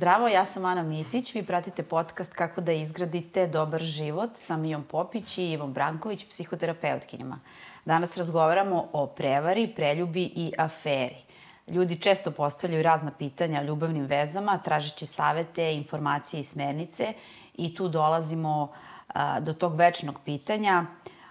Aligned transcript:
Zdravo, 0.00 0.28
ja 0.28 0.44
sam 0.44 0.64
Ana 0.64 0.82
Mitić. 0.82 1.34
Vi 1.34 1.42
pratite 1.42 1.82
podcast 1.82 2.32
Kako 2.32 2.60
da 2.60 2.72
izgradite 2.72 3.46
dobar 3.46 3.82
život 3.82 4.30
sa 4.34 4.56
Mijom 4.56 4.82
Popić 4.82 5.38
i 5.38 5.52
Ivom 5.52 5.72
Branković, 5.72 6.24
psihoterapeutkinjama. 6.24 7.40
Danas 7.84 8.16
razgovaramo 8.16 8.88
o 8.92 9.06
prevari, 9.06 9.72
preljubi 9.76 10.22
i 10.22 10.52
aferi. 10.58 11.16
Ljudi 11.68 12.00
često 12.00 12.30
postavljaju 12.30 12.82
razna 12.82 13.10
pitanja 13.18 13.60
o 13.60 13.64
ljubavnim 13.64 14.06
vezama, 14.06 14.58
tražeći 14.58 15.06
savete, 15.06 15.74
informacije 15.74 16.40
i 16.40 16.44
smernice 16.44 17.12
i 17.54 17.74
tu 17.74 17.88
dolazimo 17.88 18.72
a, 19.08 19.40
do 19.40 19.52
tog 19.52 19.76
večnog 19.76 20.20
pitanja, 20.24 20.84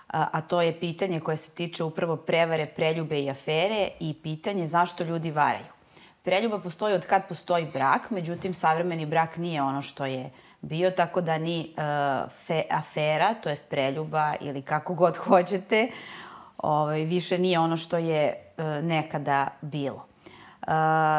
a, 0.08 0.28
a 0.32 0.42
to 0.42 0.62
je 0.62 0.80
pitanje 0.80 1.20
koje 1.20 1.38
se 1.38 1.52
tiče 1.52 1.84
upravo 1.84 2.16
prevare, 2.16 2.66
preljube 2.66 3.20
i 3.20 3.30
afere 3.30 3.90
i 4.00 4.14
pitanje 4.24 4.68
zašto 4.68 5.04
ljudi 5.04 5.32
varaju. 5.32 5.79
Preljuba 6.24 6.60
postoji 6.60 6.96
od 6.96 7.06
kad 7.06 7.28
postoji 7.28 7.66
brak, 7.74 8.10
međutim 8.10 8.54
savremeni 8.54 9.06
brak 9.06 9.38
nije 9.38 9.62
ono 9.62 9.82
što 9.82 10.06
je 10.06 10.30
bio, 10.62 10.92
tako 10.92 11.22
da 11.22 11.38
ni 11.38 11.74
uh, 11.78 12.32
fe, 12.46 12.64
afera, 12.72 13.34
to 13.34 13.50
jest 13.50 13.70
preljuba 13.70 14.34
ili 14.42 14.62
kako 14.62 14.94
god 14.94 15.18
hoćete, 15.28 15.92
ovaj, 16.58 17.04
više 17.04 17.38
nije 17.38 17.60
ono 17.60 17.78
što 17.78 17.98
je 17.98 18.34
uh, 18.58 18.66
nekada 18.84 19.48
bilo. 19.62 20.06
Uh, 20.62 20.74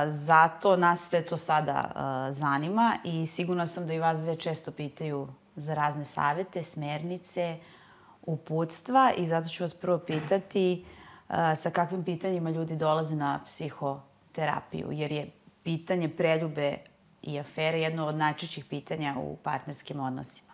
zato 0.07 0.77
nas 0.77 1.09
sve 1.09 1.23
to 1.23 1.37
sada 1.37 1.91
uh, 1.91 2.37
zanima 2.37 2.97
i 3.05 3.27
sigurna 3.27 3.67
sam 3.67 3.87
da 3.87 3.95
i 3.95 3.99
vas 3.99 4.19
dve 4.19 4.37
često 4.37 4.71
pitaju 4.71 5.29
za 5.57 5.75
razne 5.75 6.05
savete, 6.05 6.63
smernice, 6.63 7.57
uputstva 8.23 9.13
i 9.17 9.27
zato 9.27 9.49
ću 9.49 9.65
vas 9.65 9.75
prvo 9.75 9.99
pitati 9.99 10.85
sa 11.57 11.71
kakvim 11.71 12.05
pitanjima 12.05 12.51
ljudi 12.51 12.77
dolaze 12.77 13.17
na 13.17 13.41
psiho 13.45 14.01
terapiju, 14.33 14.93
jer 14.93 15.13
je 15.13 15.31
pitanje 15.63 16.09
preljube 16.09 16.77
i 17.23 17.39
afere 17.41 17.81
jedno 17.81 18.07
od 18.07 18.15
najčešćih 18.15 18.65
pitanja 18.65 19.15
u 19.19 19.37
partnerskim 19.37 20.01
odnosima? 20.01 20.51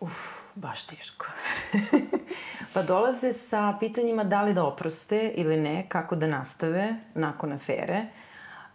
Uf, 0.00 0.44
baš 0.54 0.86
teško. 0.86 1.26
pa 2.74 2.82
dolaze 2.82 3.32
sa 3.32 3.76
pitanjima 3.80 4.24
da 4.24 4.42
li 4.42 4.54
da 4.54 4.64
oproste 4.64 5.32
ili 5.36 5.56
ne, 5.56 5.86
kako 5.88 6.16
da 6.16 6.26
nastave 6.26 6.94
nakon 7.14 7.52
afere. 7.52 8.06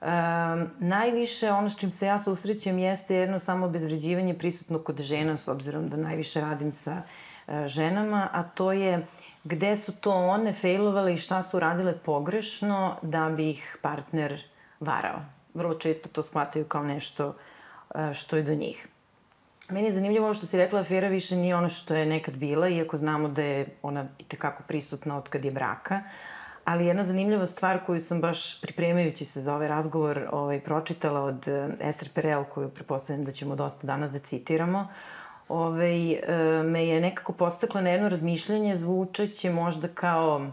Um, 0.01 0.69
najviše 0.79 1.51
ono 1.51 1.69
s 1.69 1.77
čim 1.77 1.91
se 1.91 2.05
ja 2.05 2.19
susrećem 2.19 2.79
jeste 2.79 3.15
jedno 3.15 3.39
samo 3.39 3.65
obezvređivanje 3.65 4.33
prisutno 4.33 4.79
kod 4.79 5.01
žena, 5.01 5.37
s 5.37 5.47
obzirom 5.47 5.89
da 5.89 5.97
najviše 5.97 6.41
radim 6.41 6.71
sa 6.71 7.01
uh, 7.47 7.65
ženama, 7.65 8.29
a 8.31 8.43
to 8.43 8.71
je 8.71 9.05
gde 9.50 9.75
su 9.75 9.92
to 9.92 10.11
one 10.11 10.53
failovale 10.53 11.14
i 11.14 11.17
šta 11.17 11.44
su 11.44 11.59
radile 11.59 11.97
pogrešno 11.97 12.97
da 13.02 13.30
bi 13.30 13.50
ih 13.50 13.78
partner 13.81 14.44
varao. 14.80 15.19
Vrlo 15.53 15.73
često 15.73 16.09
to 16.09 16.23
shvataju 16.23 16.66
kao 16.66 16.83
nešto 16.83 17.36
e, 17.95 18.14
što 18.14 18.38
je 18.38 18.44
do 18.44 18.55
njih. 18.55 18.88
Meni 19.70 19.88
je 19.88 19.92
zanimljivo 19.92 20.25
ovo 20.25 20.33
što 20.33 20.45
si 20.45 20.58
rekla, 20.58 20.80
afera 20.80 21.08
više 21.08 21.36
nije 21.36 21.55
ono 21.55 21.70
što 21.70 21.95
je 21.95 22.05
nekad 22.05 22.38
bila, 22.38 22.67
iako 22.67 22.97
znamo 22.97 23.27
da 23.27 23.42
je 23.42 23.67
ona 23.81 24.05
i 24.17 24.23
tekako 24.23 24.64
prisutna 24.67 25.17
od 25.17 25.30
kad 25.30 25.45
je 25.45 25.52
braka. 25.52 26.02
Ali 26.66 26.86
jedna 26.86 27.03
zanimljiva 27.03 27.45
stvar 27.45 27.80
koju 27.86 28.00
sam 28.00 28.22
baš 28.22 28.61
pripremajući 28.61 29.25
se 29.25 29.42
za 29.42 29.55
ovaj 29.55 29.67
razgovor 29.67 30.27
ovaj, 30.31 30.59
pročitala 30.59 31.22
od 31.22 31.47
e, 31.47 31.70
Esther 31.80 32.09
Perel, 32.14 32.44
koju 32.44 32.70
prepostavljam 32.70 33.25
da 33.25 33.31
ćemo 33.31 33.55
dosta 33.55 33.88
danas 33.88 34.11
da 34.11 34.20
citiramo, 34.20 34.88
ovaj, 35.50 36.22
me 36.64 36.88
je 36.88 37.02
nekako 37.02 37.33
postakla 37.33 37.81
na 37.81 37.89
jedno 37.89 38.09
razmišljanje 38.09 38.75
zvučeće 38.75 39.50
možda 39.50 39.87
kao 39.87 40.52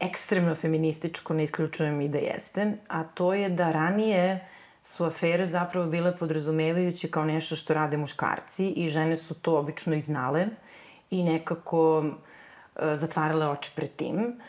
ekstremno 0.00 0.54
feminističko, 0.54 1.34
ne 1.34 1.42
isključujem 1.42 2.00
i 2.00 2.08
da 2.08 2.18
jeste, 2.18 2.72
a 2.88 3.04
to 3.04 3.34
je 3.34 3.48
da 3.48 3.70
ranije 3.72 4.48
su 4.82 5.04
afere 5.04 5.46
zapravo 5.46 5.86
bile 5.86 6.16
podrazumevajuće 6.16 7.08
kao 7.10 7.24
nešto 7.24 7.56
što 7.56 7.74
rade 7.74 7.96
muškarci 7.96 8.68
i 8.68 8.88
žene 8.88 9.16
su 9.16 9.34
to 9.34 9.58
obično 9.58 9.94
i 9.94 10.00
znale 10.00 10.46
i 11.10 11.22
nekako 11.22 12.04
e, 12.04 12.96
zatvarale 12.96 13.48
oči 13.48 13.72
pred 13.76 13.90
tim. 13.96 14.40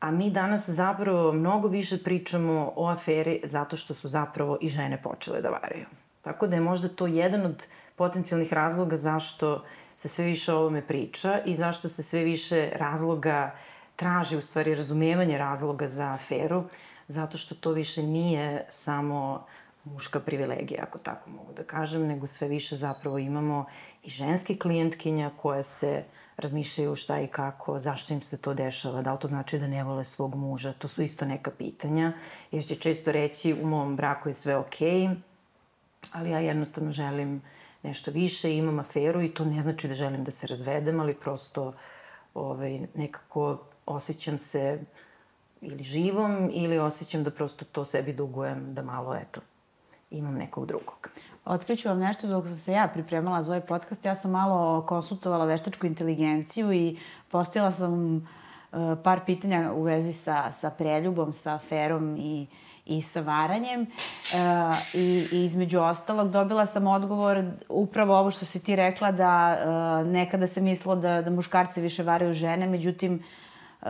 A 0.00 0.10
mi 0.10 0.30
danas 0.30 0.68
zapravo 0.68 1.32
mnogo 1.32 1.68
više 1.68 1.98
pričamo 2.04 2.72
o 2.76 2.88
aferi 2.88 3.40
zato 3.44 3.76
što 3.76 3.94
su 3.94 4.08
zapravo 4.08 4.58
i 4.60 4.68
žene 4.68 5.02
počele 5.02 5.40
da 5.40 5.48
varaju. 5.48 5.86
Tako 6.22 6.46
da 6.46 6.56
je 6.56 6.60
možda 6.60 6.88
to 6.88 7.06
jedan 7.06 7.46
od 7.46 7.66
potencijalnih 7.98 8.52
razloga 8.52 8.96
zašto 8.96 9.64
se 9.96 10.08
sve 10.08 10.24
više 10.24 10.52
o 10.52 10.58
ovome 10.58 10.82
priča 10.82 11.40
i 11.46 11.54
zašto 11.54 11.88
se 11.88 12.02
sve 12.02 12.24
više 12.24 12.70
razloga 12.76 13.54
traži, 13.96 14.36
u 14.36 14.42
stvari 14.42 14.74
razumevanje 14.74 15.38
razloga 15.38 15.88
za 15.88 16.12
aferu, 16.12 16.64
zato 17.08 17.38
što 17.38 17.54
to 17.54 17.72
više 17.72 18.02
nije 18.02 18.66
samo 18.70 19.46
muška 19.84 20.20
privilegija, 20.20 20.82
ako 20.82 20.98
tako 20.98 21.30
mogu 21.30 21.52
da 21.52 21.62
kažem, 21.62 22.06
nego 22.06 22.26
sve 22.26 22.48
više 22.48 22.76
zapravo 22.76 23.18
imamo 23.18 23.64
i 24.02 24.10
ženske 24.10 24.56
klijentkinja 24.56 25.30
koje 25.42 25.62
se 25.62 26.04
razmišljaju 26.36 26.94
šta 26.94 27.20
i 27.20 27.26
kako, 27.26 27.80
zašto 27.80 28.14
im 28.14 28.22
se 28.22 28.36
to 28.36 28.54
dešava, 28.54 29.02
da 29.02 29.12
li 29.12 29.18
to 29.18 29.28
znači 29.28 29.58
da 29.58 29.66
ne 29.66 29.84
vole 29.84 30.04
svog 30.04 30.34
muža, 30.34 30.72
to 30.72 30.88
su 30.88 31.02
isto 31.02 31.24
neka 31.24 31.50
pitanja, 31.50 32.12
jer 32.50 32.64
će 32.64 32.74
često 32.74 33.12
reći 33.12 33.56
u 33.62 33.66
mom 33.66 33.96
braku 33.96 34.28
je 34.28 34.34
sve 34.34 34.56
okej, 34.56 34.90
okay, 34.90 35.16
ali 36.12 36.30
ja 36.30 36.38
jednostavno 36.38 36.92
želim 36.92 37.36
uh, 37.36 37.57
nešto 37.82 38.10
više, 38.10 38.56
imam 38.56 38.78
aferu 38.78 39.22
i 39.22 39.34
to 39.34 39.44
ne 39.44 39.62
znači 39.62 39.88
da 39.88 39.94
želim 39.94 40.24
da 40.24 40.30
se 40.30 40.46
razvedem, 40.46 41.00
ali 41.00 41.14
prosto 41.14 41.72
ovaj, 42.34 42.80
nekako 42.94 43.58
osjećam 43.86 44.38
se 44.38 44.80
ili 45.60 45.84
živom 45.84 46.50
ili 46.52 46.78
osjećam 46.78 47.24
da 47.24 47.30
prosto 47.30 47.64
to 47.64 47.84
sebi 47.84 48.12
dugujem 48.12 48.74
da 48.74 48.82
malo, 48.82 49.14
eto, 49.14 49.40
imam 50.10 50.34
nekog 50.34 50.66
drugog. 50.66 51.08
Otkriću 51.44 51.88
vam 51.88 51.98
nešto 51.98 52.26
dok 52.26 52.46
sam 52.46 52.56
se 52.56 52.72
ja 52.72 52.88
pripremala 52.94 53.42
za 53.42 53.52
ovaj 53.52 53.66
podcast. 53.66 54.04
Ja 54.04 54.14
sam 54.14 54.30
malo 54.30 54.86
konsultovala 54.86 55.44
veštačku 55.44 55.86
inteligenciju 55.86 56.72
i 56.72 56.98
postavila 57.30 57.72
sam 57.72 58.16
uh, 58.16 58.22
par 59.04 59.20
pitanja 59.26 59.72
u 59.72 59.82
vezi 59.82 60.12
sa, 60.12 60.52
sa 60.52 60.70
preljubom, 60.70 61.32
sa 61.32 61.54
aferom 61.54 62.16
i 62.16 62.46
i 62.88 63.02
sa 63.02 63.20
varanjem. 63.20 63.86
E, 64.34 64.98
i, 64.98 65.26
I 65.32 65.44
između 65.44 65.80
ostalog 65.80 66.30
dobila 66.30 66.66
sam 66.66 66.86
odgovor 66.86 67.44
upravo 67.68 68.18
ovo 68.18 68.30
što 68.30 68.44
si 68.44 68.64
ti 68.64 68.76
rekla 68.76 69.12
da 69.12 69.58
e, 69.58 70.04
nekada 70.04 70.46
se 70.46 70.60
mislilo 70.60 70.96
da, 70.96 71.22
da 71.22 71.30
muškarci 71.30 71.80
više 71.80 72.02
varaju 72.02 72.32
žene, 72.32 72.66
međutim 72.66 73.22
e, 73.82 73.86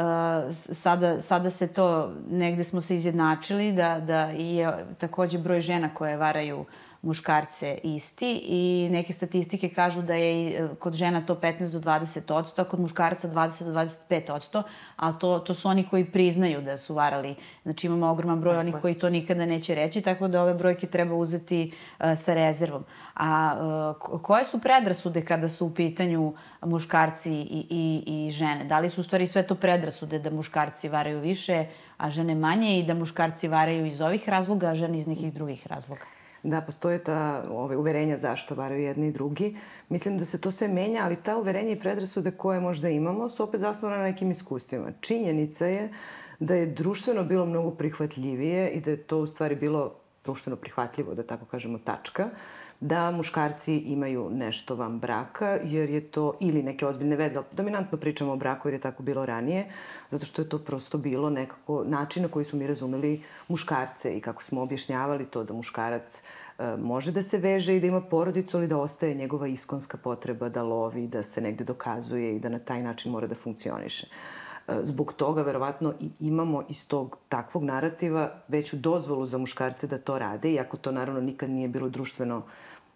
sada, 0.52 1.20
sada 1.20 1.50
se 1.50 1.66
to, 1.66 2.12
negde 2.30 2.64
smo 2.64 2.80
se 2.80 2.94
izjednačili 2.94 3.72
da, 3.72 4.00
da 4.00 4.20
je 4.24 4.86
takođe 4.98 5.38
broj 5.38 5.60
žena 5.60 5.94
koje 5.94 6.16
varaju 6.16 6.60
uh, 6.60 6.66
muškarce 7.02 7.78
isti 7.82 8.40
i 8.44 8.88
neke 8.90 9.12
statistike 9.12 9.68
kažu 9.68 10.02
da 10.02 10.14
je 10.14 10.50
e, 10.50 10.68
kod 10.78 10.94
žena 10.94 11.26
to 11.26 11.34
15 11.34 11.72
do 11.72 11.80
20 11.80 12.32
odsto, 12.32 12.62
a 12.62 12.64
kod 12.64 12.80
muškaraca 12.80 13.28
20 13.28 13.64
do 13.64 13.72
25 13.72 14.32
odsto, 14.32 14.62
ali 14.96 15.14
to, 15.18 15.38
to 15.38 15.54
su 15.54 15.68
oni 15.68 15.86
koji 15.88 16.04
priznaju 16.04 16.62
da 16.62 16.78
su 16.78 16.94
varali. 16.94 17.34
Znači 17.62 17.86
imamo 17.86 18.10
ogroman 18.10 18.40
broj 18.40 18.56
onih 18.56 18.74
koji 18.82 18.94
to 18.94 19.10
nikada 19.10 19.46
neće 19.46 19.74
reći, 19.74 20.00
tako 20.00 20.28
da 20.28 20.42
ove 20.42 20.54
brojke 20.54 20.86
treba 20.86 21.14
uzeti 21.14 21.72
uh, 21.72 22.06
sa 22.16 22.34
rezervom. 22.34 22.84
A 23.14 23.56
uh, 24.10 24.20
koje 24.22 24.44
su 24.44 24.58
predrasude 24.60 25.24
kada 25.24 25.48
su 25.48 25.66
u 25.66 25.74
pitanju 25.74 26.34
muškarci 26.62 27.32
i, 27.32 27.66
i, 27.70 28.02
i 28.06 28.30
žene? 28.30 28.64
Da 28.64 28.78
li 28.78 28.90
su 28.90 29.00
u 29.00 29.04
stvari 29.04 29.26
sve 29.26 29.46
to 29.46 29.54
predrasude 29.54 30.18
da 30.18 30.30
muškarci 30.30 30.88
varaju 30.88 31.20
više, 31.20 31.66
a 31.96 32.10
žene 32.10 32.34
manje 32.34 32.78
i 32.78 32.82
da 32.82 32.94
muškarci 32.94 33.48
varaju 33.48 33.86
iz 33.86 34.00
ovih 34.00 34.28
razloga, 34.28 34.68
a 34.68 34.74
žene 34.74 34.98
iz 34.98 35.06
nekih 35.06 35.32
drugih 35.34 35.66
razloga? 35.66 36.17
Da 36.42 36.60
postoje 36.60 37.04
ta 37.04 37.44
ove, 37.50 37.76
uverenja 37.76 38.16
zašto 38.16 38.54
varaju 38.54 38.82
jedni 38.82 39.08
i 39.08 39.12
drugi. 39.12 39.56
Mislim 39.88 40.18
da 40.18 40.24
se 40.24 40.40
to 40.40 40.50
sve 40.50 40.68
menja, 40.68 41.02
ali 41.04 41.16
ta 41.16 41.36
uverenja 41.36 41.70
i 41.70 41.80
predrasude 41.80 42.30
koje 42.30 42.60
možda 42.60 42.88
imamo 42.88 43.28
su 43.28 43.42
opet 43.42 43.60
zasnovane 43.60 43.98
na 43.98 44.10
nekim 44.10 44.30
iskustvima. 44.30 44.92
Činjenica 45.00 45.66
je 45.66 45.92
da 46.38 46.54
je 46.54 46.66
društveno 46.66 47.24
bilo 47.24 47.46
mnogo 47.46 47.70
prihvatljivije 47.70 48.70
i 48.70 48.80
da 48.80 48.90
je 48.90 49.02
to 49.02 49.18
u 49.18 49.26
stvari 49.26 49.56
bilo 49.56 49.94
društveno 50.24 50.56
prihvatljivo, 50.56 51.14
da 51.14 51.22
tako 51.22 51.44
kažemo, 51.44 51.78
tačka 51.78 52.30
da 52.80 53.10
muškarci 53.10 53.76
imaju 53.76 54.30
nešto 54.30 54.74
van 54.74 54.98
braka, 54.98 55.58
jer 55.64 55.90
je 55.90 56.00
to, 56.00 56.34
ili 56.40 56.62
neke 56.62 56.86
ozbiljne 56.86 57.16
veze, 57.16 57.40
dominantno 57.52 57.98
pričamo 57.98 58.32
o 58.32 58.36
braku 58.36 58.68
jer 58.68 58.74
je 58.74 58.80
tako 58.80 59.02
bilo 59.02 59.26
ranije, 59.26 59.66
zato 60.10 60.26
što 60.26 60.42
je 60.42 60.48
to 60.48 60.58
prosto 60.58 60.98
bilo 60.98 61.30
nekako 61.30 61.84
način 61.84 62.22
na 62.22 62.28
koji 62.28 62.44
smo 62.44 62.58
mi 62.58 62.66
razumeli 62.66 63.22
muškarce 63.48 64.16
i 64.16 64.20
kako 64.20 64.42
smo 64.42 64.62
objašnjavali 64.62 65.26
to 65.26 65.44
da 65.44 65.54
muškarac 65.54 66.22
e, 66.58 66.76
može 66.76 67.12
da 67.12 67.22
se 67.22 67.38
veže 67.38 67.76
i 67.76 67.80
da 67.80 67.86
ima 67.86 68.00
porodicu, 68.00 68.56
ali 68.56 68.66
da 68.66 68.78
ostaje 68.78 69.14
njegova 69.14 69.46
iskonska 69.46 69.96
potreba 69.96 70.48
da 70.48 70.62
lovi, 70.62 71.06
da 71.06 71.22
se 71.22 71.40
negde 71.40 71.64
dokazuje 71.64 72.36
i 72.36 72.40
da 72.40 72.48
na 72.48 72.58
taj 72.58 72.82
način 72.82 73.12
mora 73.12 73.26
da 73.26 73.34
funkcioniše. 73.34 74.06
E, 74.68 74.78
zbog 74.82 75.12
toga 75.12 75.42
verovatno 75.42 75.94
i 76.00 76.10
imamo 76.20 76.64
iz 76.68 76.86
tog 76.88 77.18
takvog 77.28 77.64
narativa 77.64 78.42
veću 78.48 78.76
dozvolu 78.76 79.26
za 79.26 79.38
muškarce 79.38 79.86
da 79.86 79.98
to 79.98 80.18
rade, 80.18 80.52
iako 80.52 80.76
to 80.76 80.92
naravno 80.92 81.20
nikad 81.20 81.50
nije 81.50 81.68
bilo 81.68 81.88
društveno 81.88 82.36
uh, 82.36 82.44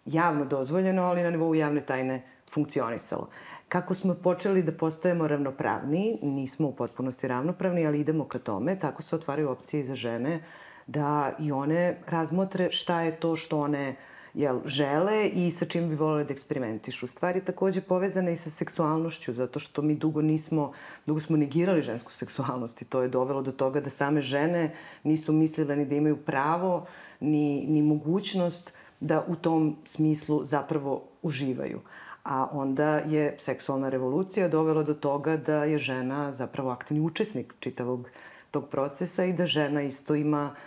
javno 0.05 0.45
dozvoljeno, 0.45 1.03
ali 1.03 1.23
na 1.23 1.29
nivou 1.29 1.55
javne 1.55 1.81
tajne 1.81 2.21
funkcionisalo. 2.53 3.29
Kako 3.69 3.93
smo 3.93 4.13
počeli 4.13 4.63
da 4.63 4.71
postajemo 4.71 5.27
ravnopravni, 5.27 6.19
nismo 6.21 6.67
u 6.67 6.75
potpunosti 6.75 7.27
ravnopravni, 7.27 7.87
ali 7.87 7.99
idemo 7.99 8.25
ka 8.25 8.39
tome, 8.39 8.79
tako 8.79 9.01
se 9.01 9.15
otvaraju 9.15 9.49
opcije 9.49 9.85
za 9.85 9.95
žene 9.95 10.43
da 10.87 11.31
i 11.39 11.51
one 11.51 11.97
razmotre 12.07 12.71
šta 12.71 13.01
je 13.01 13.15
to 13.19 13.35
što 13.35 13.59
one 13.59 13.95
jel, 14.33 14.59
žele 14.65 15.27
i 15.27 15.51
sa 15.51 15.65
čim 15.65 15.89
bi 15.89 15.95
volele 15.95 16.23
da 16.23 16.33
eksperimentišu. 16.33 17.07
Stvar 17.07 17.35
je 17.35 17.45
takođe 17.45 17.81
povezana 17.81 18.31
i 18.31 18.35
sa 18.35 18.49
seksualnošću, 18.49 19.33
zato 19.33 19.59
što 19.59 19.81
mi 19.81 19.95
dugo 19.95 20.21
nismo, 20.21 20.71
dugo 21.05 21.19
smo 21.19 21.37
negirali 21.37 21.81
žensku 21.81 22.11
seksualnost 22.11 22.81
i 22.81 22.85
to 22.85 23.01
je 23.01 23.07
dovelo 23.07 23.41
do 23.41 23.51
toga 23.51 23.81
da 23.81 23.89
same 23.89 24.21
žene 24.21 24.73
nisu 25.03 25.33
mislile 25.33 25.75
ni 25.75 25.85
da 25.85 25.95
imaju 25.95 26.17
pravo, 26.17 26.85
ni, 27.19 27.65
ni 27.67 27.81
mogućnost 27.81 28.73
da 29.03 29.25
u 29.27 29.35
tom 29.35 29.75
smislu 29.85 30.45
zapravo 30.45 31.03
uživaju. 31.21 31.79
A 32.23 32.47
onda 32.51 32.97
je 32.97 33.37
seksualna 33.39 33.89
revolucija 33.89 34.47
dovela 34.47 34.83
do 34.83 34.93
toga 34.93 35.37
da 35.37 35.63
je 35.63 35.79
žena 35.79 36.33
zapravo 36.35 36.69
aktivni 36.69 37.03
učesnik 37.03 37.53
čitavog 37.59 38.09
tog 38.51 38.69
procesa 38.69 39.25
i 39.25 39.33
da 39.33 39.45
žena 39.45 39.81
isto 39.81 40.15
ima 40.15 40.51
uh, 40.51 40.57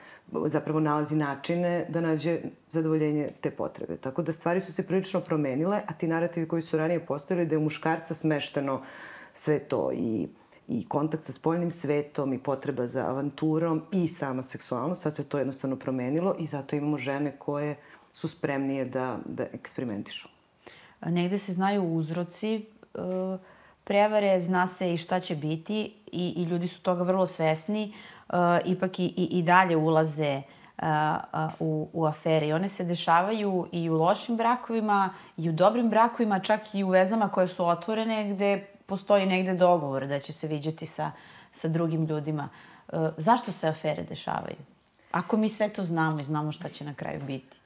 zapravo 0.46 0.80
nalazi 0.80 1.16
načine 1.16 1.86
da 1.88 2.00
nađe 2.00 2.40
zadovoljenje 2.72 3.30
te 3.40 3.50
potrebe. 3.50 3.96
Tako 3.96 4.22
da 4.22 4.32
stvari 4.32 4.60
su 4.60 4.72
se 4.72 4.86
prilično 4.86 5.20
promenile, 5.20 5.82
a 5.86 5.92
ti 5.92 6.08
narativi 6.08 6.48
koji 6.48 6.62
su 6.62 6.76
ranije 6.76 7.06
postavili 7.06 7.46
da 7.46 7.54
je 7.54 7.60
muškarca 7.60 8.14
smešteno 8.14 8.82
sve 9.34 9.58
to 9.58 9.90
i 9.92 10.28
i 10.68 10.88
kontakt 10.88 11.24
sa 11.24 11.32
spoljnim 11.32 11.70
svetom 11.70 12.32
i 12.32 12.38
potreba 12.38 12.86
za 12.86 13.06
avanturom 13.08 13.82
i 13.92 14.08
sama 14.08 14.42
seksualnost. 14.42 15.02
Sad 15.02 15.16
se 15.16 15.24
to 15.24 15.38
jednostavno 15.38 15.76
promenilo 15.76 16.34
i 16.38 16.46
zato 16.46 16.76
imamo 16.76 16.98
žene 16.98 17.36
koje 17.38 17.76
su 18.16 18.28
spremnije 18.28 18.84
da, 18.84 19.18
da 19.24 19.44
eksperimentišu. 19.52 20.28
Negde 21.06 21.38
se 21.38 21.52
znaju 21.52 21.84
uzroci 21.84 22.54
e, 22.56 22.62
prevare, 23.84 24.40
zna 24.40 24.66
se 24.66 24.94
i 24.94 24.96
šta 24.96 25.20
će 25.20 25.36
biti 25.36 25.94
i, 26.12 26.34
i 26.36 26.42
ljudi 26.42 26.68
su 26.68 26.82
toga 26.82 27.02
vrlo 27.02 27.26
svesni 27.26 27.92
uh, 28.28 28.34
ipak 28.64 28.98
i, 28.98 29.04
i, 29.04 29.28
i 29.38 29.42
dalje 29.42 29.76
ulaze 29.76 30.42
uh, 30.42 30.82
uh, 30.82 31.50
u, 31.60 31.88
u 31.92 32.06
afere. 32.06 32.48
I 32.48 32.52
one 32.52 32.68
se 32.68 32.84
dešavaju 32.84 33.68
i 33.72 33.90
u 33.90 33.94
lošim 33.94 34.36
brakovima, 34.36 35.10
i 35.36 35.48
u 35.48 35.52
dobrim 35.52 35.90
brakovima, 35.90 36.40
čak 36.40 36.74
i 36.74 36.84
u 36.84 36.88
vezama 36.88 37.28
koje 37.28 37.48
su 37.48 37.66
otvorene, 37.66 38.32
gde 38.34 38.66
postoji 38.86 39.26
negde 39.26 39.54
dogovor 39.54 40.06
da 40.06 40.18
će 40.18 40.32
se 40.32 40.48
viđati 40.48 40.86
sa, 40.86 41.10
sa 41.52 41.68
drugim 41.68 42.06
ljudima. 42.06 42.48
Uh, 42.92 43.08
zašto 43.16 43.52
se 43.52 43.68
afere 43.68 44.02
dešavaju? 44.02 44.58
Ako 45.12 45.36
mi 45.36 45.48
sve 45.48 45.68
to 45.68 45.82
znamo 45.82 46.20
i 46.20 46.24
znamo 46.24 46.52
šta 46.52 46.68
će 46.68 46.84
na 46.84 46.94
kraju 46.94 47.20
biti. 47.26 47.56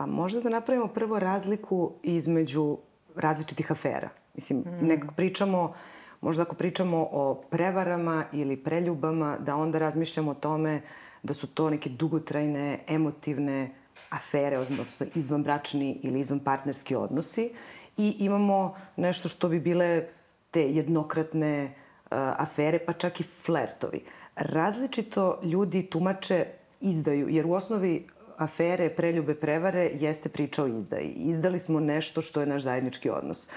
Pa 0.00 0.06
možda 0.06 0.40
da 0.40 0.48
napravimo 0.48 0.86
prvo 0.86 1.18
razliku 1.18 1.92
između 2.02 2.78
različitih 3.16 3.72
afera. 3.72 4.08
Mislim, 4.34 4.58
mm. 4.58 4.86
nekako 4.86 5.14
pričamo 5.14 5.74
Možda 6.20 6.42
ako 6.42 6.56
pričamo 6.56 7.08
o 7.12 7.34
prevarama 7.50 8.24
ili 8.32 8.56
preljubama, 8.56 9.36
da 9.38 9.56
onda 9.56 9.78
razmišljamo 9.78 10.30
o 10.30 10.34
tome 10.34 10.82
da 11.22 11.34
su 11.34 11.46
to 11.46 11.70
neke 11.70 11.90
dugotrajne, 11.90 12.78
emotivne 12.86 13.70
afere, 14.10 14.58
odnosno 14.58 15.06
izvanbračni 15.14 16.00
ili 16.02 16.20
izvanpartnerski 16.20 16.94
odnosi 16.94 17.52
i 17.96 18.16
imamo 18.18 18.76
nešto 18.96 19.28
što 19.28 19.48
bi 19.48 19.60
bile 19.60 20.04
te 20.50 20.70
jednokratne 20.70 21.64
uh, 21.64 21.72
afere, 22.16 22.78
pa 22.78 22.92
čak 22.92 23.20
i 23.20 23.22
flertovi. 23.22 24.04
Različito 24.36 25.40
ljudi 25.42 25.82
tumače 25.82 26.46
izdaju, 26.80 27.28
jer 27.28 27.46
u 27.46 27.52
osnovi 27.52 28.06
afere, 28.40 28.88
preljube, 28.88 29.34
prevare 29.34 29.90
jeste 29.94 30.28
priča 30.28 30.64
o 30.64 30.66
izdaji. 30.66 31.12
Izdali 31.16 31.58
smo 31.58 31.80
nešto 31.80 32.22
što 32.22 32.40
je 32.40 32.46
naš 32.46 32.62
zajednički 32.62 33.10
odnos. 33.10 33.48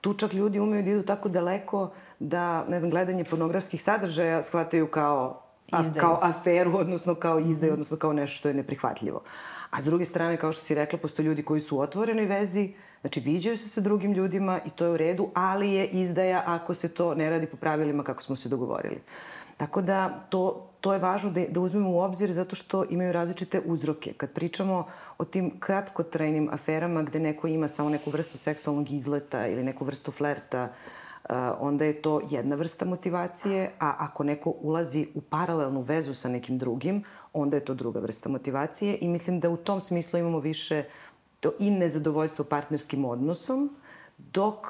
Tu 0.00 0.14
čak 0.14 0.32
ljudi 0.32 0.60
umeju 0.60 0.82
da 0.82 0.90
idu 0.90 1.02
tako 1.02 1.28
daleko 1.28 1.92
da, 2.18 2.64
ne 2.68 2.78
znam, 2.78 2.90
gledanje 2.90 3.24
pornografskih 3.24 3.82
sadržaja 3.82 4.42
shvataju 4.42 4.86
kao, 4.86 5.42
a, 5.72 5.82
kao 5.98 6.18
aferu, 6.22 6.76
odnosno 6.76 7.14
kao 7.14 7.38
izdaju, 7.38 7.72
mm. 7.72 7.74
odnosno 7.74 7.96
kao 7.96 8.12
nešto 8.12 8.36
što 8.36 8.48
je 8.48 8.54
neprihvatljivo. 8.54 9.22
A 9.70 9.80
s 9.80 9.84
druge 9.84 10.04
strane, 10.04 10.36
kao 10.36 10.52
što 10.52 10.62
si 10.62 10.74
rekla, 10.74 10.98
postoje 10.98 11.26
ljudi 11.26 11.42
koji 11.42 11.60
su 11.60 11.76
u 11.76 11.80
otvorenoj 11.80 12.26
vezi, 12.26 12.74
znači 13.00 13.20
viđaju 13.20 13.56
se 13.58 13.68
sa 13.68 13.80
drugim 13.80 14.12
ljudima 14.12 14.60
i 14.66 14.70
to 14.70 14.84
je 14.84 14.90
u 14.90 14.96
redu, 14.96 15.30
ali 15.34 15.72
je 15.72 15.86
izdaja 15.86 16.42
ako 16.46 16.74
se 16.74 16.88
to 16.88 17.14
ne 17.14 17.30
radi 17.30 17.46
po 17.46 17.56
pravilima 17.56 18.02
kako 18.02 18.22
smo 18.22 18.36
se 18.36 18.48
dogovorili. 18.48 18.98
Tako 19.62 19.82
da 19.82 20.08
to, 20.28 20.70
to 20.80 20.92
je 20.92 20.98
važno 20.98 21.30
da, 21.30 21.44
da 21.48 21.60
uzmemo 21.60 21.90
u 21.90 22.00
obzir 22.00 22.32
zato 22.32 22.56
što 22.56 22.84
imaju 22.90 23.12
različite 23.12 23.60
uzroke. 23.66 24.12
Kad 24.12 24.32
pričamo 24.32 24.86
o 25.18 25.24
tim 25.24 25.52
kratkotrajnim 25.60 26.48
aferama 26.52 27.02
gde 27.02 27.20
neko 27.20 27.46
ima 27.46 27.68
samo 27.68 27.90
neku 27.90 28.10
vrstu 28.10 28.38
seksualnog 28.38 28.90
izleta 28.90 29.46
ili 29.46 29.62
neku 29.62 29.84
vrstu 29.84 30.10
flerta, 30.10 30.72
onda 31.60 31.84
je 31.84 32.02
to 32.02 32.20
jedna 32.30 32.56
vrsta 32.56 32.84
motivacije, 32.84 33.70
a 33.78 33.94
ako 33.98 34.24
neko 34.24 34.50
ulazi 34.50 35.06
u 35.14 35.20
paralelnu 35.20 35.80
vezu 35.80 36.14
sa 36.14 36.28
nekim 36.28 36.58
drugim, 36.58 37.04
onda 37.32 37.56
je 37.56 37.64
to 37.64 37.74
druga 37.74 38.00
vrsta 38.00 38.28
motivacije 38.28 38.98
i 39.00 39.08
mislim 39.08 39.40
da 39.40 39.50
u 39.50 39.56
tom 39.56 39.80
smislu 39.80 40.18
imamo 40.18 40.40
više 40.40 40.84
to 41.40 41.52
i 41.58 41.70
nezadovoljstvo 41.70 42.44
partnerskim 42.44 43.04
odnosom, 43.04 43.76
dok 44.18 44.66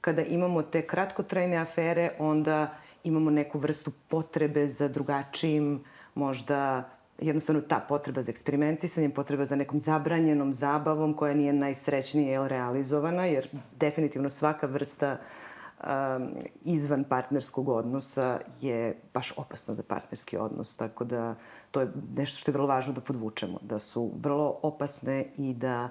kada 0.00 0.22
imamo 0.22 0.62
te 0.62 0.86
kratkotrajne 0.86 1.56
afere, 1.56 2.12
onda 2.18 2.74
imamo 3.04 3.30
neku 3.30 3.58
vrstu 3.58 3.90
potrebe 4.08 4.66
za 4.68 4.88
drugačijim, 4.88 5.84
možda 6.14 6.90
jednostavno 7.18 7.62
ta 7.62 7.84
potreba 7.88 8.22
za 8.22 8.30
eksperimentisanjem, 8.30 9.10
potreba 9.10 9.46
za 9.46 9.56
nekom 9.56 9.78
zabranjenom 9.78 10.52
zabavom 10.52 11.14
koja 11.14 11.34
nije 11.34 11.52
najsrećnije 11.52 12.48
realizovana, 12.48 13.24
jer 13.24 13.48
definitivno 13.80 14.28
svaka 14.28 14.66
vrsta 14.66 15.12
uh, 15.12 15.48
um, 15.84 16.28
izvan 16.64 17.04
partnerskog 17.04 17.68
odnosa 17.68 18.40
je 18.60 19.00
baš 19.14 19.32
opasna 19.36 19.74
za 19.74 19.82
partnerski 19.82 20.36
odnos. 20.36 20.76
Tako 20.76 21.04
da 21.04 21.34
to 21.70 21.80
je 21.80 21.92
nešto 22.16 22.38
što 22.38 22.50
je 22.50 22.52
vrlo 22.52 22.66
važno 22.66 22.92
da 22.92 23.00
podvučemo, 23.00 23.58
da 23.62 23.78
su 23.78 24.10
vrlo 24.20 24.58
opasne 24.62 25.26
i 25.36 25.54
da 25.54 25.88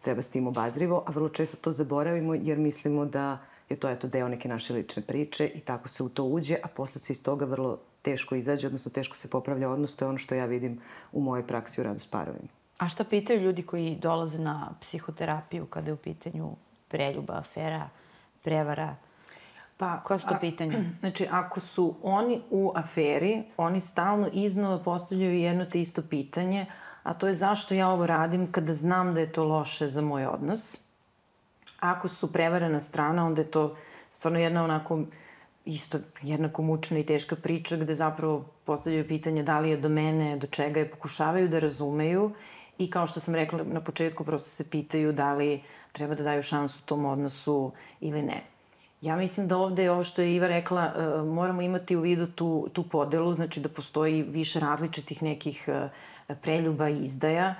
treba 0.00 0.22
s 0.22 0.30
tim 0.30 0.46
obazrivo, 0.46 1.04
a 1.06 1.12
vrlo 1.12 1.28
često 1.28 1.56
to 1.56 1.72
zaboravimo 1.72 2.34
jer 2.34 2.58
mislimo 2.58 3.04
da 3.04 3.38
je 3.72 3.80
to 3.80 3.90
eto 3.90 4.08
deo 4.08 4.28
neke 4.28 4.48
naše 4.48 4.74
lične 4.74 5.02
priče 5.02 5.46
i 5.46 5.60
tako 5.60 5.88
se 5.88 6.02
u 6.02 6.08
to 6.08 6.24
uđe, 6.24 6.56
a 6.62 6.68
posle 6.68 7.00
se 7.00 7.12
iz 7.12 7.22
toga 7.22 7.44
vrlo 7.44 7.78
teško 8.02 8.34
izađe, 8.34 8.66
odnosno 8.66 8.90
teško 8.90 9.16
se 9.16 9.30
popravlja 9.30 9.70
odnos. 9.70 9.96
To 9.96 10.04
je 10.04 10.08
ono 10.08 10.18
što 10.18 10.34
ja 10.34 10.46
vidim 10.46 10.80
u 11.12 11.20
mojoj 11.20 11.46
praksi 11.46 11.80
u 11.80 11.84
radu 11.84 12.00
s 12.00 12.06
parovima. 12.06 12.48
A 12.78 12.88
šta 12.88 13.04
pitaju 13.04 13.40
ljudi 13.40 13.62
koji 13.62 13.96
dolaze 13.96 14.38
na 14.38 14.74
psihoterapiju 14.80 15.66
kada 15.66 15.90
je 15.90 15.94
u 15.94 15.96
pitanju 15.96 16.50
preljuba, 16.88 17.34
afera, 17.38 17.88
prevara? 18.42 18.96
Pa, 19.76 20.00
Koja 20.00 20.18
su 20.18 20.28
to 20.28 20.34
pitanja? 20.40 20.78
Znači, 21.00 21.26
ako 21.30 21.60
su 21.60 21.94
oni 22.02 22.42
u 22.50 22.72
aferi, 22.74 23.42
oni 23.56 23.80
stalno 23.80 24.28
iznova 24.32 24.78
postavljaju 24.78 25.38
jedno 25.38 25.64
te 25.64 25.80
isto 25.80 26.02
pitanje, 26.02 26.66
a 27.02 27.14
to 27.14 27.28
je 27.28 27.34
zašto 27.34 27.74
ja 27.74 27.88
ovo 27.88 28.06
radim 28.06 28.52
kada 28.52 28.74
znam 28.74 29.14
da 29.14 29.20
je 29.20 29.32
to 29.32 29.44
loše 29.44 29.88
za 29.88 30.02
moj 30.02 30.26
odnos. 30.26 30.80
Ako 31.82 32.08
su 32.08 32.32
prevarena 32.32 32.80
strana, 32.80 33.26
onda 33.26 33.40
je 33.40 33.50
to 33.50 33.76
stvarno 34.10 34.38
jedna 34.38 34.64
onako 34.64 35.00
isto 35.64 35.98
jednako 36.22 36.62
mučna 36.62 36.98
i 36.98 37.06
teška 37.06 37.36
priča 37.36 37.76
gde 37.76 37.94
zapravo 37.94 38.44
postavljaju 38.64 39.08
pitanje 39.08 39.42
da 39.42 39.58
li 39.58 39.70
je 39.70 39.76
do 39.76 39.88
mene, 39.88 40.36
do 40.36 40.46
čega 40.46 40.80
je, 40.80 40.90
pokušavaju 40.90 41.48
da 41.48 41.58
razumeju 41.58 42.30
i 42.78 42.90
kao 42.90 43.06
što 43.06 43.20
sam 43.20 43.34
rekla 43.34 43.62
na 43.64 43.80
početku, 43.80 44.24
prosto 44.24 44.48
se 44.48 44.70
pitaju 44.70 45.12
da 45.12 45.32
li 45.34 45.62
treba 45.92 46.14
da 46.14 46.22
daju 46.22 46.42
šansu 46.42 46.82
tom 46.84 47.04
odnosu 47.04 47.72
ili 48.00 48.22
ne. 48.22 48.42
Ja 49.00 49.16
mislim 49.16 49.48
da 49.48 49.56
ovde, 49.56 49.90
ovo 49.90 50.04
što 50.04 50.22
je 50.22 50.34
Iva 50.34 50.46
rekla, 50.46 50.84
e, 50.84 51.22
moramo 51.22 51.62
imati 51.62 51.96
u 51.96 52.00
vidu 52.00 52.26
tu, 52.26 52.68
tu 52.72 52.88
podelu, 52.88 53.34
znači 53.34 53.60
da 53.60 53.68
postoji 53.68 54.22
više 54.22 54.60
različitih 54.60 55.22
nekih 55.22 55.68
e, 55.68 55.88
preljuba 56.34 56.88
i 56.88 57.02
izdaja. 57.02 57.54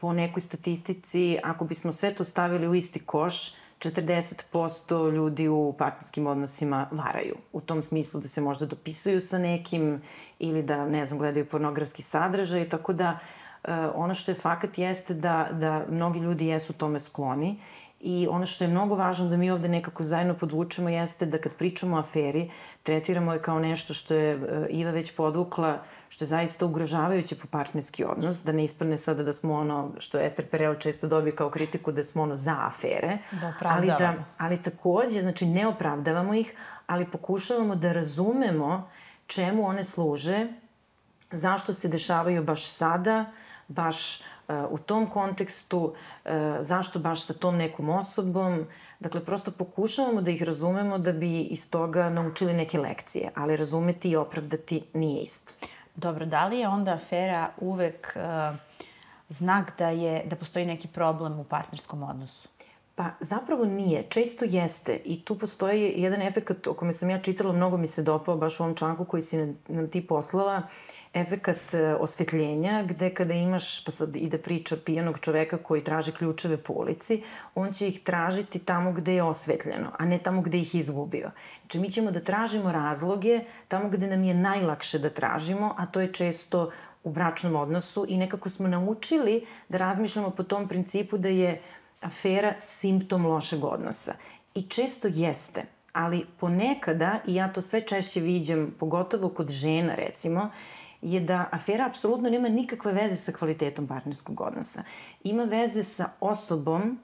Po 0.00 0.12
nekoj 0.12 0.40
statistici, 0.40 1.38
ako 1.42 1.64
bismo 1.64 1.92
sve 1.92 2.14
to 2.14 2.24
stavili 2.24 2.68
u 2.68 2.74
isti 2.74 3.00
koš, 3.04 3.52
40% 3.78 5.12
ljudi 5.12 5.48
u 5.48 5.74
partnerskim 5.78 6.26
odnosima 6.26 6.86
varaju. 6.90 7.36
U 7.52 7.60
tom 7.60 7.82
smislu 7.82 8.20
da 8.20 8.28
se 8.28 8.40
možda 8.40 8.66
dopisuju 8.66 9.20
sa 9.20 9.38
nekim 9.38 10.02
ili 10.38 10.62
da, 10.62 10.86
ne 10.86 11.04
znam, 11.06 11.18
gledaju 11.18 11.46
pornografski 11.46 12.02
sadržaj, 12.02 12.68
tako 12.68 12.92
da 12.92 13.18
e, 13.64 13.72
ono 13.94 14.14
što 14.14 14.30
je 14.30 14.40
fakat 14.40 14.78
jeste 14.78 15.14
da, 15.14 15.48
da 15.52 15.84
mnogi 15.88 16.18
ljudi 16.20 16.46
jesu 16.46 16.72
tome 16.72 17.00
skloni 17.00 17.56
I 18.00 18.28
ono 18.30 18.46
što 18.46 18.64
je 18.64 18.70
mnogo 18.70 18.94
važno 18.94 19.26
da 19.28 19.36
mi 19.36 19.50
ovde 19.50 19.68
nekako 19.68 20.04
zajedno 20.04 20.34
podvučemo 20.34 20.88
jeste 20.88 21.26
da 21.26 21.38
kad 21.38 21.52
pričamo 21.52 21.96
o 21.96 21.98
aferi, 21.98 22.50
tretiramo 22.82 23.32
je 23.32 23.42
kao 23.42 23.58
nešto 23.58 23.94
što 23.94 24.14
je 24.14 24.34
e, 24.34 24.66
Iva 24.70 24.90
već 24.90 25.16
podvukla, 25.16 25.82
što 26.08 26.24
je 26.24 26.28
zaista 26.28 26.66
ugrožavajuće 26.66 27.36
po 27.36 27.46
partnerski 27.46 28.04
odnos, 28.04 28.42
da 28.44 28.52
ne 28.52 28.64
ispadne 28.64 28.98
sada 28.98 29.22
da 29.22 29.32
smo 29.32 29.54
ono, 29.54 29.92
što 29.98 30.18
Ester 30.18 30.46
Perel 30.46 30.74
često 30.74 31.06
dobije 31.06 31.36
kao 31.36 31.50
kritiku, 31.50 31.92
da 31.92 32.02
smo 32.02 32.22
ono 32.22 32.34
za 32.34 32.56
afere. 32.60 33.18
Da 33.32 33.52
ali, 33.60 33.86
da, 33.86 34.14
ali 34.38 34.62
takođe, 34.62 35.22
znači 35.22 35.46
ne 35.46 35.66
opravdavamo 35.66 36.34
ih, 36.34 36.54
ali 36.86 37.10
pokušavamo 37.10 37.76
da 37.76 37.92
razumemo 37.92 38.90
čemu 39.26 39.66
one 39.66 39.84
služe, 39.84 40.46
zašto 41.30 41.74
se 41.74 41.88
dešavaju 41.88 42.44
baš 42.44 42.66
sada, 42.66 43.24
baš 43.68 44.20
u 44.70 44.78
tom 44.78 45.06
kontekstu, 45.06 45.94
e, 46.24 46.58
zašto 46.60 46.98
baš 46.98 47.26
sa 47.26 47.34
tom 47.34 47.56
nekom 47.56 47.88
osobom. 47.88 48.66
Dakle, 49.00 49.24
prosto 49.24 49.50
pokušavamo 49.50 50.22
da 50.22 50.30
ih 50.30 50.42
razumemo 50.42 50.98
da 50.98 51.12
bi 51.12 51.40
iz 51.40 51.70
toga 51.70 52.10
naučili 52.10 52.52
neke 52.52 52.78
lekcije, 52.78 53.30
ali 53.34 53.56
razumeti 53.56 54.10
i 54.10 54.16
opravdati 54.16 54.82
nije 54.94 55.22
isto. 55.22 55.52
Dobro, 55.98 56.26
da 56.26 56.46
li 56.46 56.58
je 56.58 56.68
onda 56.68 56.92
afera 56.92 57.50
uvek 57.60 58.16
uh, 58.16 58.56
znak 59.28 59.72
da, 59.78 59.88
je, 59.88 60.22
da 60.26 60.36
postoji 60.36 60.66
neki 60.66 60.88
problem 60.88 61.40
u 61.40 61.44
partnerskom 61.44 62.02
odnosu? 62.02 62.48
Pa 62.94 63.04
zapravo 63.20 63.64
nije, 63.64 64.06
često 64.08 64.44
jeste 64.44 65.00
i 65.04 65.24
tu 65.24 65.38
postoji 65.38 65.94
jedan 65.96 66.22
efekt 66.22 66.66
o 66.66 66.74
kome 66.74 66.92
sam 66.92 67.10
ja 67.10 67.22
čitala, 67.22 67.52
mnogo 67.52 67.76
mi 67.76 67.86
se 67.86 68.02
dopao 68.02 68.36
baš 68.36 68.60
u 68.60 68.62
ovom 68.62 68.76
članku 68.76 69.04
koji 69.04 69.22
si 69.22 69.54
nam, 69.68 69.90
ti 69.90 70.06
poslala, 70.06 70.62
efekat 71.14 71.74
e, 71.74 71.94
osvetljenja, 71.94 72.82
gde 72.82 73.10
kada 73.14 73.34
imaš, 73.34 73.84
pa 73.84 73.90
sad 73.90 74.16
ide 74.16 74.38
priča 74.38 74.76
pijanog 74.84 75.18
čoveka 75.20 75.58
koji 75.58 75.84
traži 75.84 76.12
ključeve 76.12 76.56
po 76.56 76.72
ulici, 76.72 77.22
on 77.54 77.72
će 77.72 77.88
ih 77.88 78.02
tražiti 78.02 78.58
tamo 78.58 78.92
gde 78.92 79.14
je 79.14 79.22
osvetljeno, 79.22 79.90
a 79.98 80.04
ne 80.04 80.18
tamo 80.18 80.42
gde 80.42 80.58
ih 80.58 80.74
izgubio. 80.74 81.30
Znači 81.60 81.78
mi 81.78 81.90
ćemo 81.90 82.10
da 82.10 82.20
tražimo 82.20 82.72
razloge 82.72 83.40
tamo 83.68 83.88
gde 83.88 84.06
nam 84.06 84.24
je 84.24 84.34
najlakše 84.34 84.98
da 84.98 85.10
tražimo, 85.10 85.74
a 85.78 85.86
to 85.86 86.00
je 86.00 86.12
često 86.12 86.70
u 87.04 87.10
bračnom 87.10 87.56
odnosu 87.56 88.06
i 88.08 88.16
nekako 88.16 88.50
smo 88.50 88.68
naučili 88.68 89.46
da 89.68 89.78
razmišljamo 89.78 90.30
po 90.30 90.42
tom 90.42 90.68
principu 90.68 91.18
da 91.18 91.28
je 91.28 91.60
afera 92.00 92.54
simptom 92.58 93.26
lošeg 93.26 93.64
odnosa. 93.64 94.14
I 94.54 94.62
često 94.62 95.08
jeste, 95.10 95.64
ali 95.92 96.26
ponekada, 96.40 97.18
i 97.26 97.34
ja 97.34 97.52
to 97.52 97.62
sve 97.62 97.80
češće 97.80 98.20
viđam, 98.20 98.74
pogotovo 98.78 99.28
kod 99.28 99.50
žena 99.50 99.94
recimo, 99.94 100.50
je 101.02 101.20
da 101.20 101.48
afera 101.52 101.86
apsolutno 101.86 102.30
nema 102.30 102.48
nikakve 102.48 102.92
veze 102.92 103.16
sa 103.16 103.32
kvalitetom 103.32 103.86
partnerskog 103.86 104.40
odnosa. 104.40 104.82
Ima 105.24 105.44
veze 105.44 105.82
sa 105.82 106.10
osobom, 106.20 106.98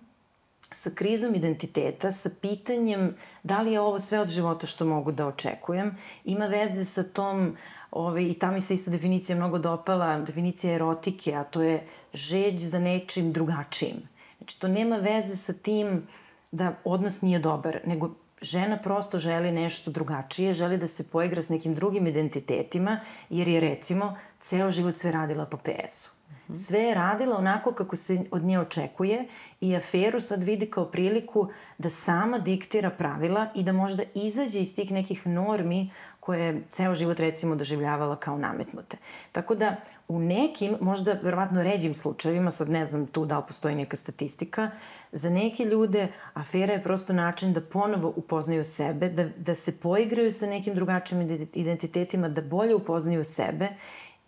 sa 0.72 0.90
krizom 0.90 1.34
identiteta, 1.34 2.10
sa 2.10 2.30
pitanjem 2.40 3.14
da 3.42 3.60
li 3.62 3.72
je 3.72 3.80
ovo 3.80 3.98
sve 3.98 4.20
od 4.20 4.28
života 4.28 4.66
što 4.66 4.86
mogu 4.86 5.12
da 5.12 5.26
očekujem. 5.26 5.96
Ima 6.24 6.46
veze 6.46 6.84
sa 6.84 7.02
tom, 7.02 7.56
ove, 7.90 8.24
i 8.28 8.34
ta 8.34 8.50
mi 8.50 8.60
se 8.60 8.74
isto 8.74 8.90
definicija 8.90 9.36
mnogo 9.36 9.58
dopala, 9.58 10.20
definicija 10.20 10.74
erotike, 10.74 11.34
a 11.34 11.44
to 11.44 11.62
je 11.62 11.86
žeđ 12.14 12.62
za 12.62 12.78
nečim 12.78 13.32
drugačijim. 13.32 13.96
Znači, 14.38 14.60
to 14.60 14.68
nema 14.68 14.96
veze 14.96 15.36
sa 15.36 15.52
tim 15.52 16.06
da 16.52 16.74
odnos 16.84 17.22
nije 17.22 17.38
dobar, 17.38 17.80
nego 17.86 18.10
žena 18.42 18.78
prosto 18.78 19.18
želi 19.18 19.52
nešto 19.52 19.90
drugačije, 19.90 20.52
želi 20.52 20.76
da 20.76 20.86
se 20.86 21.08
poigra 21.08 21.42
s 21.42 21.48
nekim 21.48 21.74
drugim 21.74 22.06
identitetima, 22.06 23.00
jer 23.30 23.48
je 23.48 23.60
recimo 23.60 24.16
ceo 24.40 24.70
život 24.70 24.96
sve 24.96 25.12
radila 25.12 25.46
po 25.46 25.56
PS-u. 25.56 26.14
Sve 26.52 26.80
je 26.80 26.94
radila 26.94 27.36
onako 27.36 27.72
kako 27.72 27.96
se 27.96 28.24
od 28.30 28.42
nje 28.42 28.58
očekuje 28.58 29.28
i 29.60 29.76
aferu 29.76 30.20
sad 30.20 30.42
vidi 30.42 30.70
kao 30.70 30.84
priliku 30.84 31.48
da 31.78 31.90
sama 31.90 32.38
diktira 32.38 32.90
pravila 32.90 33.46
i 33.54 33.62
da 33.62 33.72
možda 33.72 34.02
izađe 34.14 34.60
iz 34.60 34.74
tih 34.74 34.92
nekih 34.92 35.26
normi 35.26 35.90
koje 36.20 36.40
je 36.40 36.62
ceo 36.70 36.94
život 36.94 37.20
recimo 37.20 37.56
doživljavala 37.56 38.16
kao 38.16 38.38
nametnute. 38.38 38.96
Tako 39.32 39.54
da 39.54 39.76
u 40.08 40.18
nekim, 40.18 40.76
možda 40.80 41.12
verovatno 41.22 41.62
ređim 41.62 41.94
slučajevima, 41.94 42.50
sad 42.50 42.68
ne 42.68 42.84
znam 42.86 43.06
tu 43.06 43.24
da 43.26 43.38
li 43.38 43.44
postoji 43.48 43.74
neka 43.74 43.96
statistika, 43.96 44.70
za 45.12 45.30
neke 45.30 45.64
ljude 45.64 46.08
afera 46.34 46.72
je 46.72 46.82
prosto 46.82 47.12
način 47.12 47.52
da 47.52 47.60
ponovo 47.60 48.12
upoznaju 48.16 48.64
sebe, 48.64 49.08
da, 49.08 49.28
da 49.36 49.54
se 49.54 49.72
poigraju 49.72 50.32
sa 50.32 50.46
nekim 50.46 50.74
drugačijim 50.74 51.48
identitetima, 51.52 52.28
da 52.28 52.42
bolje 52.42 52.74
upoznaju 52.74 53.24
sebe 53.24 53.68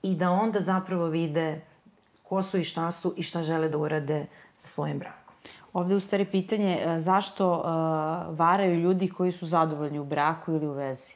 i 0.03 0.15
da 0.15 0.31
onda 0.31 0.61
zapravo 0.61 1.07
vide 1.07 1.61
ko 2.23 2.43
su 2.43 2.59
i 2.59 2.65
šta 2.65 2.93
su 2.93 3.15
i 3.17 3.23
šta 3.23 3.43
žele 3.43 3.69
da 3.69 3.79
urade 3.79 4.27
sa 4.55 4.69
svojim 4.69 4.99
brakom. 4.99 5.35
Ovde 5.73 5.95
u 5.95 6.01
stvari 6.01 6.25
pitanje 6.25 6.79
e, 6.81 7.01
zašto 7.01 7.53
uh, 7.53 7.65
varaju 8.39 8.81
ljudi 8.81 9.09
koji 9.09 9.33
su 9.33 9.47
zadovoljni 9.47 9.99
u 9.99 10.05
braku 10.05 10.53
ili 10.53 10.67
u 10.67 10.73
vezi? 10.73 11.16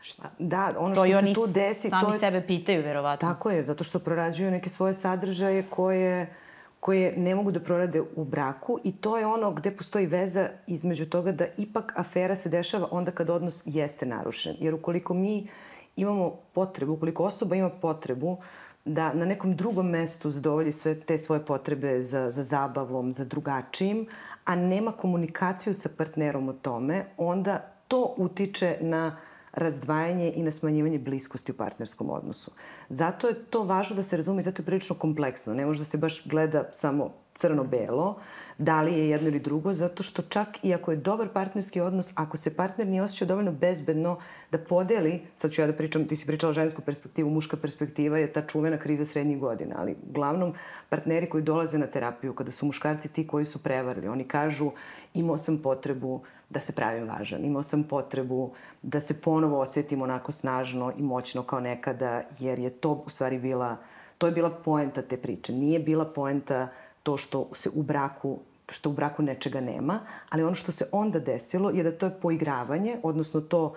Šta? 0.00 0.30
Da, 0.38 0.74
ono 0.78 0.94
to 0.94 1.06
što 1.06 1.20
se 1.20 1.34
tu 1.34 1.46
desi... 1.46 1.88
sami 1.88 2.06
to 2.06 2.12
je... 2.12 2.18
sebe 2.18 2.46
pitaju, 2.46 2.82
verovatno. 2.82 3.28
Tako 3.28 3.50
je, 3.50 3.62
zato 3.62 3.84
što 3.84 3.98
prorađuju 3.98 4.50
neke 4.50 4.68
svoje 4.68 4.94
sadržaje 4.94 5.62
koje 5.70 6.34
koje 6.80 7.16
ne 7.16 7.34
mogu 7.34 7.50
da 7.50 7.60
prorade 7.60 8.02
u 8.16 8.24
braku 8.24 8.78
i 8.84 8.92
to 8.92 9.18
je 9.18 9.26
ono 9.26 9.50
gde 9.50 9.70
postoji 9.70 10.06
veza 10.06 10.48
između 10.66 11.06
toga 11.06 11.32
da 11.32 11.46
ipak 11.56 11.92
afera 11.96 12.34
se 12.34 12.48
dešava 12.48 12.88
onda 12.90 13.10
kad 13.10 13.30
odnos 13.30 13.62
jeste 13.64 14.06
narušen. 14.06 14.56
Jer 14.60 14.74
ukoliko 14.74 15.14
mi 15.14 15.48
imamo 15.96 16.30
potrebu, 16.52 16.92
ukoliko 16.92 17.24
osoba 17.24 17.56
ima 17.56 17.70
potrebu 17.70 18.36
da 18.84 19.12
na 19.12 19.24
nekom 19.24 19.56
drugom 19.56 19.90
mestu 19.90 20.30
zadovolji 20.30 20.72
sve 20.72 21.00
te 21.00 21.18
svoje 21.18 21.44
potrebe 21.44 22.02
za, 22.02 22.30
za 22.30 22.42
zabavom, 22.42 23.12
za 23.12 23.24
drugačijim, 23.24 24.06
a 24.44 24.54
nema 24.54 24.92
komunikaciju 24.92 25.74
sa 25.74 25.88
partnerom 25.96 26.48
o 26.48 26.52
tome, 26.52 27.04
onda 27.16 27.58
to 27.88 28.14
utiče 28.16 28.76
na 28.80 29.16
razdvajanje 29.52 30.32
i 30.36 30.42
na 30.42 30.50
smanjivanje 30.50 30.98
bliskosti 30.98 31.52
u 31.52 31.56
partnerskom 31.56 32.10
odnosu. 32.10 32.50
Zato 32.88 33.28
je 33.28 33.34
to 33.34 33.64
važno 33.64 33.96
da 33.96 34.02
se 34.02 34.16
razume 34.16 34.40
i 34.40 34.42
zato 34.42 34.62
je 34.62 34.66
prilično 34.66 34.96
kompleksno. 34.96 35.54
Ne 35.54 35.66
može 35.66 35.78
da 35.78 35.84
se 35.84 35.98
baš 35.98 36.26
gleda 36.28 36.68
samo 36.72 37.14
crno-belo, 37.38 38.16
da 38.58 38.82
li 38.82 38.92
je 38.92 39.08
jedno 39.08 39.28
ili 39.28 39.40
drugo, 39.40 39.72
zato 39.74 40.02
što 40.02 40.22
čak 40.22 40.48
i 40.62 40.74
ako 40.74 40.90
je 40.90 40.96
dobar 40.96 41.28
partnerski 41.28 41.80
odnos, 41.80 42.10
ako 42.14 42.36
se 42.36 42.56
partner 42.56 42.86
nije 42.86 43.02
osjećao 43.02 43.28
dovoljno 43.28 43.52
bezbedno 43.52 44.18
da 44.50 44.58
podeli, 44.58 45.20
sad 45.36 45.50
ću 45.50 45.60
ja 45.60 45.66
da 45.66 45.72
pričam, 45.72 46.08
ti 46.08 46.16
si 46.16 46.26
pričala 46.26 46.52
žensku 46.52 46.82
perspektivu, 46.82 47.30
muška 47.30 47.56
perspektiva 47.56 48.18
je 48.18 48.32
ta 48.32 48.42
čuvena 48.46 48.78
kriza 48.78 49.06
srednjih 49.06 49.38
godina, 49.38 49.74
ali 49.78 49.96
uglavnom 50.10 50.54
partneri 50.88 51.28
koji 51.28 51.42
dolaze 51.42 51.78
na 51.78 51.86
terapiju, 51.86 52.34
kada 52.34 52.50
su 52.50 52.66
muškarci 52.66 53.08
ti 53.08 53.26
koji 53.26 53.44
su 53.44 53.62
prevarili, 53.62 54.08
oni 54.08 54.24
kažu 54.24 54.70
imao 55.14 55.38
sam 55.38 55.62
potrebu 55.62 56.20
da 56.50 56.60
se 56.60 56.72
pravim 56.72 57.08
važan. 57.08 57.44
Imao 57.44 57.62
sam 57.62 57.82
potrebu 57.84 58.52
da 58.82 59.00
se 59.00 59.20
ponovo 59.20 59.60
osjetim 59.60 60.02
onako 60.02 60.32
snažno 60.32 60.92
i 60.98 61.02
moćno 61.02 61.42
kao 61.42 61.60
nekada, 61.60 62.22
jer 62.38 62.58
je 62.58 62.70
to 62.70 63.02
u 63.06 63.10
stvari 63.10 63.38
bila, 63.38 63.76
to 64.18 64.26
je 64.26 64.32
bila 64.32 64.50
poenta 64.50 65.02
te 65.02 65.16
priče. 65.16 65.52
Nije 65.52 65.78
bila 65.78 66.04
poenta 66.04 66.68
to 67.02 67.16
što 67.16 67.48
se 67.52 67.70
u 67.74 67.82
braku 67.82 68.38
što 68.68 68.90
u 68.90 68.92
braku 68.92 69.22
nečega 69.22 69.60
nema, 69.60 70.00
ali 70.28 70.42
ono 70.44 70.54
što 70.54 70.72
se 70.72 70.88
onda 70.92 71.20
desilo 71.20 71.70
je 71.70 71.82
da 71.82 71.92
to 71.92 72.06
je 72.06 72.20
poigravanje, 72.22 72.98
odnosno 73.02 73.40
to 73.40 73.64
uh, 73.64 73.74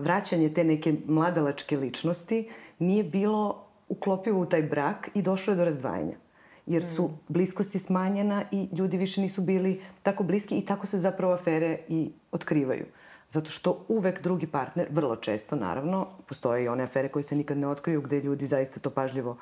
vraćanje 0.00 0.48
te 0.54 0.64
neke 0.64 0.94
mladalačke 1.06 1.76
ličnosti 1.76 2.50
nije 2.78 3.04
bilo 3.04 3.64
uklopivo 3.88 4.40
u 4.40 4.46
taj 4.46 4.62
brak 4.62 5.08
i 5.14 5.22
došlo 5.22 5.52
je 5.52 5.56
do 5.56 5.64
razdvajanja 5.64 6.23
jer 6.66 6.84
su 6.84 7.02
mm. 7.02 7.18
bliskosti 7.28 7.78
smanjena 7.78 8.44
i 8.50 8.68
ljudi 8.72 8.96
više 8.96 9.20
nisu 9.20 9.42
bili 9.42 9.82
tako 10.02 10.22
bliski 10.22 10.58
i 10.58 10.66
tako 10.66 10.86
se 10.86 10.98
zapravo 10.98 11.32
afere 11.32 11.78
i 11.88 12.12
otkrivaju. 12.32 12.86
Zato 13.30 13.50
što 13.50 13.84
uvek 13.88 14.22
drugi 14.22 14.46
partner, 14.46 14.86
vrlo 14.90 15.16
često 15.16 15.56
naravno, 15.56 16.06
postoje 16.28 16.64
i 16.64 16.68
one 16.68 16.84
afere 16.84 17.08
koje 17.08 17.22
se 17.22 17.36
nikad 17.36 17.58
ne 17.58 17.68
otkriju 17.68 18.00
gde 18.00 18.20
ljudi 18.20 18.46
zaista 18.46 18.80
to 18.80 18.90
pažljivo 18.90 19.36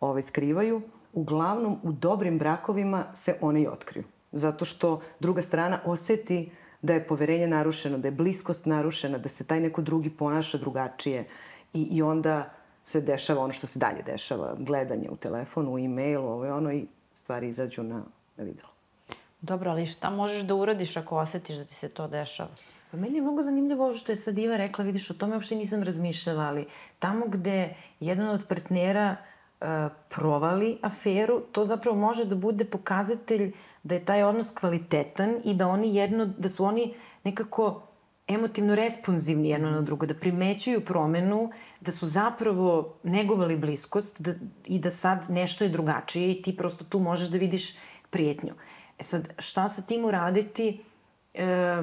ovaj, 0.00 0.22
skrivaju, 0.22 0.82
uglavnom 1.12 1.78
u 1.82 1.92
dobrim 1.92 2.38
brakovima 2.38 3.04
se 3.14 3.36
one 3.40 3.62
i 3.62 3.68
otkriju. 3.68 4.04
Zato 4.32 4.64
što 4.64 5.00
druga 5.20 5.42
strana 5.42 5.80
oseti 5.84 6.50
da 6.82 6.92
je 6.94 7.06
poverenje 7.06 7.46
narušeno, 7.48 7.98
da 7.98 8.08
je 8.08 8.12
bliskost 8.12 8.66
narušena, 8.66 9.18
da 9.18 9.28
se 9.28 9.44
taj 9.44 9.60
neko 9.60 9.82
drugi 9.82 10.10
ponaša 10.10 10.58
drugačije 10.58 11.28
i, 11.72 11.82
i 11.82 12.02
onda 12.02 12.50
se 12.86 13.00
dešava 13.00 13.42
ono 13.42 13.52
što 13.52 13.66
se 13.66 13.78
dalje 13.78 14.02
dešava, 14.02 14.54
gledanje 14.58 15.10
u 15.10 15.16
telefonu, 15.16 15.74
u 15.74 15.78
e-mailu, 15.78 16.26
ovo 16.26 16.44
je 16.44 16.52
ono 16.52 16.72
i 16.72 16.86
stvari 17.14 17.48
izađu 17.48 17.82
na, 17.82 18.02
na 18.36 18.44
videlo. 18.44 18.68
Dobro, 19.40 19.70
ali 19.70 19.86
šta 19.86 20.10
možeš 20.10 20.42
da 20.42 20.54
uradiš 20.54 20.96
ako 20.96 21.16
osetiš 21.16 21.56
da 21.56 21.64
ti 21.64 21.74
se 21.74 21.88
to 21.88 22.08
dešava? 22.08 22.50
Pa 22.90 22.96
meni 22.96 23.18
je 23.18 23.22
mnogo 23.22 23.42
zanimljivo 23.42 23.84
ovo 23.84 23.94
što 23.94 24.12
je 24.12 24.16
sad 24.16 24.38
Iva 24.38 24.56
rekla, 24.56 24.84
vidiš, 24.84 25.10
o 25.10 25.14
tome 25.14 25.34
uopšte 25.34 25.56
nisam 25.56 25.82
razmišljala, 25.82 26.44
ali 26.44 26.66
tamo 26.98 27.26
gde 27.26 27.74
jedan 28.00 28.28
od 28.28 28.46
partnera 28.48 29.16
uh, 29.16 29.66
provali 30.08 30.78
aferu, 30.82 31.40
to 31.52 31.64
zapravo 31.64 31.96
može 31.96 32.24
da 32.24 32.34
bude 32.34 32.64
pokazatelj 32.64 33.52
da 33.82 33.94
je 33.94 34.04
taj 34.04 34.22
odnos 34.22 34.50
kvalitetan 34.50 35.36
i 35.44 35.54
da 35.54 35.68
oni 35.68 35.94
jedno, 35.96 36.26
da 36.26 36.48
su 36.48 36.64
oni 36.64 36.94
nekako 37.24 37.82
emotivno 38.28 38.74
responsivni 38.74 39.48
jedno 39.48 39.70
na 39.70 39.80
drugo, 39.80 40.06
da 40.06 40.14
primećuju 40.14 40.80
promenu, 40.84 41.50
da 41.80 41.92
su 41.92 42.06
zapravo 42.06 42.94
negovali 43.02 43.56
bliskost 43.56 44.20
da, 44.20 44.32
i 44.64 44.78
da 44.78 44.90
sad 44.90 45.30
nešto 45.30 45.64
je 45.64 45.70
drugačije 45.70 46.32
i 46.32 46.42
ti 46.42 46.56
prosto 46.56 46.84
tu 46.84 46.98
možeš 46.98 47.28
da 47.28 47.38
vidiš 47.38 47.76
prijetnju. 48.10 48.54
E 48.98 49.02
sad, 49.02 49.28
šta 49.38 49.68
sa 49.68 49.82
tim 49.82 50.04
uraditi? 50.04 50.80
E, 51.34 51.82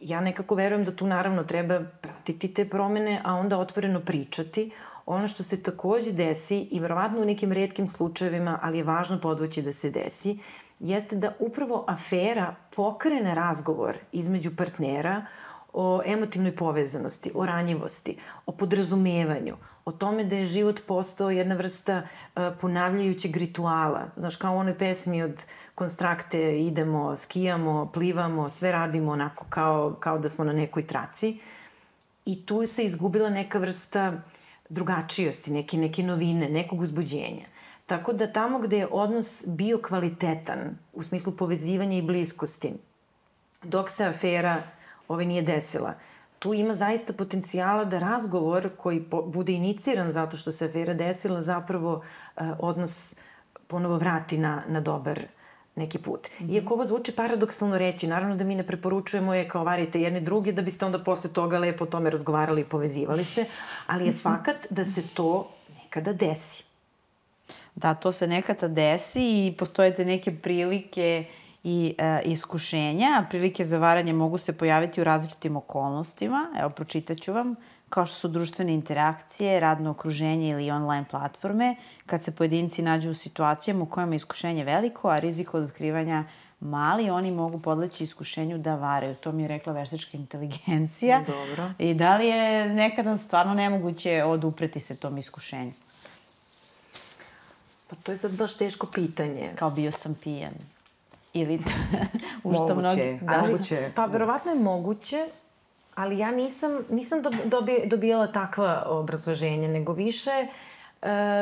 ja 0.00 0.20
nekako 0.20 0.54
verujem 0.54 0.84
da 0.84 0.96
tu 0.96 1.06
naravno 1.06 1.44
treba 1.44 1.80
pratiti 2.00 2.54
te 2.54 2.68
promene, 2.68 3.20
a 3.24 3.34
onda 3.34 3.58
otvoreno 3.58 4.00
pričati. 4.00 4.70
Ono 5.06 5.28
što 5.28 5.42
se 5.42 5.62
takođe 5.62 6.12
desi 6.12 6.58
i 6.70 6.80
verovatno 6.80 7.20
u 7.20 7.24
nekim 7.24 7.52
redkim 7.52 7.88
slučajevima, 7.88 8.58
ali 8.62 8.78
je 8.78 8.84
važno 8.84 9.20
podvoći 9.20 9.62
da 9.62 9.72
se 9.72 9.90
desi, 9.90 10.38
jeste 10.78 11.16
da 11.16 11.32
upravo 11.38 11.84
afera 11.88 12.54
pokrene 12.76 13.34
razgovor 13.34 13.96
između 14.12 14.56
partnera 14.56 15.26
o 15.72 16.02
emotivnoj 16.06 16.56
povezanosti, 16.56 17.32
o 17.34 17.46
ranjivosti, 17.46 18.16
o 18.46 18.52
podrazumevanju, 18.52 19.56
o 19.84 19.92
tome 19.92 20.24
da 20.24 20.36
je 20.36 20.46
život 20.46 20.80
postao 20.86 21.30
jedna 21.30 21.54
vrsta 21.54 22.02
uh, 22.02 22.42
ponavljajućeg 22.60 23.36
rituala. 23.36 24.06
Znaš, 24.16 24.36
kao 24.36 24.54
u 24.54 24.58
onoj 24.58 24.78
pesmi 24.78 25.22
od 25.22 25.44
konstrakte 25.74 26.60
idemo, 26.60 27.16
skijamo, 27.16 27.90
plivamo, 27.94 28.48
sve 28.48 28.72
radimo 28.72 29.12
onako 29.12 29.44
kao, 29.48 29.96
kao 30.00 30.18
da 30.18 30.28
smo 30.28 30.44
na 30.44 30.52
nekoj 30.52 30.86
traci. 30.86 31.38
I 32.24 32.46
tu 32.46 32.66
se 32.66 32.84
izgubila 32.84 33.30
neka 33.30 33.58
vrsta 33.58 34.12
drugačijosti, 34.68 35.50
neke, 35.50 35.76
neke 35.76 36.02
novine, 36.02 36.48
nekog 36.48 36.80
uzbuđenja. 36.80 37.46
Tako 37.86 38.12
da 38.12 38.32
tamo 38.32 38.58
gde 38.58 38.78
je 38.78 38.88
odnos 38.90 39.44
bio 39.46 39.78
kvalitetan, 39.88 40.58
u 40.92 41.02
smislu 41.02 41.32
povezivanja 41.32 41.96
i 41.98 42.02
bliskosti, 42.02 42.72
dok 43.62 43.90
se 43.90 44.04
afera 44.04 44.62
ove 45.10 45.24
nije 45.24 45.42
desila, 45.42 45.94
tu 46.38 46.54
ima 46.54 46.74
zaista 46.74 47.12
potencijala 47.12 47.84
da 47.84 47.98
razgovor 47.98 48.70
koji 48.76 49.02
po, 49.02 49.22
bude 49.22 49.52
iniciran 49.52 50.10
zato 50.10 50.36
što 50.36 50.52
se 50.52 50.64
afera 50.64 50.94
desila 50.94 51.42
zapravo 51.42 51.94
uh, 51.94 52.46
odnos 52.58 53.16
ponovo 53.66 53.96
vrati 53.96 54.38
na, 54.38 54.62
na 54.68 54.80
dobar 54.80 55.20
neki 55.76 55.98
put. 55.98 56.28
-hmm. 56.28 56.54
Iako 56.54 56.74
ovo 56.74 56.84
zvuči 56.84 57.12
paradoksalno 57.12 57.78
reći, 57.78 58.06
naravno 58.06 58.36
da 58.36 58.44
mi 58.44 58.54
ne 58.54 58.66
preporučujemo 58.66 59.34
je 59.34 59.48
kao 59.48 59.64
varite 59.64 60.00
jedne 60.00 60.20
druge 60.20 60.52
da 60.52 60.62
biste 60.62 60.86
onda 60.86 60.98
posle 60.98 61.32
toga 61.32 61.58
lepo 61.58 61.84
o 61.84 61.86
tome 61.86 62.10
razgovarali 62.10 62.60
i 62.60 62.64
povezivali 62.64 63.24
se, 63.24 63.44
ali 63.86 64.06
je 64.06 64.12
fakat 64.12 64.66
da 64.70 64.84
se 64.84 65.02
to 65.14 65.48
nekada 65.82 66.12
desi. 66.12 66.64
Da, 67.74 67.94
to 67.94 68.12
se 68.12 68.26
nekada 68.26 68.68
desi 68.68 69.46
i 69.46 69.54
postoje 69.58 69.94
te 69.94 70.04
neke 70.04 70.36
prilike 70.36 71.24
i 71.64 71.94
e, 71.98 72.20
iskušenja. 72.24 73.26
Prilike 73.30 73.64
za 73.64 73.78
varanje 73.78 74.12
mogu 74.12 74.38
se 74.38 74.58
pojaviti 74.58 75.00
u 75.00 75.04
različitim 75.04 75.56
okolnostima. 75.56 76.46
Evo, 76.60 76.70
pročitaću 76.70 77.32
vam 77.32 77.54
kao 77.88 78.06
što 78.06 78.16
su 78.16 78.28
društvene 78.28 78.74
interakcije, 78.74 79.60
radno 79.60 79.90
okruženje 79.90 80.48
ili 80.50 80.70
online 80.70 81.04
platforme, 81.10 81.76
kad 82.06 82.22
se 82.22 82.30
pojedinci 82.30 82.82
nađu 82.82 83.10
u 83.10 83.14
situacijama 83.14 83.82
u 83.82 83.86
kojima 83.86 84.12
je 84.12 84.16
iskušenje 84.16 84.64
veliko, 84.64 85.08
a 85.08 85.18
rizik 85.18 85.54
od 85.54 85.64
otkrivanja 85.64 86.24
mali, 86.60 87.10
oni 87.10 87.30
mogu 87.30 87.60
podleći 87.60 88.04
iskušenju 88.04 88.58
da 88.58 88.74
varaju. 88.74 89.14
To 89.14 89.32
mi 89.32 89.42
je 89.42 89.48
rekla 89.48 89.72
veštačka 89.72 90.16
inteligencija. 90.16 91.24
Dobro. 91.26 91.72
I 91.78 91.94
da 91.94 92.16
li 92.16 92.26
je 92.26 92.68
nekada 92.68 93.16
stvarno 93.16 93.54
nemoguće 93.54 94.24
odupreti 94.24 94.80
se 94.80 94.96
tom 94.96 95.18
iskušenju? 95.18 95.72
Pa 97.88 97.96
to 97.96 98.12
je 98.12 98.18
sad 98.18 98.32
baš 98.32 98.56
teško 98.56 98.86
pitanje. 98.86 99.52
Kao 99.56 99.70
bio 99.70 99.92
sam 99.92 100.14
pijan. 100.14 100.54
Ili 101.32 101.60
u 102.44 102.54
što 102.54 102.74
mnogi... 102.74 103.18
Da, 103.20 103.42
moguće. 103.42 103.90
Pa 103.94 104.04
verovatno 104.04 104.52
je 104.52 104.58
moguće, 104.58 105.26
ali 105.94 106.18
ja 106.18 106.30
nisam, 106.30 106.78
nisam 106.90 107.22
dobi, 107.44 107.82
dobijala 107.86 108.26
takva 108.26 108.84
obrazloženja, 108.86 109.68
nego 109.68 109.92
više 109.92 110.30
e, 110.30 110.46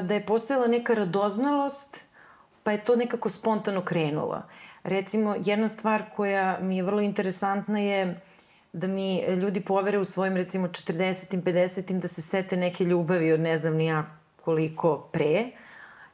da 0.02 0.14
je 0.14 0.26
postojala 0.26 0.66
neka 0.66 0.95
radoznalost, 0.95 2.04
pa 2.62 2.73
je 2.73 2.85
to 2.85 2.97
nekako 2.97 3.30
spontano 3.30 3.83
krenulo. 3.83 4.42
Recimo, 4.83 5.37
jedna 5.45 5.68
stvar 5.68 6.02
koja 6.16 6.59
mi 6.61 6.76
je 6.76 6.83
vrlo 6.83 7.00
interesantna 7.00 7.78
je 7.78 8.21
da 8.73 8.87
mi 8.87 9.23
ljudi 9.23 9.61
povere 9.61 9.99
u 9.99 10.04
svojim, 10.04 10.37
recimo, 10.37 10.68
40. 10.68 11.42
50. 11.42 12.00
da 12.00 12.09
se 12.09 12.23
sete 12.23 12.57
neke 12.57 12.85
ljubavi 12.85 13.33
od 13.33 13.40
ne 13.40 13.59
znam 13.59 13.75
ni 13.75 13.87
ja 13.87 14.04
koliko 14.45 15.09
pre, 15.12 15.50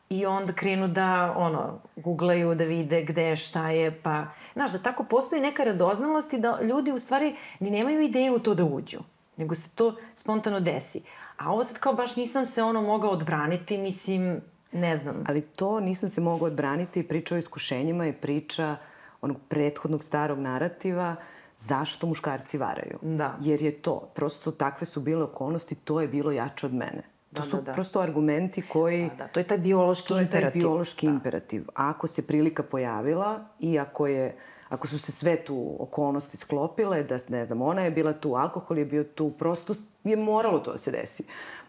i 0.09 0.27
onda 0.27 0.53
krenu 0.53 0.89
da, 0.89 1.35
ono, 1.37 1.81
googlaju, 1.97 2.55
da 2.55 2.65
vide 2.65 3.03
gde, 3.03 3.37
šta 3.37 3.71
je, 3.71 4.01
pa 4.03 4.27
Znaš, 4.55 4.73
da 4.73 4.79
tako 4.79 5.05
postoji 5.05 5.43
neka 5.43 5.65
radoznalost 5.65 6.33
i 6.33 6.39
da 6.39 6.59
ljudi 6.63 6.93
u 6.93 6.99
stvari 6.99 7.37
ni 7.61 7.71
nemaju 7.71 8.01
ideju 8.01 8.35
u 8.35 8.39
to 8.39 8.55
da 8.55 8.65
uđu, 8.65 8.99
nego 9.37 9.55
se 9.55 9.71
to 9.71 9.95
spontano 10.17 10.61
desi. 10.61 11.03
A 11.37 11.53
ovo 11.53 11.65
sad 11.65 11.79
kao 11.79 11.95
baš 11.95 12.17
nisam 12.17 12.47
se 12.47 12.63
ono 12.63 12.83
mogao 12.83 13.11
odbraniti, 13.11 13.79
mislim, 13.79 14.41
ne 14.73 14.97
znam. 14.97 15.25
Ali 15.29 15.43
to 15.43 15.81
nisam 15.81 16.09
se 16.09 16.21
mogao 16.21 16.47
odbraniti, 16.47 17.09
priča 17.09 17.35
o 17.35 17.39
iskušenjima 17.39 18.05
je 18.05 18.13
priča 18.13 18.77
onog 19.21 19.37
prethodnog 19.49 20.05
starog 20.05 20.39
narativa 20.39 21.17
zašto 21.57 22.07
muškarci 22.07 22.59
varaju. 22.59 22.99
Da. 23.03 23.37
Jer 23.41 23.63
je 23.63 23.73
to, 23.73 24.11
prosto 24.15 24.51
takve 24.51 24.87
su 24.87 25.01
bile 25.01 25.23
okolnosti, 25.23 25.75
to 25.75 26.01
je 26.01 26.09
bilo 26.09 26.33
jače 26.33 26.67
od 26.67 26.75
mene. 26.75 27.03
To 27.35 27.43
da, 27.43 27.49
su 27.49 27.57
da, 27.57 27.63
da. 27.63 27.73
prosto 27.73 28.01
argumenti 28.01 28.63
koji... 28.63 29.09
Da, 29.09 29.15
da, 29.15 29.29
to 29.29 29.41
je 29.41 29.45
taj 29.45 29.59
biološki 29.59 30.15
imperativ. 30.15 30.31
To 30.31 30.47
je 30.47 30.51
taj 30.51 30.61
biološki 30.61 31.07
da. 31.07 31.13
imperativ. 31.13 31.65
Ako 31.75 32.07
se 32.07 32.27
prilika 32.27 32.63
pojavila 32.63 33.45
i 33.61 33.79
ako 33.79 34.07
je 34.07 34.37
ako 34.69 34.89
su 34.89 34.99
se 34.99 35.13
sve 35.13 35.37
tu 35.37 35.77
okolnosti 35.79 36.37
sklopile, 36.37 37.03
da 37.03 37.19
ne 37.29 37.45
znam, 37.45 37.63
ona 37.63 37.83
je 37.83 37.91
bila 37.91 38.13
tu, 38.13 38.35
alkohol 38.35 38.79
je 38.79 38.85
bio 38.85 39.05
tu, 39.05 39.31
prosto 39.31 39.75
je 40.05 40.17
moralo 40.17 40.59
to 40.59 40.73
da 40.73 40.79
se 40.79 40.91
desi. 40.91 41.25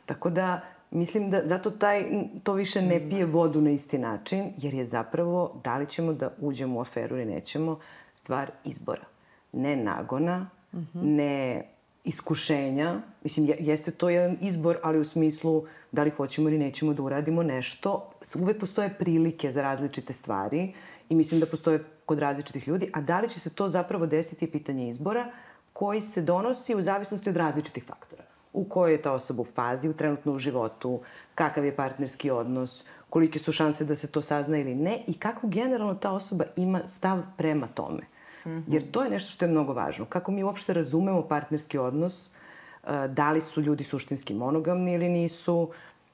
Tako 0.06 0.30
da, 0.30 0.62
mislim 0.92 1.30
da 1.30 1.42
zato 1.46 1.72
taj, 1.72 2.06
to 2.44 2.54
više 2.54 2.82
ne 2.82 3.00
mm. 3.00 3.10
pije 3.10 3.26
vodu 3.26 3.62
na 3.62 3.70
isti 3.70 3.98
način, 3.98 4.54
jer 4.58 4.74
je 4.74 4.86
zapravo 4.86 5.62
da 5.64 5.78
li 5.78 5.88
ćemo 5.88 6.14
da 6.14 6.30
uđemo 6.40 6.80
u 6.80 6.82
aferu 6.82 7.16
ili 7.16 7.26
nećemo, 7.26 7.80
stvar 8.16 8.52
izbora. 8.64 9.06
Ne 9.52 9.76
nagona, 9.76 10.50
mm 10.74 10.78
-hmm. 10.78 11.02
ne 11.04 11.64
iskušenja. 12.06 13.02
Mislim, 13.24 13.54
jeste 13.60 13.92
to 13.92 14.10
jedan 14.10 14.38
izbor, 14.42 14.78
ali 14.84 15.00
u 15.00 15.06
smislu 15.06 15.66
da 15.92 16.04
li 16.04 16.10
hoćemo 16.10 16.50
ili 16.50 16.58
nećemo 16.58 16.94
da 16.94 17.04
uradimo 17.04 17.44
nešto. 17.44 18.12
Uvek 18.42 18.60
postoje 18.60 18.94
prilike 19.00 19.52
za 19.52 19.62
različite 19.62 20.14
stvari 20.14 20.74
i 21.10 21.16
mislim 21.16 21.40
da 21.40 21.46
postoje 21.46 21.84
kod 22.06 22.20
različitih 22.20 22.68
ljudi, 22.68 22.90
a 22.94 23.02
da 23.02 23.20
li 23.20 23.30
će 23.30 23.40
se 23.40 23.50
to 23.50 23.70
zapravo 23.70 24.06
desiti 24.06 24.46
je 24.46 24.52
pitanje 24.52 24.90
izbora 24.90 25.32
koji 25.74 26.02
se 26.02 26.22
donosi 26.22 26.76
u 26.76 26.82
zavisnosti 26.82 27.30
od 27.30 27.38
različitih 27.38 27.84
faktora. 27.84 28.24
U 28.54 28.64
kojoj 28.64 28.92
je 28.94 29.02
ta 29.02 29.12
osoba 29.12 29.42
u 29.42 29.46
fazi, 29.46 29.90
u 29.90 29.94
trenutno 29.94 30.34
u 30.34 30.40
životu, 30.40 31.00
kakav 31.36 31.66
je 31.66 31.76
partnerski 31.76 32.32
odnos, 32.32 32.88
kolike 33.10 33.40
su 33.40 33.52
šanse 33.52 33.86
da 33.86 33.96
se 33.96 34.12
to 34.12 34.22
sazna 34.22 34.58
ili 34.58 34.76
ne 34.76 35.04
i 35.08 35.14
kako 35.14 35.48
generalno 35.48 35.96
ta 35.96 36.12
osoba 36.12 36.46
ima 36.56 36.88
stav 36.88 37.24
prema 37.38 37.68
tome. 37.68 38.15
-hmm. 38.46 38.64
Jer 38.68 38.92
to 38.92 39.04
je 39.04 39.10
nešto 39.10 39.32
što 39.32 39.46
je 39.46 39.52
mnogo 39.52 39.74
važno. 39.74 40.06
Kako 40.06 40.32
mi 40.32 40.44
uopšte 40.44 40.74
razumemo 40.74 41.22
partnerski 41.22 41.78
odnos, 41.78 42.30
eh, 42.30 43.08
da 43.08 43.32
li 43.32 43.42
su 43.42 43.62
ljudi 43.62 43.84
suštinski 43.84 44.34
monogamni 44.34 44.94
ili 44.94 45.10
nisu, 45.10 45.70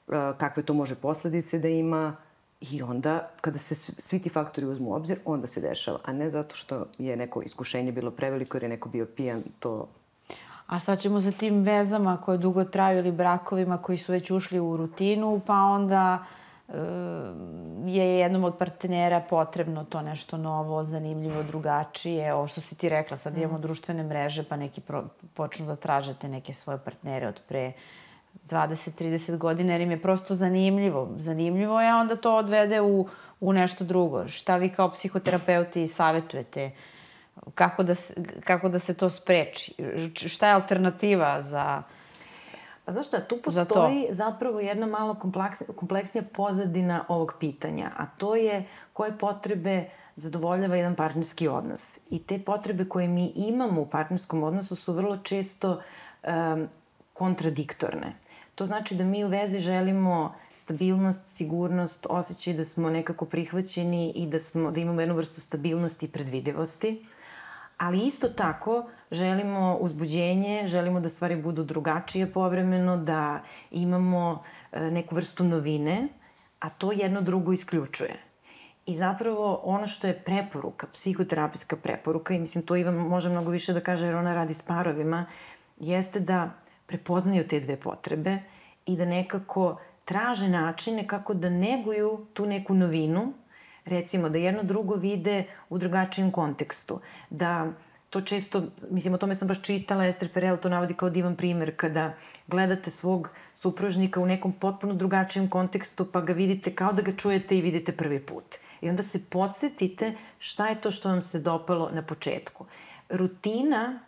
eh, 0.08 0.32
kakve 0.38 0.62
to 0.62 0.74
može 0.74 0.94
posledice 0.94 1.58
da 1.58 1.68
ima, 1.68 2.16
I 2.62 2.82
onda, 2.82 3.30
kada 3.40 3.58
se 3.58 3.74
svi 3.74 4.18
ti 4.22 4.30
faktori 4.30 4.66
uzmu 4.66 4.90
u 4.90 4.94
obzir, 4.94 5.18
onda 5.24 5.46
se 5.46 5.60
dešava. 5.60 5.98
A 6.04 6.12
ne 6.12 6.30
zato 6.30 6.56
što 6.56 6.86
je 6.98 7.16
neko 7.16 7.42
iskušenje 7.42 7.92
bilo 7.92 8.10
preveliko 8.10 8.56
jer 8.56 8.62
je 8.62 8.68
neko 8.68 8.88
bio 8.88 9.06
pijan, 9.06 9.42
to... 9.58 9.88
A 10.66 10.78
šta 10.78 10.96
ćemo 10.96 11.20
sa 11.20 11.30
tim 11.30 11.62
vezama 11.62 12.16
koje 12.24 12.38
dugo 12.38 12.64
traju 12.64 12.98
ili 12.98 13.12
brakovima 13.12 13.78
koji 13.78 13.98
su 13.98 14.12
već 14.12 14.30
ušli 14.30 14.60
u 14.60 14.76
rutinu, 14.76 15.40
pa 15.46 15.54
onda 15.54 16.18
e, 16.18 16.41
je 17.86 18.18
jednom 18.18 18.44
od 18.44 18.58
partnera 18.58 19.20
potrebno 19.30 19.84
to 19.84 20.02
nešto 20.02 20.36
novo, 20.36 20.84
zanimljivo, 20.84 21.42
drugačije. 21.42 22.34
Ovo 22.34 22.48
što 22.48 22.60
si 22.60 22.74
ti 22.74 22.88
rekla, 22.88 23.16
sad 23.16 23.36
imamo 23.36 23.58
mm. 23.58 23.60
društvene 23.60 24.02
mreže, 24.02 24.42
pa 24.42 24.56
neki 24.56 24.80
pro, 24.80 25.04
počnu 25.34 25.66
da 25.66 25.76
tražete 25.76 26.28
neke 26.28 26.52
svoje 26.52 26.78
partnere 26.78 27.28
od 27.28 27.40
pre 27.48 27.72
20-30 28.48 29.36
godina, 29.36 29.72
jer 29.72 29.80
im 29.80 29.90
je 29.90 30.02
prosto 30.02 30.34
zanimljivo. 30.34 31.14
Zanimljivo 31.16 31.80
je, 31.80 31.94
onda 31.94 32.16
to 32.16 32.36
odvede 32.36 32.80
u, 32.80 33.08
u 33.40 33.52
nešto 33.52 33.84
drugo. 33.84 34.28
Šta 34.28 34.56
vi 34.56 34.68
kao 34.68 34.90
psihoterapeuti 34.90 35.86
savjetujete? 35.86 36.70
Kako 37.54 37.82
da, 37.82 37.94
se, 37.94 38.14
kako 38.44 38.68
da 38.68 38.78
se 38.78 38.94
to 38.94 39.10
spreči? 39.10 39.74
Šta 40.14 40.48
je 40.48 40.54
alternativa 40.54 41.42
za... 41.42 41.82
Pa 42.84 42.92
znaš 42.92 43.06
šta, 43.06 43.20
tu 43.20 43.36
postoji 43.44 44.06
zapravo 44.10 44.60
jedna 44.60 44.86
malo 44.86 45.16
kompleksnija 45.76 46.24
pozadina 46.32 47.04
ovog 47.08 47.34
pitanja, 47.40 47.90
a 47.96 48.06
to 48.06 48.36
je 48.36 48.66
koje 48.92 49.18
potrebe 49.18 49.84
zadovoljava 50.16 50.76
jedan 50.76 50.94
partnerski 50.94 51.48
odnos. 51.48 51.98
I 52.10 52.22
te 52.22 52.38
potrebe 52.38 52.84
koje 52.84 53.08
mi 53.08 53.32
imamo 53.36 53.80
u 53.80 53.86
partnerskom 53.86 54.42
odnosu 54.42 54.76
su 54.76 54.92
vrlo 54.92 55.16
često 55.16 55.80
um, 56.22 56.68
kontradiktorne. 57.12 58.16
To 58.54 58.66
znači 58.66 58.94
da 58.94 59.04
mi 59.04 59.24
u 59.24 59.28
vezi 59.28 59.60
želimo 59.60 60.34
stabilnost, 60.54 61.36
sigurnost, 61.36 62.06
osjećaj 62.10 62.54
da 62.54 62.64
smo 62.64 62.90
nekako 62.90 63.24
prihvaćeni 63.24 64.12
i 64.16 64.26
da, 64.26 64.38
smo, 64.38 64.70
da 64.70 64.80
imamo 64.80 65.00
jednu 65.00 65.14
vrstu 65.14 65.40
stabilnosti 65.40 66.06
i 66.06 66.08
predvidivosti. 66.08 67.06
Ali 67.82 68.06
isto 68.06 68.28
tako 68.28 68.90
želimo 69.10 69.76
uzbuđenje, 69.80 70.62
želimo 70.66 71.00
da 71.00 71.08
stvari 71.08 71.36
budu 71.36 71.64
drugačije 71.64 72.32
povremeno, 72.32 72.96
da 72.96 73.40
imamo 73.70 74.42
e, 74.72 74.90
neku 74.90 75.14
vrstu 75.14 75.44
novine, 75.44 76.08
a 76.60 76.70
to 76.70 76.92
jedno 76.92 77.20
drugo 77.20 77.52
isključuje. 77.52 78.14
I 78.86 78.94
zapravo 78.94 79.60
ono 79.64 79.86
što 79.86 80.06
je 80.06 80.22
preporuka, 80.24 80.86
psihoterapijska 80.92 81.76
preporuka, 81.76 82.34
i 82.34 82.38
mislim 82.38 82.66
to 82.66 82.76
Ivan 82.76 82.94
može 82.94 83.30
mnogo 83.30 83.50
više 83.50 83.72
da 83.72 83.80
kaže 83.80 84.06
jer 84.06 84.14
ona 84.14 84.34
radi 84.34 84.54
s 84.54 84.62
parovima, 84.62 85.26
jeste 85.78 86.20
da 86.20 86.50
prepoznaju 86.86 87.48
te 87.48 87.60
dve 87.60 87.76
potrebe 87.76 88.38
i 88.86 88.96
da 88.96 89.04
nekako 89.04 89.80
traže 90.04 90.48
načine 90.48 91.06
kako 91.06 91.34
da 91.34 91.50
neguju 91.50 92.26
tu 92.32 92.46
neku 92.46 92.74
novinu, 92.74 93.32
recimo 93.84 94.28
da 94.28 94.38
jedno 94.38 94.62
drugo 94.62 94.94
vide 94.94 95.44
u 95.68 95.78
drugačijem 95.78 96.30
kontekstu, 96.30 97.00
da 97.30 97.72
to 98.10 98.20
često, 98.20 98.62
mislim 98.90 99.14
o 99.14 99.18
tome 99.18 99.34
sam 99.34 99.48
baš 99.48 99.62
čitala, 99.62 100.06
Ester 100.06 100.28
Perel 100.32 100.56
to 100.56 100.68
navodi 100.68 100.94
kao 100.94 101.10
divan 101.10 101.36
primer, 101.36 101.76
kada 101.76 102.14
gledate 102.46 102.90
svog 102.90 103.28
supružnika 103.54 104.20
u 104.20 104.26
nekom 104.26 104.52
potpuno 104.52 104.94
drugačijem 104.94 105.48
kontekstu 105.48 106.04
pa 106.12 106.20
ga 106.20 106.32
vidite 106.32 106.74
kao 106.74 106.92
da 106.92 107.02
ga 107.02 107.12
čujete 107.16 107.58
i 107.58 107.60
vidite 107.60 107.92
prvi 107.92 108.20
put. 108.20 108.44
I 108.80 108.88
onda 108.88 109.02
se 109.02 109.24
podsjetite 109.30 110.14
šta 110.38 110.68
je 110.68 110.80
to 110.80 110.90
što 110.90 111.08
vam 111.08 111.22
se 111.22 111.40
dopalo 111.40 111.90
na 111.92 112.02
početku. 112.02 112.66
Rutina 113.08 114.00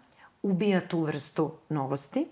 ubija 0.43 0.89
tu 0.89 1.01
vrstu 1.01 1.53
novosti, 1.69 2.27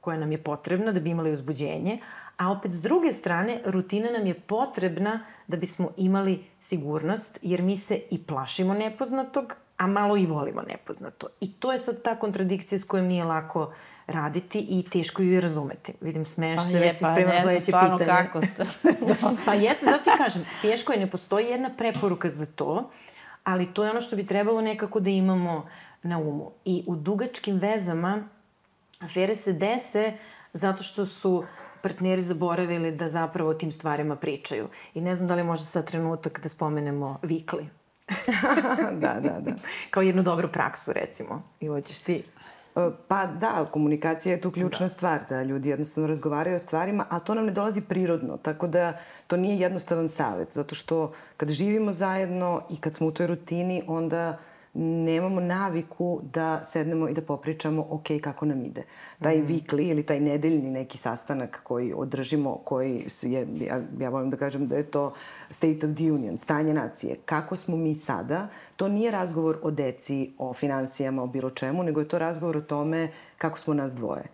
koja 0.00 0.18
nam 0.18 0.32
je 0.32 0.42
potrebna 0.42 0.92
da 0.92 1.00
bi 1.00 1.10
imali 1.10 1.32
uzbuđenje, 1.32 2.00
A 2.38 2.50
opet 2.50 2.70
s 2.70 2.82
druge 2.82 3.12
strane, 3.12 3.60
rutina 3.64 4.10
nam 4.10 4.26
je 4.26 4.34
potrebna 4.34 5.24
da 5.48 5.56
bismo 5.56 5.90
imali 5.96 6.44
sigurnost, 6.60 7.38
jer 7.42 7.62
mi 7.62 7.76
se 7.76 8.00
i 8.10 8.22
plašimo 8.22 8.74
nepoznatog, 8.74 9.54
a 9.76 9.86
malo 9.86 10.16
i 10.16 10.26
volimo 10.26 10.62
nepoznato. 10.62 11.26
I 11.40 11.52
to 11.52 11.72
je 11.72 11.78
sad 11.78 12.02
ta 12.02 12.16
kontradikcija 12.16 12.78
s 12.78 12.84
kojom 12.84 13.06
nije 13.06 13.24
lako 13.24 13.72
raditi 14.06 14.66
i 14.70 14.82
teško 14.90 15.22
ju 15.22 15.32
je 15.32 15.40
razumeti. 15.40 15.92
Vidim, 16.00 16.24
smeješ 16.24 16.56
Pa 16.56 16.62
se, 16.62 16.72
je, 16.72 16.80
već 16.80 16.96
si 16.96 17.04
pa 17.04 17.12
spremna 17.12 17.42
sledeće 17.42 17.64
pitanje. 17.64 18.04
kako 18.06 18.40
ste. 18.40 18.64
Pa 19.46 19.54
jeste, 19.54 19.86
zato 19.86 20.04
ti 20.04 20.10
kažem, 20.18 20.46
teško 20.62 20.92
je, 20.92 20.98
ne 20.98 21.10
postoji 21.10 21.46
jedna 21.46 21.70
preporuka 21.78 22.28
za 22.28 22.46
to, 22.46 22.90
ali 23.44 23.72
to 23.74 23.84
je 23.84 23.90
ono 23.90 24.00
što 24.00 24.16
bi 24.16 24.26
trebalo 24.26 24.60
nekako 24.60 25.00
da 25.00 25.10
imamo 25.10 25.68
na 26.02 26.18
umu. 26.18 26.50
I 26.64 26.84
u 26.86 26.96
dugačkim 26.96 27.58
vezama 27.58 28.28
afere 29.00 29.34
se 29.34 29.52
dese 29.52 30.12
zato 30.52 30.82
što 30.82 31.06
su 31.06 31.44
partneri 31.82 32.22
zaboravili 32.22 32.92
da 32.92 33.08
zapravo 33.08 33.50
o 33.50 33.54
tim 33.54 33.72
stvarima 33.72 34.16
pričaju. 34.16 34.68
I 34.94 35.00
ne 35.00 35.14
znam 35.14 35.28
da 35.28 35.34
li 35.34 35.40
je 35.40 35.44
možda 35.44 35.66
sad 35.66 35.86
trenutak 35.86 36.40
da 36.40 36.48
spomenemo 36.48 37.18
vikli. 37.22 37.68
da, 39.02 39.20
da, 39.20 39.40
da. 39.40 39.52
Kao 39.90 40.02
jednu 40.02 40.22
dobru 40.22 40.48
praksu, 40.48 40.92
recimo. 40.92 41.42
I 41.60 41.66
hoćeš 41.66 42.00
ti. 42.00 42.24
E, 42.76 42.90
Pa 43.08 43.26
da, 43.26 43.66
komunikacija 43.72 44.34
je 44.34 44.40
tu 44.40 44.50
ključna 44.50 44.84
da. 44.84 44.88
stvar, 44.88 45.20
da 45.28 45.42
ljudi 45.42 45.68
jednostavno 45.68 46.08
razgovaraju 46.08 46.56
o 46.56 46.58
stvarima, 46.58 47.06
a 47.08 47.18
to 47.18 47.34
nam 47.34 47.46
ne 47.46 47.52
dolazi 47.52 47.80
prirodno, 47.80 48.36
tako 48.36 48.66
da 48.66 48.98
to 49.26 49.36
nije 49.36 49.58
jednostavan 49.58 50.08
savet, 50.08 50.52
zato 50.52 50.74
što 50.74 51.12
kad 51.36 51.48
živimo 51.50 51.92
zajedno 51.92 52.62
i 52.70 52.76
kad 52.76 52.94
smo 52.94 53.06
u 53.06 53.10
toj 53.10 53.26
rutini, 53.26 53.82
onda 53.86 54.38
nemamo 54.74 55.40
naviku 55.40 56.20
da 56.32 56.64
sednemo 56.64 57.08
i 57.08 57.14
da 57.14 57.22
popričamo 57.22 57.86
ok, 57.90 58.06
kako 58.22 58.46
nam 58.46 58.64
ide. 58.64 58.82
Taj 59.22 59.38
mm. 59.38 59.44
vikli 59.44 59.88
ili 59.88 60.02
taj 60.02 60.20
nedeljni 60.20 60.70
neki 60.70 60.98
sastanak 60.98 61.60
koji 61.62 61.92
održimo, 61.96 62.54
koji 62.64 63.06
je, 63.22 63.46
ja, 63.60 63.82
ja 64.00 64.08
volim 64.08 64.30
da 64.30 64.36
kažem 64.36 64.68
da 64.68 64.76
je 64.76 64.90
to 64.90 65.14
state 65.50 65.86
of 65.86 65.94
the 65.96 66.12
union, 66.12 66.38
stanje 66.38 66.74
nacije. 66.74 67.16
Kako 67.24 67.56
smo 67.56 67.76
mi 67.76 67.94
sada? 67.94 68.48
To 68.76 68.88
nije 68.88 69.10
razgovor 69.10 69.58
o 69.62 69.70
deci, 69.70 70.32
o 70.38 70.52
financijama, 70.54 71.22
o 71.22 71.26
bilo 71.26 71.50
čemu, 71.50 71.82
nego 71.82 72.00
je 72.00 72.08
to 72.08 72.18
razgovor 72.18 72.56
o 72.56 72.60
tome 72.60 73.08
kako 73.38 73.58
smo 73.58 73.74
nas 73.74 73.94
dvoje. 73.94 74.24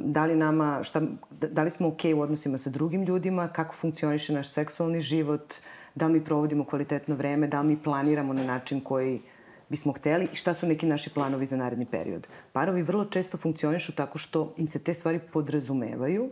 Da 0.00 0.24
li, 0.24 0.36
nama, 0.36 0.82
šta, 0.82 1.02
da 1.30 1.62
li 1.62 1.70
smo 1.70 1.88
ok 1.88 2.00
u 2.16 2.20
odnosima 2.20 2.58
sa 2.58 2.70
drugim 2.70 3.02
ljudima, 3.02 3.48
kako 3.48 3.74
funkcioniše 3.74 4.32
naš 4.32 4.52
seksualni 4.52 5.00
život, 5.00 5.54
da 5.94 6.06
li 6.06 6.12
mi 6.12 6.24
provodimo 6.24 6.64
kvalitetno 6.64 7.14
vreme, 7.14 7.46
da 7.46 7.60
li 7.60 7.68
mi 7.68 7.82
planiramo 7.82 8.32
na 8.32 8.44
način 8.44 8.80
koji 8.80 9.20
bismo 9.74 9.92
hteli 9.92 10.28
i 10.32 10.36
šta 10.36 10.54
su 10.54 10.66
neki 10.66 10.86
naši 10.86 11.10
planovi 11.10 11.46
za 11.46 11.56
naredni 11.56 11.86
period. 11.86 12.28
Parovi 12.52 12.82
vrlo 12.82 13.04
često 13.04 13.36
funkcionišu 13.36 13.92
tako 13.92 14.18
što 14.18 14.54
im 14.56 14.68
se 14.68 14.78
te 14.78 14.94
stvari 14.94 15.18
podrazumevaju 15.32 16.28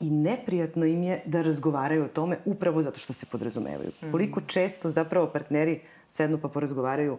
i 0.00 0.10
neprijatno 0.10 0.84
im 0.84 1.02
je 1.02 1.22
da 1.26 1.42
razgovaraju 1.42 2.04
o 2.04 2.08
tome 2.08 2.38
upravo 2.44 2.82
zato 2.82 2.98
što 2.98 3.12
se 3.12 3.26
podrazumevaju. 3.26 3.90
Mm. 4.02 4.10
Koliko 4.10 4.40
često 4.40 4.90
zapravo 4.90 5.30
partneri 5.32 5.80
sednu 6.10 6.38
pa 6.38 6.48
porazgovaraju 6.48 7.18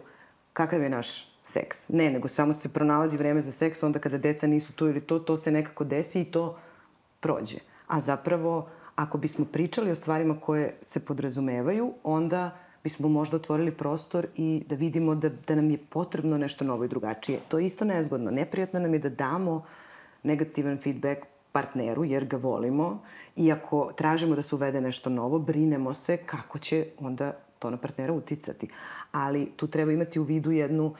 kakav 0.52 0.82
je 0.82 0.90
naš 0.90 1.26
seks. 1.44 1.88
Ne, 1.88 2.10
nego 2.10 2.28
samo 2.28 2.52
se 2.52 2.72
pronalazi 2.72 3.16
vreme 3.16 3.42
za 3.42 3.52
seks, 3.52 3.82
onda 3.82 3.98
kada 3.98 4.18
deca 4.18 4.46
nisu 4.46 4.72
tu 4.72 4.86
ili 4.86 5.00
to, 5.00 5.18
to 5.18 5.36
se 5.36 5.50
nekako 5.50 5.84
desi 5.84 6.20
i 6.20 6.30
to 6.30 6.58
prođe. 7.20 7.58
A 7.86 8.00
zapravo, 8.00 8.68
ako 8.94 9.18
bismo 9.18 9.44
pričali 9.44 9.90
o 9.90 9.94
stvarima 9.94 10.40
koje 10.40 10.76
se 10.82 11.00
podrazumevaju, 11.04 11.94
onda 12.04 12.67
bismo 12.84 13.08
možda 13.08 13.36
otvorili 13.36 13.70
prostor 13.70 14.26
i 14.36 14.62
da 14.68 14.74
vidimo 14.74 15.14
da, 15.14 15.28
da 15.28 15.54
nam 15.54 15.70
je 15.70 15.78
potrebno 15.90 16.38
nešto 16.38 16.64
novo 16.64 16.84
i 16.84 16.88
drugačije. 16.88 17.38
To 17.48 17.58
je 17.58 17.66
isto 17.66 17.84
nezgodno. 17.84 18.30
Neprijatno 18.30 18.80
nam 18.80 18.92
je 18.94 18.98
da 18.98 19.08
damo 19.08 19.64
negativan 20.22 20.78
feedback 20.78 21.20
partneru 21.52 22.04
jer 22.04 22.24
ga 22.24 22.36
volimo 22.36 23.00
i 23.36 23.52
ako 23.52 23.92
tražimo 23.96 24.36
da 24.36 24.42
se 24.42 24.54
uvede 24.54 24.80
nešto 24.80 25.10
novo, 25.10 25.38
brinemo 25.38 25.94
se 25.94 26.16
kako 26.16 26.58
će 26.58 26.86
onda 26.98 27.32
to 27.58 27.70
na 27.70 27.76
partnera 27.76 28.12
uticati. 28.12 28.68
Ali 29.12 29.46
tu 29.56 29.66
treba 29.66 29.92
imati 29.92 30.20
u 30.20 30.22
vidu 30.22 30.50
jednu 30.50 30.94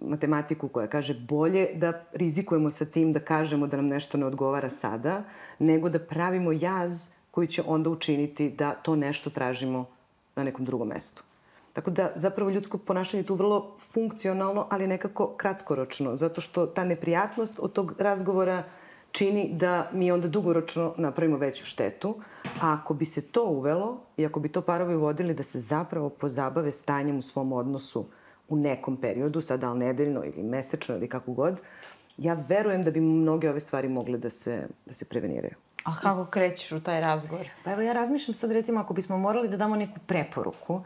matematiku 0.00 0.68
koja 0.68 0.86
kaže 0.86 1.14
bolje 1.14 1.68
da 1.74 2.04
rizikujemo 2.12 2.70
sa 2.70 2.84
tim 2.84 3.12
da 3.12 3.20
kažemo 3.20 3.66
da 3.66 3.76
nam 3.76 3.86
nešto 3.86 4.18
ne 4.18 4.26
odgovara 4.26 4.70
sada, 4.70 5.24
nego 5.58 5.88
da 5.88 5.98
pravimo 5.98 6.52
jaz 6.52 7.08
koji 7.30 7.46
će 7.46 7.62
onda 7.66 7.90
učiniti 7.90 8.50
da 8.50 8.74
to 8.74 8.96
nešto 8.96 9.30
tražimo 9.30 9.86
na 10.36 10.44
nekom 10.44 10.64
drugom 10.64 10.88
mestu. 10.88 11.22
Tako 11.72 11.90
da 11.90 12.12
zapravo 12.16 12.50
ljudsko 12.50 12.78
ponašanje 12.78 13.22
je 13.22 13.26
tu 13.26 13.34
vrlo 13.34 13.76
funkcionalno, 13.92 14.66
ali 14.70 14.86
nekako 14.86 15.34
kratkoročno, 15.36 16.16
zato 16.16 16.40
što 16.40 16.66
ta 16.66 16.84
neprijatnost 16.84 17.58
od 17.62 17.72
tog 17.72 17.94
razgovora 17.98 18.64
čini 19.12 19.50
da 19.52 19.90
mi 19.92 20.12
onda 20.12 20.28
dugoročno 20.28 20.94
napravimo 20.96 21.36
veću 21.36 21.66
štetu. 21.66 22.14
A 22.60 22.72
ako 22.72 22.94
bi 22.94 23.04
se 23.04 23.28
to 23.28 23.44
uvelo 23.44 24.00
i 24.16 24.26
ako 24.26 24.40
bi 24.40 24.48
to 24.48 24.62
parovi 24.62 24.94
uvodili 24.94 25.34
da 25.34 25.42
se 25.42 25.60
zapravo 25.60 26.08
pozabave 26.08 26.72
stanjem 26.72 27.18
u 27.18 27.22
svom 27.22 27.52
odnosu 27.52 28.06
u 28.48 28.56
nekom 28.56 28.96
periodu, 28.96 29.40
sad 29.40 29.60
da 29.60 29.72
li 29.72 29.78
nedeljno 29.78 30.24
ili 30.24 30.42
mesečno 30.42 30.96
ili 30.96 31.08
kako 31.08 31.32
god, 31.32 31.60
ja 32.16 32.44
verujem 32.48 32.84
da 32.84 32.90
bi 32.90 33.00
mnoge 33.00 33.50
ove 33.50 33.60
stvari 33.60 33.88
mogle 33.88 34.18
da 34.18 34.30
se, 34.30 34.66
da 34.86 34.92
se 34.92 35.04
preveniraju. 35.04 35.63
A 35.84 35.96
kako 35.96 36.24
krećeš 36.24 36.72
u 36.72 36.80
taj 36.80 37.00
razgovor? 37.00 37.48
Pa 37.64 37.72
evo 37.72 37.82
ja 37.82 37.92
razmišljam 37.92 38.34
sad 38.34 38.52
recimo 38.52 38.80
ako 38.80 38.94
bismo 38.94 39.18
morali 39.18 39.48
da 39.48 39.56
damo 39.56 39.76
neku 39.76 39.98
preporuku, 40.06 40.82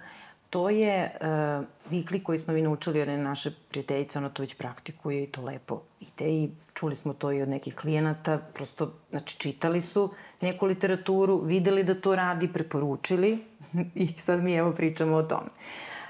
to 0.51 0.71
je 0.71 1.17
uh, 1.21 1.65
vikli 1.91 2.25
koji 2.25 2.39
smo 2.39 2.55
mi 2.55 2.63
naučili 2.63 3.01
od 3.01 3.09
naše 3.09 3.51
prijateljice, 3.69 4.19
ona 4.19 4.29
to 4.29 4.43
već 4.43 4.55
praktikuje 4.55 5.23
i 5.23 5.27
to 5.27 5.43
lepo 5.43 5.81
ide 6.01 6.31
i 6.31 6.51
čuli 6.75 6.97
smo 6.97 7.13
to 7.13 7.33
i 7.33 7.43
od 7.43 7.49
nekih 7.49 7.75
klijenata, 7.75 8.39
prosto, 8.55 8.93
znači, 9.11 9.39
čitali 9.39 9.83
su 9.83 10.15
neku 10.41 10.67
literaturu, 10.67 11.39
videli 11.39 11.85
da 11.85 12.01
to 12.01 12.17
radi, 12.17 12.53
preporučili 12.53 13.45
i 13.95 14.13
sad 14.19 14.43
mi 14.43 14.55
evo 14.55 14.73
pričamo 14.73 15.17
o 15.17 15.23
tome. 15.23 15.49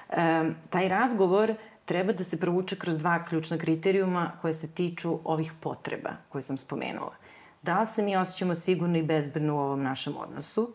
Um, 0.08 0.54
taj 0.70 0.88
razgovor 0.88 1.54
treba 1.84 2.12
da 2.12 2.24
se 2.24 2.40
provuče 2.40 2.76
kroz 2.76 2.98
dva 2.98 3.24
ključna 3.24 3.58
kriterijuma 3.58 4.32
koje 4.42 4.54
se 4.54 4.68
tiču 4.68 5.18
ovih 5.24 5.52
potreba 5.60 6.10
koje 6.28 6.42
sam 6.42 6.58
spomenula. 6.58 7.14
Da 7.62 7.80
li 7.80 7.86
se 7.86 8.02
mi 8.02 8.16
osjećamo 8.16 8.54
sigurno 8.54 8.98
i 8.98 9.02
bezbedno 9.02 9.54
u 9.54 9.58
ovom 9.58 9.82
našem 9.82 10.14
odnosu 10.16 10.72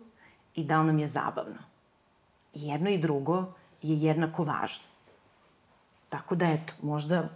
i 0.55 0.63
da 0.63 0.79
li 0.81 0.87
nam 0.87 0.99
je 0.99 1.07
zabavno. 1.07 1.57
I 2.53 2.67
jedno 2.67 2.89
i 2.89 2.97
drugo 2.97 3.53
je 3.81 3.97
jednako 3.97 4.43
važno. 4.43 4.83
Tako 6.09 6.35
da, 6.35 6.45
eto, 6.45 6.73
možda 6.81 7.29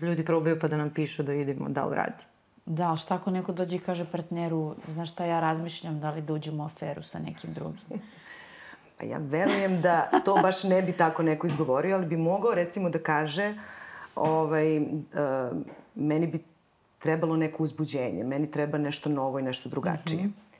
ljudi 0.00 0.24
probaju 0.24 0.60
pa 0.60 0.68
da 0.68 0.76
nam 0.76 0.90
pišu 0.90 1.22
da 1.22 1.32
vidimo 1.32 1.68
da 1.68 1.84
li 1.84 1.96
radi. 1.96 2.24
Da, 2.66 2.96
šta 2.96 3.14
ako 3.14 3.30
neko 3.30 3.52
dođe 3.52 3.76
i 3.76 3.78
kaže 3.78 4.04
partneru, 4.04 4.74
znaš 4.88 5.12
šta 5.12 5.24
ja 5.24 5.40
razmišljam, 5.40 6.00
da 6.00 6.10
li 6.10 6.22
da 6.22 6.32
uđemo 6.32 6.62
u 6.62 6.66
aferu 6.66 7.02
sa 7.02 7.18
nekim 7.18 7.52
drugim? 7.52 7.80
Pa 8.98 9.06
ja 9.06 9.18
verujem 9.18 9.80
da 9.80 10.10
to 10.24 10.34
baš 10.42 10.64
ne 10.64 10.82
bi 10.82 10.92
tako 10.92 11.22
neko 11.22 11.46
izgovorio, 11.46 11.96
ali 11.96 12.06
bi 12.06 12.16
mogao 12.16 12.54
recimo 12.54 12.90
da 12.90 12.98
kaže 12.98 13.54
ovaj, 14.14 14.78
uh, 14.78 14.84
meni 15.94 16.26
bi 16.26 16.38
trebalo 17.00 17.36
neko 17.36 17.62
uzbuđenje, 17.62 18.24
meni 18.24 18.50
treba 18.50 18.78
nešto 18.78 19.08
novo 19.08 19.38
i 19.38 19.42
nešto 19.42 19.68
drugačije. 19.68 20.22
Mm 20.22 20.26
-hmm. 20.26 20.50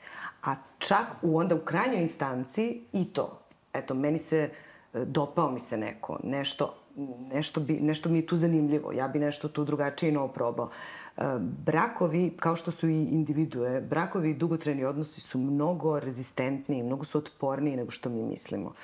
A 0.43 0.55
čak 0.79 1.07
u 1.23 1.39
onda 1.39 1.55
u 1.55 1.59
krajnjoj 1.59 2.01
instanci 2.01 2.83
i 2.93 3.05
to. 3.05 3.41
Eto, 3.73 3.95
meni 3.95 4.19
se 4.19 4.51
dopao 4.93 5.51
mi 5.51 5.61
se 5.61 5.77
neko, 5.77 6.21
nešto, 6.25 6.75
nešto, 7.33 7.61
bi, 7.61 7.73
nešto 7.81 8.09
mi 8.09 8.19
je 8.19 8.27
tu 8.27 8.37
zanimljivo, 8.37 8.93
ja 8.93 9.09
bi 9.09 9.19
nešto 9.19 9.49
tu 9.49 9.65
drugačije 9.65 10.09
i 10.09 10.13
novo 10.13 10.29
probao. 10.29 10.71
Brakovi, 11.67 12.33
kao 12.37 12.57
što 12.57 12.71
su 12.71 12.89
i 12.89 13.05
individue, 13.05 13.81
brakovi 13.81 14.31
i 14.31 14.35
dugotreni 14.35 14.85
odnosi 14.85 15.21
su 15.21 15.39
mnogo 15.39 16.01
rezistentniji, 16.01 16.83
mnogo 16.83 17.05
su 17.05 17.19
otporniji 17.19 17.77
nego 17.77 17.91
što 17.91 18.09
mi 18.09 18.23
mislimo. 18.23 18.75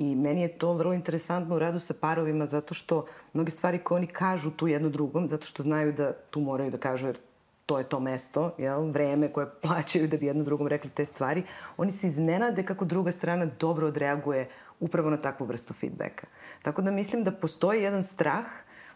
I 0.00 0.14
meni 0.14 0.42
je 0.42 0.58
to 0.58 0.72
vrlo 0.72 0.92
interesantno 0.94 1.56
u 1.56 1.58
radu 1.58 1.80
sa 1.80 1.94
parovima 2.00 2.46
zato 2.46 2.74
što 2.74 3.04
mnoge 3.32 3.50
stvari 3.50 3.78
koje 3.78 3.96
oni 3.96 4.06
kažu 4.06 4.50
tu 4.50 4.68
jedno 4.68 4.88
drugom, 4.88 5.28
zato 5.28 5.46
što 5.46 5.62
znaju 5.62 5.92
da 5.92 6.12
tu 6.12 6.40
moraju 6.40 6.70
da 6.70 6.78
kažu 6.78 7.06
jer 7.06 7.18
to 7.66 7.78
je 7.78 7.84
to 7.84 8.00
mesto, 8.00 8.54
jel, 8.58 8.90
vreme 8.90 9.32
koje 9.32 9.46
plaćaju 9.62 10.08
da 10.08 10.16
bi 10.16 10.26
jedno 10.26 10.44
drugom 10.44 10.66
rekli 10.66 10.90
te 10.90 11.04
stvari, 11.04 11.42
oni 11.76 11.92
se 11.92 12.06
iznenade 12.06 12.62
kako 12.62 12.84
druga 12.84 13.12
strana 13.12 13.46
dobro 13.60 13.86
odreaguje 13.86 14.48
upravo 14.80 15.10
na 15.10 15.16
takvu 15.16 15.46
vrstu 15.46 15.74
feedbacka. 15.74 16.26
Tako 16.62 16.82
da 16.82 16.90
mislim 16.90 17.24
da 17.24 17.32
postoji 17.32 17.82
jedan 17.82 18.02
strah 18.02 18.46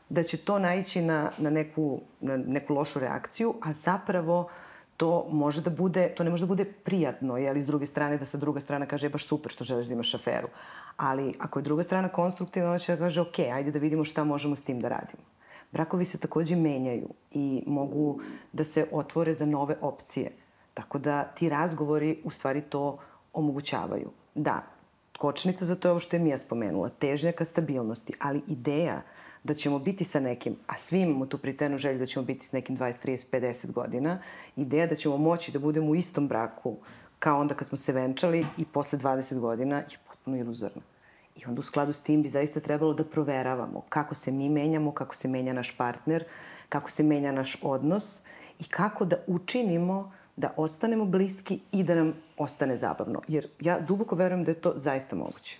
da 0.08 0.22
će 0.22 0.36
to 0.36 0.58
naići 0.58 1.02
na, 1.02 1.32
na, 1.38 1.50
neku, 1.50 2.00
na 2.20 2.36
neku 2.36 2.74
lošu 2.74 2.98
reakciju, 2.98 3.54
a 3.62 3.72
zapravo 3.72 4.48
to 4.96 5.26
može 5.30 5.62
da 5.62 5.70
bude, 5.70 6.08
to 6.16 6.24
ne 6.24 6.30
može 6.30 6.44
da 6.44 6.48
bude 6.48 6.64
prijatno, 6.64 7.36
jel, 7.36 7.58
s 7.60 7.66
druge 7.66 7.86
strane 7.86 8.18
da 8.18 8.26
sa 8.26 8.38
druga 8.38 8.60
strana 8.60 8.86
kaže, 8.86 9.06
e, 9.06 9.10
baš 9.10 9.26
super 9.26 9.52
što 9.52 9.64
želiš 9.64 9.86
da 9.86 9.94
imaš 9.94 10.14
aferu. 10.14 10.48
Ali 10.96 11.34
ako 11.38 11.58
je 11.58 11.62
druga 11.62 11.82
strana 11.82 12.08
konstruktivna, 12.08 12.68
ona 12.68 12.78
će 12.78 12.92
da 12.92 12.98
kaže, 12.98 13.20
ok, 13.20 13.38
ajde 13.38 13.70
da 13.70 13.78
vidimo 13.78 14.04
šta 14.04 14.24
možemo 14.24 14.56
s 14.56 14.64
tim 14.64 14.80
da 14.80 14.88
radimo. 14.88 15.22
Brakovi 15.72 16.04
se 16.04 16.18
takođe 16.18 16.56
menjaju 16.56 17.08
i 17.30 17.64
mogu 17.66 18.20
da 18.52 18.64
se 18.64 18.86
otvore 18.92 19.34
za 19.34 19.46
nove 19.46 19.76
opcije. 19.80 20.30
Tako 20.74 20.98
da 20.98 21.24
ti 21.24 21.48
razgovori 21.48 22.20
u 22.24 22.30
stvari 22.30 22.60
to 22.60 22.98
omogućavaju. 23.32 24.10
Da, 24.34 24.62
kočnica 25.18 25.64
za 25.64 25.74
to 25.74 25.88
je 25.88 25.90
ovo 25.90 26.00
što 26.00 26.16
je 26.16 26.20
Mija 26.20 26.38
spomenula, 26.38 26.88
težnja 26.88 27.32
ka 27.32 27.44
stabilnosti, 27.44 28.12
ali 28.18 28.42
ideja 28.46 29.02
da 29.44 29.54
ćemo 29.54 29.78
biti 29.78 30.04
sa 30.04 30.20
nekim, 30.20 30.56
a 30.66 30.76
svi 30.76 31.00
imamo 31.00 31.26
tu 31.26 31.38
pritenu 31.38 31.78
želju 31.78 31.98
da 31.98 32.06
ćemo 32.06 32.24
biti 32.24 32.46
s 32.46 32.52
nekim 32.52 32.76
20, 32.76 32.94
30, 33.04 33.24
50 33.32 33.72
godina, 33.72 34.18
ideja 34.56 34.86
da 34.86 34.94
ćemo 34.94 35.16
moći 35.16 35.52
da 35.52 35.58
budemo 35.58 35.90
u 35.90 35.94
istom 35.94 36.28
braku 36.28 36.76
kao 37.18 37.40
onda 37.40 37.54
kad 37.54 37.68
smo 37.68 37.78
se 37.78 37.92
venčali 37.92 38.46
i 38.58 38.64
posle 38.64 38.98
20 38.98 39.38
godina 39.38 39.76
je 39.76 39.98
potpuno 40.22 40.36
iluzorna. 40.36 40.82
I 41.36 41.46
onda 41.46 41.60
u 41.60 41.62
skladu 41.62 41.92
s 41.92 42.00
tim 42.00 42.22
bi 42.22 42.28
zaista 42.28 42.60
trebalo 42.60 42.94
da 42.94 43.04
proveravamo 43.04 43.82
kako 43.88 44.14
se 44.14 44.32
mi 44.32 44.48
menjamo, 44.48 44.92
kako 44.92 45.14
se 45.14 45.28
menja 45.28 45.52
naš 45.52 45.76
partner, 45.76 46.24
kako 46.68 46.90
se 46.90 47.02
menja 47.02 47.32
naš 47.32 47.56
odnos 47.62 48.22
i 48.58 48.64
kako 48.64 49.04
da 49.04 49.16
učinimo 49.26 50.12
da 50.36 50.54
ostanemo 50.56 51.04
bliski 51.04 51.60
i 51.72 51.82
da 51.82 51.94
nam 51.94 52.14
ostane 52.38 52.76
zabavno. 52.76 53.20
Jer 53.28 53.48
ja 53.60 53.80
duboko 53.80 54.14
verujem 54.14 54.44
da 54.44 54.50
je 54.50 54.60
to 54.60 54.72
zaista 54.76 55.16
moguće. 55.16 55.58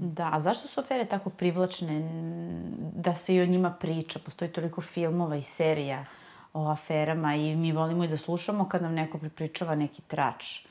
Da, 0.00 0.30
a 0.32 0.40
zašto 0.40 0.68
su 0.68 0.80
afere 0.80 1.04
tako 1.04 1.30
privlačne 1.30 2.00
da 2.96 3.14
se 3.14 3.34
i 3.34 3.40
o 3.40 3.46
njima 3.46 3.70
priča? 3.70 4.18
Postoji 4.18 4.50
toliko 4.50 4.80
filmova 4.80 5.36
i 5.36 5.42
serija 5.42 6.04
o 6.52 6.68
aferama 6.68 7.34
i 7.34 7.56
mi 7.56 7.72
volimo 7.72 8.04
i 8.04 8.08
da 8.08 8.16
slušamo 8.16 8.68
kad 8.68 8.82
nam 8.82 8.94
neko 8.94 9.18
pripričava 9.18 9.74
neki 9.74 10.02
trač. 10.02 10.66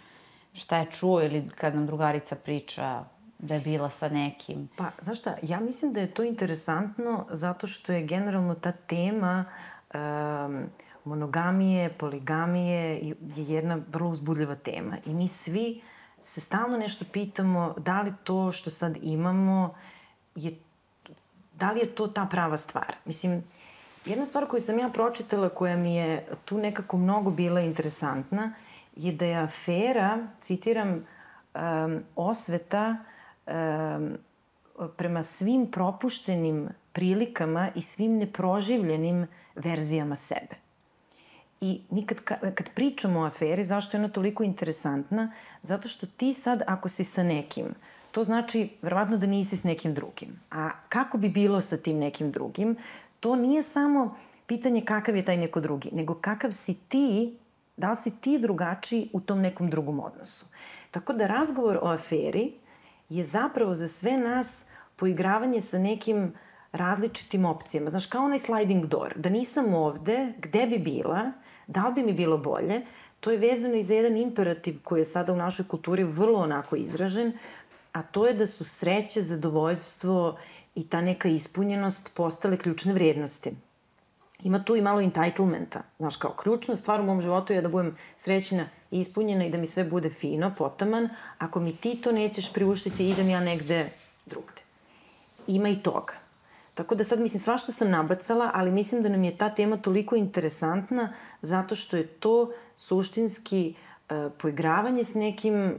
Šta 0.54 0.78
je 0.78 0.92
čuo 0.92 1.22
ili 1.22 1.50
kad 1.50 1.76
nam 1.76 1.86
drugarica 1.86 2.36
priča 2.36 3.04
da 3.44 3.54
je 3.54 3.60
bila 3.60 3.90
sa 3.90 4.10
nekim. 4.10 4.70
Pa, 4.78 4.92
znaš 5.02 5.20
šta, 5.20 5.36
ja 5.42 5.60
mislim 5.60 5.94
da 5.94 6.00
je 6.00 6.14
to 6.14 6.24
interesantno 6.24 7.26
zato 7.32 7.68
što 7.68 7.94
je 7.94 8.06
generalno 8.06 8.56
ta 8.56 8.72
tema 8.72 9.46
um, 9.94 10.64
monogamije, 11.06 11.90
poligamije 11.90 13.00
je 13.00 13.16
jedna 13.36 13.80
vrlo 13.92 14.10
uzbudljiva 14.10 14.56
tema. 14.56 14.98
I 15.06 15.14
mi 15.14 15.28
svi 15.28 15.82
se 16.24 16.42
stalno 16.42 16.78
nešto 16.78 17.06
pitamo 17.12 17.76
da 17.78 18.02
li 18.02 18.14
to 18.24 18.52
što 18.52 18.70
sad 18.70 18.98
imamo 19.02 19.76
je 20.36 20.56
da 21.54 21.72
li 21.72 21.80
je 21.80 21.96
to 21.96 22.08
ta 22.08 22.26
prava 22.26 22.58
stvar. 22.58 22.96
Mislim, 23.06 23.44
jedna 24.06 24.26
stvar 24.26 24.48
koju 24.48 24.62
sam 24.62 24.80
ja 24.80 24.90
pročitala 24.90 25.50
koja 25.50 25.78
mi 25.78 25.96
je 25.96 26.26
tu 26.46 26.58
nekako 26.58 26.98
mnogo 26.98 27.32
bila 27.32 27.62
interesantna 27.62 28.54
je 28.96 29.12
da 29.12 29.26
je 29.26 29.36
afera, 29.36 30.28
citiram, 30.42 30.90
um, 31.56 32.04
osveta 32.16 32.98
prema 34.98 35.24
svim 35.24 35.72
propuštenim 35.72 36.70
prilikama 36.94 37.70
i 37.76 37.82
svim 37.82 38.18
neproživljenim 38.18 39.28
verzijama 39.56 40.16
sebe. 40.16 40.56
I 41.62 41.82
mi 41.90 42.06
kad, 42.06 42.18
kad 42.40 42.70
pričamo 42.76 43.20
o 43.20 43.26
aferi, 43.26 43.64
zašto 43.64 43.98
je 43.98 44.02
ona 44.04 44.14
toliko 44.14 44.44
interesantna? 44.44 45.32
Zato 45.62 45.88
što 45.88 46.08
ti 46.08 46.34
sad, 46.34 46.62
ako 46.68 46.90
si 46.90 47.04
sa 47.04 47.24
nekim, 47.24 47.66
to 48.12 48.24
znači 48.24 48.70
verovatno 48.82 49.18
da 49.18 49.28
nisi 49.28 49.58
s 49.58 49.64
nekim 49.64 49.94
drugim. 49.94 50.40
A 50.52 50.70
kako 50.90 51.18
bi 51.18 51.30
bilo 51.30 51.62
sa 51.62 51.78
tim 51.78 51.98
nekim 51.98 52.32
drugim? 52.32 52.76
To 53.20 53.36
nije 53.36 53.64
samo 53.64 54.18
pitanje 54.48 54.82
kakav 54.86 55.16
je 55.16 55.26
taj 55.26 55.38
neko 55.38 55.60
drugi, 55.60 55.90
nego 55.92 56.14
kakav 56.14 56.52
si 56.52 56.74
ti, 56.74 57.38
da 57.78 57.92
li 57.92 57.98
si 57.98 58.12
ti 58.22 58.40
drugačiji 58.40 59.10
u 59.14 59.20
tom 59.20 59.42
nekom 59.42 59.70
drugom 59.70 60.00
odnosu. 60.00 60.46
Tako 60.92 61.14
da 61.14 61.28
razgovor 61.28 61.80
o 61.82 61.88
aferi 61.88 62.52
je 63.10 63.24
zapravo 63.24 63.74
za 63.74 63.88
sve 63.88 64.18
nas 64.18 64.66
poigravanje 64.96 65.62
sa 65.62 65.80
nekim 65.80 66.34
različitim 66.72 67.46
opcijama. 67.46 67.90
Znaš, 67.90 68.06
kao 68.06 68.26
onaj 68.26 68.40
sliding 68.40 68.86
door. 68.86 69.14
Da 69.16 69.30
nisam 69.30 69.74
ovde, 69.74 70.34
gde 70.38 70.66
bi 70.68 70.78
bila, 70.78 71.32
da 71.68 71.88
li 71.88 71.94
bi 71.94 72.04
mi 72.04 72.14
bilo 72.14 72.38
bolje, 72.38 72.82
to 73.20 73.32
je 73.32 73.38
vezano 73.38 73.76
i 73.76 73.84
za 73.84 73.94
jedan 73.94 74.18
imperativ 74.18 74.80
koji 74.84 75.02
je 75.02 75.06
sada 75.06 75.34
u 75.34 75.36
našoj 75.36 75.68
kulturi 75.68 76.04
vrlo 76.04 76.40
onako 76.40 76.76
izražen, 76.76 77.34
a 77.92 78.04
to 78.04 78.28
je 78.28 78.34
da 78.34 78.48
su 78.48 78.66
sreće, 78.66 79.22
zadovoljstvo 79.22 80.38
i 80.76 80.88
ta 80.90 81.02
neka 81.02 81.30
ispunjenost 81.30 82.12
postale 82.16 82.58
ključne 82.58 82.94
vrednosti. 82.94 83.52
Ima 84.44 84.64
tu 84.64 84.76
i 84.76 84.82
malo 84.82 85.02
entitlementa. 85.02 85.82
Znaš, 86.00 86.16
kao 86.16 86.32
ključna 86.32 86.76
stvar 86.76 87.02
u 87.02 87.04
mom 87.04 87.22
životu 87.22 87.54
je 87.54 87.62
da 87.62 87.70
budem 87.70 87.98
srećna 88.18 88.66
i 88.92 89.00
ispunjena 89.00 89.46
i 89.46 89.50
da 89.50 89.58
mi 89.58 89.68
sve 89.68 89.84
bude 89.84 90.10
fino, 90.10 90.54
potaman. 90.58 91.10
Ako 91.38 91.60
mi 91.60 91.76
ti 91.76 92.02
to 92.02 92.12
nećeš 92.12 92.54
priuštiti, 92.54 93.10
idem 93.10 93.30
ja 93.30 93.40
negde 93.40 93.90
drugde. 94.26 94.62
Ima 95.48 95.70
i 95.70 95.76
toga. 95.76 96.14
Tako 96.74 96.96
da 96.96 97.04
sad, 97.04 97.20
mislim, 97.20 97.40
svašta 97.40 97.72
sam 97.72 97.90
nabacala, 97.90 98.52
ali 98.54 98.72
mislim 98.72 99.04
da 99.04 99.10
nam 99.10 99.24
je 99.24 99.38
ta 99.38 99.50
tema 99.50 99.78
toliko 99.78 100.16
interesantna 100.16 101.14
zato 101.42 101.76
što 101.76 101.98
je 101.98 102.08
to 102.08 102.52
suštinski 102.78 103.74
e, 104.10 104.30
poigravanje 104.42 105.04
s 105.04 105.16
nekim 105.16 105.56
e, 105.56 105.74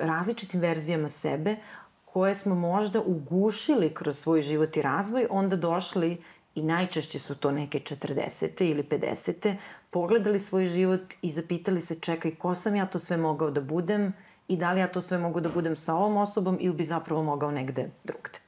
različitim 0.00 0.60
verzijama 0.60 1.08
sebe 1.08 1.56
koje 2.04 2.34
smo 2.34 2.54
možda 2.54 3.00
ugušili 3.00 3.94
kroz 3.94 4.18
svoj 4.18 4.42
život 4.42 4.76
i 4.76 4.82
razvoj, 4.82 5.26
onda 5.30 5.56
došli 5.56 6.22
i 6.58 6.62
najčešće 6.62 7.18
su 7.18 7.34
to 7.34 7.50
neke 7.50 7.80
40. 7.80 8.70
ili 8.70 8.82
50. 8.82 9.56
pogledali 9.90 10.38
svoj 10.38 10.66
život 10.66 11.14
i 11.22 11.30
zapitali 11.30 11.80
se 11.80 12.00
čekaj 12.00 12.34
ko 12.34 12.54
sam 12.54 12.76
ja 12.76 12.86
to 12.86 12.98
sve 12.98 13.16
mogao 13.16 13.50
da 13.50 13.60
budem 13.60 14.12
i 14.48 14.56
da 14.56 14.72
li 14.72 14.80
ja 14.80 14.88
to 14.88 15.00
sve 15.00 15.18
mogu 15.18 15.40
da 15.40 15.48
budem 15.48 15.76
sa 15.76 15.94
ovom 15.94 16.16
osobom 16.16 16.58
ili 16.60 16.74
bi 16.74 16.84
zapravo 16.84 17.22
mogao 17.22 17.50
negde 17.50 17.90
drugde. 18.04 18.38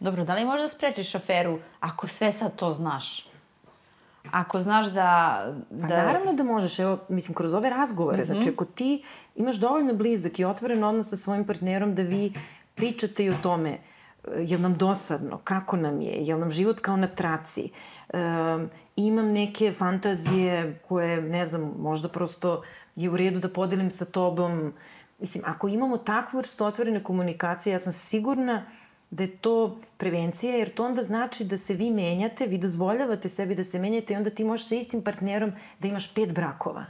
Dobro, 0.00 0.24
da 0.24 0.34
li 0.34 0.44
možda 0.44 0.68
sprečiš 0.68 1.14
aferu 1.14 1.58
ako 1.80 2.08
sve 2.08 2.32
sad 2.32 2.56
to 2.56 2.70
znaš? 2.70 3.28
Ako 4.30 4.60
znaš 4.60 4.86
da... 4.86 5.42
da... 5.70 5.88
Pa 5.88 5.94
naravno 5.94 6.32
da 6.32 6.42
možeš, 6.42 6.78
evo, 6.78 6.98
mislim, 7.08 7.34
kroz 7.34 7.54
ove 7.54 7.70
razgovore, 7.70 8.18
mm 8.18 8.26
-hmm. 8.26 8.34
znači 8.34 8.48
ako 8.48 8.64
ti 8.64 9.04
imaš 9.34 9.56
dovoljno 9.56 9.94
blizak 9.94 10.38
i 10.38 10.44
otvoren 10.44 10.84
odnos 10.84 11.08
sa 11.08 11.16
svojim 11.16 11.46
partnerom 11.46 11.94
da 11.94 12.02
vi 12.02 12.32
pričate 12.74 13.24
i 13.24 13.30
o 13.30 13.34
tome, 13.42 13.78
e, 14.32 14.42
je 14.42 14.58
nam 14.58 14.74
dosadno, 14.74 15.38
kako 15.44 15.76
nam 15.76 16.00
je, 16.00 16.12
je 16.12 16.36
nam 16.36 16.50
život 16.50 16.80
kao 16.80 16.96
na 16.96 17.06
traci, 17.06 17.70
um, 18.14 18.70
imam 18.96 19.32
neke 19.32 19.72
fantazije 19.72 20.80
koje, 20.88 21.22
ne 21.22 21.44
znam, 21.46 21.74
možda 21.78 22.08
prosto 22.08 22.62
je 22.96 23.10
u 23.10 23.16
redu 23.16 23.40
da 23.40 23.48
podelim 23.48 23.90
sa 23.90 24.04
tobom. 24.04 24.72
Mislim, 25.18 25.44
ako 25.46 25.68
imamo 25.68 25.98
takvu 25.98 26.38
vrstu 26.38 26.64
otvorene 26.64 27.02
komunikacije, 27.04 27.72
ja 27.72 27.78
sam 27.78 27.92
sigurna 27.92 28.64
da 29.10 29.22
je 29.22 29.36
to 29.36 29.80
prevencija, 29.96 30.56
jer 30.56 30.74
to 30.74 30.84
onda 30.84 31.02
znači 31.02 31.44
da 31.44 31.56
se 31.56 31.74
vi 31.74 31.90
menjate, 31.90 32.46
vi 32.46 32.58
dozvoljavate 32.58 33.28
sebi 33.28 33.54
da 33.54 33.64
se 33.64 33.78
menjate 33.78 34.14
i 34.14 34.16
onda 34.16 34.30
ti 34.30 34.44
možeš 34.44 34.68
sa 34.68 34.74
istim 34.74 35.02
partnerom 35.02 35.52
da 35.78 35.88
imaš 35.88 36.14
pet 36.14 36.34
brakova. 36.34 36.84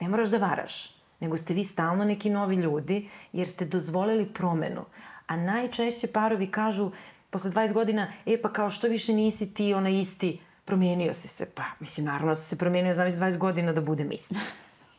Ne 0.00 0.08
moraš 0.08 0.28
da 0.28 0.38
varaš, 0.38 0.96
nego 1.20 1.36
ste 1.36 1.54
vi 1.54 1.64
stalno 1.64 2.04
neki 2.04 2.30
novi 2.30 2.56
ljudi, 2.56 3.08
jer 3.32 3.48
ste 3.48 3.64
dozvolili 3.64 4.26
promenu. 4.26 4.84
A 5.26 5.36
najčešće 5.36 6.06
parovi 6.06 6.50
kažu 6.50 6.90
posle 7.30 7.50
20 7.50 7.72
godina, 7.72 8.12
e 8.26 8.42
pa 8.42 8.52
kao 8.52 8.70
što 8.70 8.88
više 8.88 9.12
nisi 9.12 9.54
ti 9.54 9.74
ona 9.74 9.90
isti, 9.90 10.40
promenio 10.64 11.14
si 11.14 11.28
se. 11.28 11.46
Pa, 11.54 11.62
mislim, 11.80 12.06
naravno 12.06 12.28
da 12.28 12.34
sam 12.34 12.44
se 12.44 12.58
promenio 12.58 12.94
za 12.94 13.04
20 13.04 13.38
godina 13.38 13.72
da 13.72 13.80
budem 13.80 14.12
isti. 14.12 14.34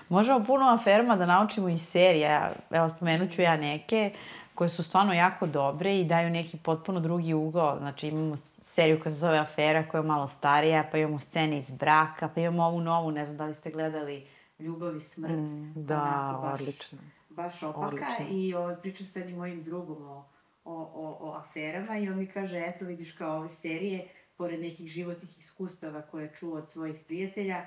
Možemo 0.09 0.45
puno 0.45 0.65
aferma 0.65 1.15
da 1.15 1.25
naučimo 1.25 1.69
iz 1.69 1.81
serija. 1.81 2.53
Evo, 2.71 2.89
spomenut 2.95 3.31
ću 3.31 3.41
ja 3.41 3.57
neke 3.57 4.11
koje 4.55 4.69
su 4.69 4.83
stvarno 4.83 5.13
jako 5.13 5.47
dobre 5.47 5.99
i 5.99 6.05
daju 6.05 6.29
neki 6.29 6.57
potpuno 6.57 6.99
drugi 6.99 7.33
ugao. 7.33 7.77
Znači 7.79 8.07
imamo 8.07 8.37
seriju 8.61 8.99
koja 9.03 9.13
se 9.13 9.19
zove 9.19 9.37
Afera 9.37 9.87
koja 9.87 9.99
je 9.99 10.07
malo 10.07 10.27
starija, 10.27 10.83
pa 10.91 10.97
imamo 10.97 11.19
scene 11.19 11.57
iz 11.57 11.69
braka, 11.69 12.29
pa 12.35 12.41
imamo 12.41 12.63
ovu 12.63 12.81
novu, 12.81 13.11
ne 13.11 13.25
znam 13.25 13.37
da 13.37 13.45
li 13.45 13.53
ste 13.53 13.71
gledali 13.71 14.27
Ljubav 14.59 14.95
i 14.95 15.01
smrt. 15.01 15.31
Mm, 15.31 15.73
da, 15.75 16.39
baš, 16.41 16.61
odlično. 16.61 16.97
Baš 17.35 17.63
opaka 17.63 17.85
odlično. 17.85 18.25
i 18.29 18.53
ovaj, 18.53 18.75
pričam 18.75 19.07
sa 19.07 19.19
jednim 19.19 19.37
mojim 19.37 19.63
drugom 19.63 20.03
o, 20.03 20.25
o, 20.65 20.73
o, 20.75 21.17
o 21.21 21.33
aferama 21.33 21.97
i 21.97 22.09
on 22.09 22.17
mi 22.17 22.27
kaže, 22.27 22.63
eto 22.67 22.85
vidiš 22.85 23.11
kao 23.11 23.37
ove 23.37 23.49
serije, 23.49 24.07
pored 24.37 24.61
nekih 24.61 24.87
životnih 24.87 25.39
iskustava 25.39 26.01
koje 26.01 26.23
je 26.23 26.33
čuo 26.39 26.57
od 26.57 26.71
svojih 26.71 26.95
prijatelja, 27.07 27.65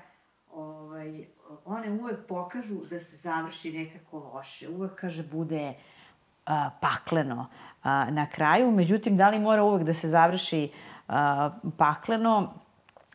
ovaj, 0.51 1.25
one 1.65 1.91
uvek 1.91 2.27
pokažu 2.27 2.85
da 2.89 2.99
se 2.99 3.15
završi 3.15 3.71
nekako 3.73 4.19
loše. 4.19 4.69
Uvek, 4.69 4.95
kaže, 4.95 5.23
bude 5.23 5.73
a, 6.45 6.69
pakleno 6.81 7.47
a, 7.83 8.11
na 8.11 8.29
kraju. 8.29 8.71
Međutim, 8.71 9.17
da 9.17 9.29
li 9.29 9.39
mora 9.39 9.63
uvek 9.63 9.83
da 9.83 9.93
se 9.93 10.09
završi 10.09 10.71
a, 11.07 11.49
pakleno? 11.77 12.53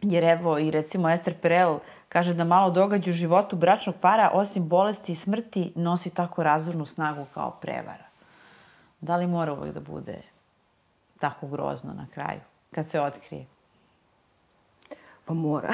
Jer 0.03 0.25
evo 0.25 0.59
i 0.59 0.71
recimo 0.71 1.11
Ester 1.11 1.35
Perel 1.41 1.79
kaže 2.15 2.35
da 2.35 2.45
malo 2.45 2.71
događa 2.71 3.11
u 3.11 3.13
životu 3.13 3.57
bračnog 3.57 3.95
para, 4.01 4.31
osim 4.33 4.69
bolesti 4.69 5.13
i 5.13 5.17
smrti, 5.17 5.73
nosi 5.75 6.15
tako 6.15 6.43
razvornu 6.43 6.87
snagu 6.87 7.27
kao 7.35 7.51
prevara. 7.51 8.05
Da 9.01 9.17
li 9.17 9.27
mora 9.27 9.53
uvek 9.53 9.75
da 9.75 9.81
bude 9.81 10.23
tako 11.19 11.47
grozno 11.47 11.93
na 11.95 12.07
kraju, 12.15 12.41
kad 12.71 12.91
se 12.91 13.01
otkrije? 13.01 13.47
Pa 15.25 15.35
mora. 15.35 15.73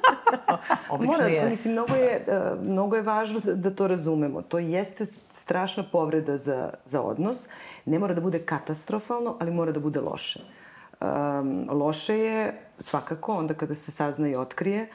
mora, 1.00 1.24
je. 1.24 1.48
Mislim, 1.48 1.72
mnogo 1.72 1.94
je, 1.94 2.24
uh, 2.28 2.62
mnogo 2.62 2.96
je 2.96 3.02
važno 3.02 3.40
da, 3.40 3.54
da 3.54 3.70
to 3.70 3.88
razumemo. 3.88 4.42
To 4.42 4.58
jeste 4.58 5.06
strašna 5.32 5.84
povreda 5.92 6.36
za, 6.36 6.70
za 6.84 7.02
odnos. 7.02 7.48
Ne 7.84 7.98
mora 7.98 8.14
da 8.14 8.20
bude 8.20 8.38
katastrofalno, 8.38 9.36
ali 9.40 9.50
mora 9.50 9.72
da 9.72 9.80
bude 9.80 10.00
loše. 10.00 10.40
Um, 11.00 11.68
loše 11.70 12.18
je 12.18 12.60
svakako 12.78 13.36
onda 13.36 13.54
kada 13.54 13.74
se 13.74 13.90
sazna 13.90 14.28
i 14.28 14.36
otkrije, 14.36 14.88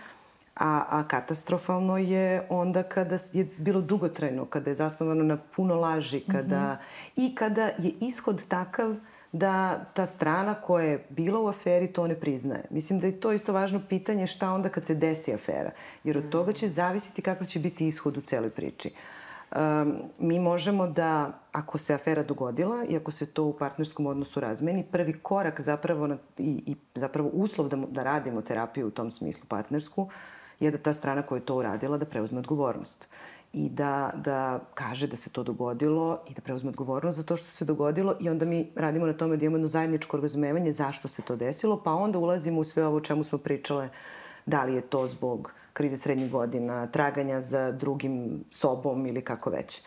A, 0.56 0.86
a 0.90 1.04
katastrofalno 1.08 1.98
je 1.98 2.48
onda 2.50 2.84
kada 2.84 3.18
je 3.34 3.48
bilo 3.58 3.82
dugotrajno, 3.82 4.46
kada 4.46 4.70
je 4.70 4.76
zasnovano 4.76 5.24
na 5.24 5.38
puno 5.56 5.76
laži, 5.76 6.20
kada, 6.32 6.60
mm 6.60 6.78
-hmm. 7.18 7.28
i 7.28 7.36
kada 7.36 7.62
je 7.64 7.92
ishod 8.02 8.48
takav 8.48 8.96
da 9.32 9.86
ta 9.94 10.06
strana 10.06 10.54
koja 10.54 10.86
je 10.86 11.06
bila 11.10 11.40
u 11.40 11.48
aferi 11.48 11.88
to 11.88 12.08
ne 12.08 12.16
priznaje. 12.16 12.64
Mislim 12.70 13.00
da 13.00 13.08
je 13.08 13.20
to 13.20 13.32
isto 13.32 13.54
važno 13.54 13.82
pitanje 13.90 14.28
šta 14.28 14.52
onda 14.52 14.70
kad 14.70 14.86
se 14.86 14.96
desi 14.96 15.34
afera. 15.34 15.72
Jer 16.04 16.18
od 16.18 16.30
toga 16.30 16.54
će 16.54 16.68
zavisiti 16.68 17.22
kakav 17.22 17.48
će 17.48 17.60
biti 17.60 17.88
ishod 17.88 18.18
u 18.18 18.22
celoj 18.22 18.50
priči. 18.50 18.92
Um, 19.56 19.94
mi 20.20 20.40
možemo 20.40 20.88
da, 20.88 21.40
ako 21.52 21.78
se 21.78 21.94
afera 21.94 22.24
dogodila 22.24 22.86
i 22.90 22.98
ako 22.98 23.12
se 23.12 23.26
to 23.26 23.44
u 23.44 23.58
partnerskom 23.58 24.06
odnosu 24.06 24.40
razmeni, 24.40 24.86
prvi 24.92 25.14
korak 25.14 25.62
zapravo 25.62 26.08
na, 26.08 26.18
i, 26.38 26.64
i 26.66 26.76
zapravo 26.96 27.30
uslov 27.34 27.68
da, 27.70 27.78
da 27.78 28.04
radimo 28.04 28.42
terapiju 28.42 28.88
u 28.88 28.92
tom 28.92 29.12
smislu 29.12 29.46
partnersku 29.48 30.10
je 30.60 30.72
da 30.72 30.78
ta 30.78 30.94
strana 30.94 31.22
koja 31.22 31.38
je 31.38 31.46
to 31.46 31.56
uradila 31.56 31.98
da 31.98 32.06
preuzme 32.06 32.40
odgovornost 32.40 33.08
i 33.54 33.70
da, 33.70 34.12
da 34.16 34.60
kaže 34.74 35.08
da 35.08 35.16
se 35.16 35.30
to 35.30 35.44
dogodilo 35.44 36.20
i 36.30 36.34
da 36.34 36.42
preuzme 36.42 36.70
odgovornost 36.70 37.18
za 37.18 37.24
to 37.24 37.38
što 37.38 37.48
se 37.48 37.66
dogodilo 37.66 38.16
i 38.20 38.30
onda 38.30 38.46
mi 38.46 38.72
radimo 38.76 39.06
na 39.06 39.14
tome 39.14 39.38
da 39.38 39.46
imamo 39.46 39.58
jedno 39.58 39.68
zajedničko 39.68 40.18
razumevanje 40.18 40.72
zašto 40.72 41.08
se 41.08 41.22
to 41.22 41.36
desilo, 41.36 41.82
pa 41.84 41.94
onda 41.94 42.20
ulazimo 42.20 42.62
u 42.62 42.64
sve 42.64 42.86
ovo 42.86 43.00
čemu 43.00 43.24
smo 43.24 43.38
pričale, 43.38 43.90
da 44.46 44.64
li 44.64 44.76
je 44.76 44.82
to 44.82 45.08
zbog 45.08 45.52
krize 45.74 45.98
srednjih 45.98 46.32
godina, 46.32 46.88
traganja 46.88 47.42
za 47.42 47.72
drugim 47.72 48.44
sobom 48.52 49.06
ili 49.06 49.22
kako 49.22 49.50
već. 49.50 49.82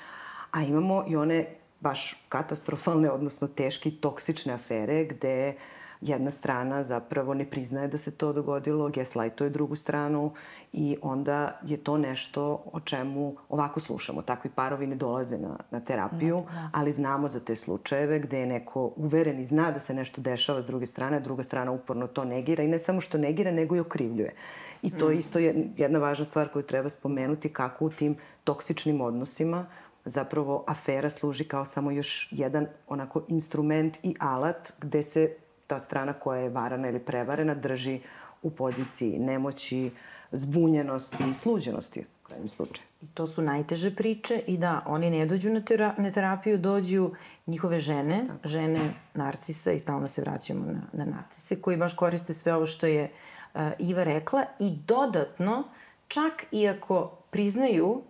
A 0.50 0.62
imamo 0.62 1.04
i 1.08 1.16
one 1.16 1.46
baš 1.80 2.24
katastrofalne, 2.28 3.10
odnosno 3.10 3.48
teške 3.48 3.88
i 3.88 3.96
toksične 4.00 4.52
afere 4.52 5.04
gde 5.04 5.54
uh, 5.54 5.77
jedna 6.00 6.30
strana 6.30 6.82
zapravo 6.82 7.34
ne 7.34 7.44
priznaje 7.44 7.88
da 7.88 7.98
se 7.98 8.10
to 8.10 8.32
dogodilo, 8.32 8.88
gaslightuje 8.88 9.50
drugu 9.50 9.76
stranu 9.76 10.32
i 10.72 10.96
onda 11.02 11.60
je 11.66 11.76
to 11.76 11.98
nešto 11.98 12.62
o 12.72 12.80
čemu 12.80 13.36
ovako 13.48 13.80
slušamo. 13.80 14.22
Takvi 14.22 14.50
parovi 14.50 14.86
ne 14.86 14.96
dolaze 14.96 15.38
na, 15.38 15.56
na 15.70 15.80
terapiju, 15.80 16.36
da, 16.36 16.52
da. 16.52 16.70
ali 16.72 16.92
znamo 16.92 17.28
za 17.28 17.40
te 17.40 17.56
slučajeve 17.56 18.18
gde 18.18 18.40
je 18.40 18.46
neko 18.46 18.92
uveren 18.96 19.40
i 19.40 19.44
zna 19.44 19.70
da 19.70 19.80
se 19.80 19.94
nešto 19.94 20.20
dešava 20.20 20.62
s 20.62 20.66
druge 20.66 20.86
strane, 20.86 21.16
a 21.16 21.20
druga 21.20 21.42
strana 21.42 21.72
uporno 21.72 22.06
to 22.06 22.24
negira 22.24 22.64
i 22.64 22.68
ne 22.68 22.78
samo 22.78 23.00
što 23.00 23.18
negira, 23.18 23.50
nego 23.50 23.76
i 23.76 23.80
okrivljuje. 23.80 24.34
I 24.82 24.90
to 24.90 25.08
je 25.08 25.16
mm. 25.16 25.18
isto 25.18 25.38
jedna 25.76 25.98
važna 25.98 26.24
stvar 26.24 26.48
koju 26.48 26.62
treba 26.62 26.88
spomenuti 26.88 27.52
kako 27.52 27.84
u 27.84 27.90
tim 27.90 28.16
toksičnim 28.44 29.00
odnosima 29.00 29.66
zapravo 30.04 30.64
afera 30.66 31.10
služi 31.10 31.44
kao 31.44 31.64
samo 31.64 31.90
još 31.90 32.28
jedan 32.30 32.66
onako 32.88 33.22
instrument 33.28 33.96
i 34.02 34.14
alat 34.20 34.72
gde 34.80 35.02
se 35.02 35.36
ta 35.68 35.80
strana 35.80 36.12
koja 36.12 36.40
je 36.40 36.48
varana 36.50 36.88
ili 36.88 36.98
prevarena 36.98 37.54
drži 37.54 38.00
u 38.42 38.50
poziciji 38.50 39.18
nemoći, 39.18 39.90
zbunjenosti 40.32 41.24
i 41.30 41.34
sluđenosti 41.34 42.00
u 42.00 42.26
krajem 42.26 42.48
slučaju. 42.48 42.86
I 43.02 43.06
to 43.06 43.26
su 43.26 43.42
najteže 43.42 43.94
priče 43.94 44.42
i 44.46 44.58
da, 44.58 44.82
oni 44.86 45.10
ne 45.10 45.26
dođu 45.26 45.50
na, 45.50 45.60
tera 45.60 45.94
na 45.98 46.10
terapiju, 46.10 46.58
dođu 46.58 47.10
njihove 47.46 47.78
žene, 47.78 48.24
Tako. 48.26 48.48
žene 48.48 48.80
narcisa 49.14 49.72
i 49.72 49.78
stalno 49.78 50.08
se 50.08 50.20
vraćamo 50.20 50.66
na, 50.66 50.82
na 50.92 51.04
narcise, 51.04 51.60
koji 51.60 51.76
baš 51.76 51.96
koriste 51.96 52.34
sve 52.34 52.54
ovo 52.54 52.66
što 52.66 52.86
je 52.86 53.10
uh, 53.54 53.60
Iva 53.78 54.04
rekla 54.04 54.44
i 54.58 54.76
dodatno, 54.86 55.64
čak 56.08 56.44
i 56.52 56.68
ako 56.68 57.10
priznaju, 57.30 58.02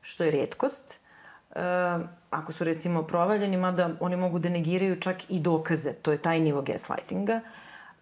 što 0.00 0.24
je 0.24 0.30
redkost, 0.30 1.00
ako 2.30 2.52
su 2.52 2.64
recimo 2.64 3.02
provaljeni, 3.02 3.56
mada 3.56 3.90
oni 4.00 4.16
mogu 4.16 4.38
da 4.38 4.48
negiraju 4.48 5.00
čak 5.00 5.30
i 5.30 5.40
dokaze, 5.40 5.92
to 5.92 6.12
je 6.12 6.18
taj 6.18 6.40
nivo 6.40 6.62
gaslightinga, 6.62 7.40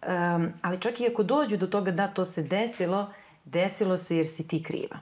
um, 0.07 0.53
ali 0.61 0.79
čak 0.79 0.99
i 0.99 1.07
ako 1.07 1.23
dođu 1.23 1.57
do 1.57 1.67
toga 1.67 1.91
da 1.91 2.07
to 2.07 2.25
se 2.25 2.43
desilo, 2.43 3.13
desilo 3.45 3.97
se 3.97 4.17
jer 4.17 4.27
si 4.27 4.47
ti 4.47 4.63
kriva. 4.63 4.99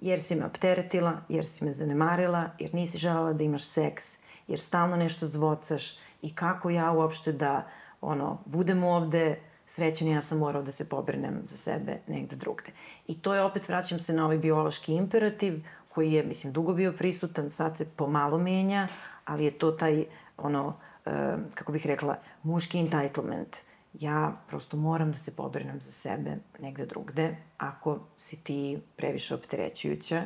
Jer 0.00 0.20
si 0.20 0.34
me 0.34 0.46
opteretila, 0.46 1.12
jer 1.28 1.46
si 1.46 1.64
me 1.64 1.72
zanemarila, 1.72 2.50
jer 2.58 2.74
nisi 2.74 2.98
želela 2.98 3.32
da 3.32 3.44
imaš 3.44 3.64
seks, 3.64 4.18
jer 4.48 4.60
stalno 4.60 4.96
nešto 4.96 5.26
zvocaš 5.26 5.98
i 6.22 6.34
kako 6.34 6.70
ja 6.70 6.90
uopšte 6.92 7.32
da 7.32 7.68
ono, 8.00 8.38
budem 8.44 8.84
ovde, 8.84 9.38
srećen 9.66 10.08
ja 10.08 10.20
sam 10.20 10.38
morao 10.38 10.62
da 10.62 10.72
se 10.72 10.88
pobrinem 10.88 11.40
za 11.44 11.56
sebe 11.56 11.98
negde 12.06 12.36
drugde. 12.36 12.72
I 13.06 13.18
to 13.18 13.34
je 13.34 13.42
opet, 13.42 13.68
vraćam 13.68 14.00
se 14.00 14.12
na 14.12 14.24
ovaj 14.24 14.38
biološki 14.38 14.94
imperativ, 14.94 15.64
koji 15.94 16.12
je, 16.12 16.22
mislim, 16.22 16.52
dugo 16.52 16.72
bio 16.72 16.92
prisutan, 16.92 17.50
sad 17.50 17.76
se 17.76 17.88
pomalo 17.96 18.38
menja, 18.38 18.88
ali 19.24 19.44
je 19.44 19.50
to 19.50 19.70
taj, 19.70 20.04
ono, 20.36 20.76
e, 21.06 21.36
kako 21.54 21.72
bih 21.72 21.86
rekla, 21.86 22.16
muški 22.42 22.78
entitlement. 22.78 23.56
Ja 24.00 24.34
prosto 24.48 24.76
moram 24.76 25.12
da 25.12 25.18
se 25.18 25.36
pobrinem 25.36 25.80
za 25.80 25.92
sebe 25.92 26.36
negde 26.60 26.86
drugde, 26.86 27.36
ako 27.58 27.98
si 28.18 28.36
ti 28.36 28.78
previše 28.96 29.34
opterećujuća. 29.34 30.22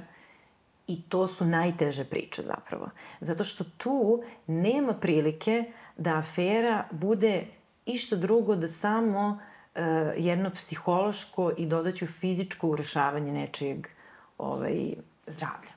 I 0.86 1.02
to 1.02 1.26
su 1.28 1.44
najteže 1.44 2.04
priče 2.04 2.42
zapravo. 2.42 2.90
Zato 3.20 3.44
što 3.44 3.64
tu 3.64 4.22
nema 4.46 4.94
prilike 4.94 5.64
da 5.96 6.16
afera 6.16 6.84
bude 6.90 7.46
išta 7.86 8.16
drugo 8.16 8.56
da 8.56 8.68
samo 8.68 9.28
uh, 9.28 9.82
jedno 10.16 10.50
psihološko 10.50 11.52
i 11.56 11.66
dodaću 11.66 12.06
fizičko 12.06 12.68
urušavanje 12.68 13.32
nečijeg 13.32 13.86
ovaj, 14.38 14.94
zdravlja. 15.26 15.76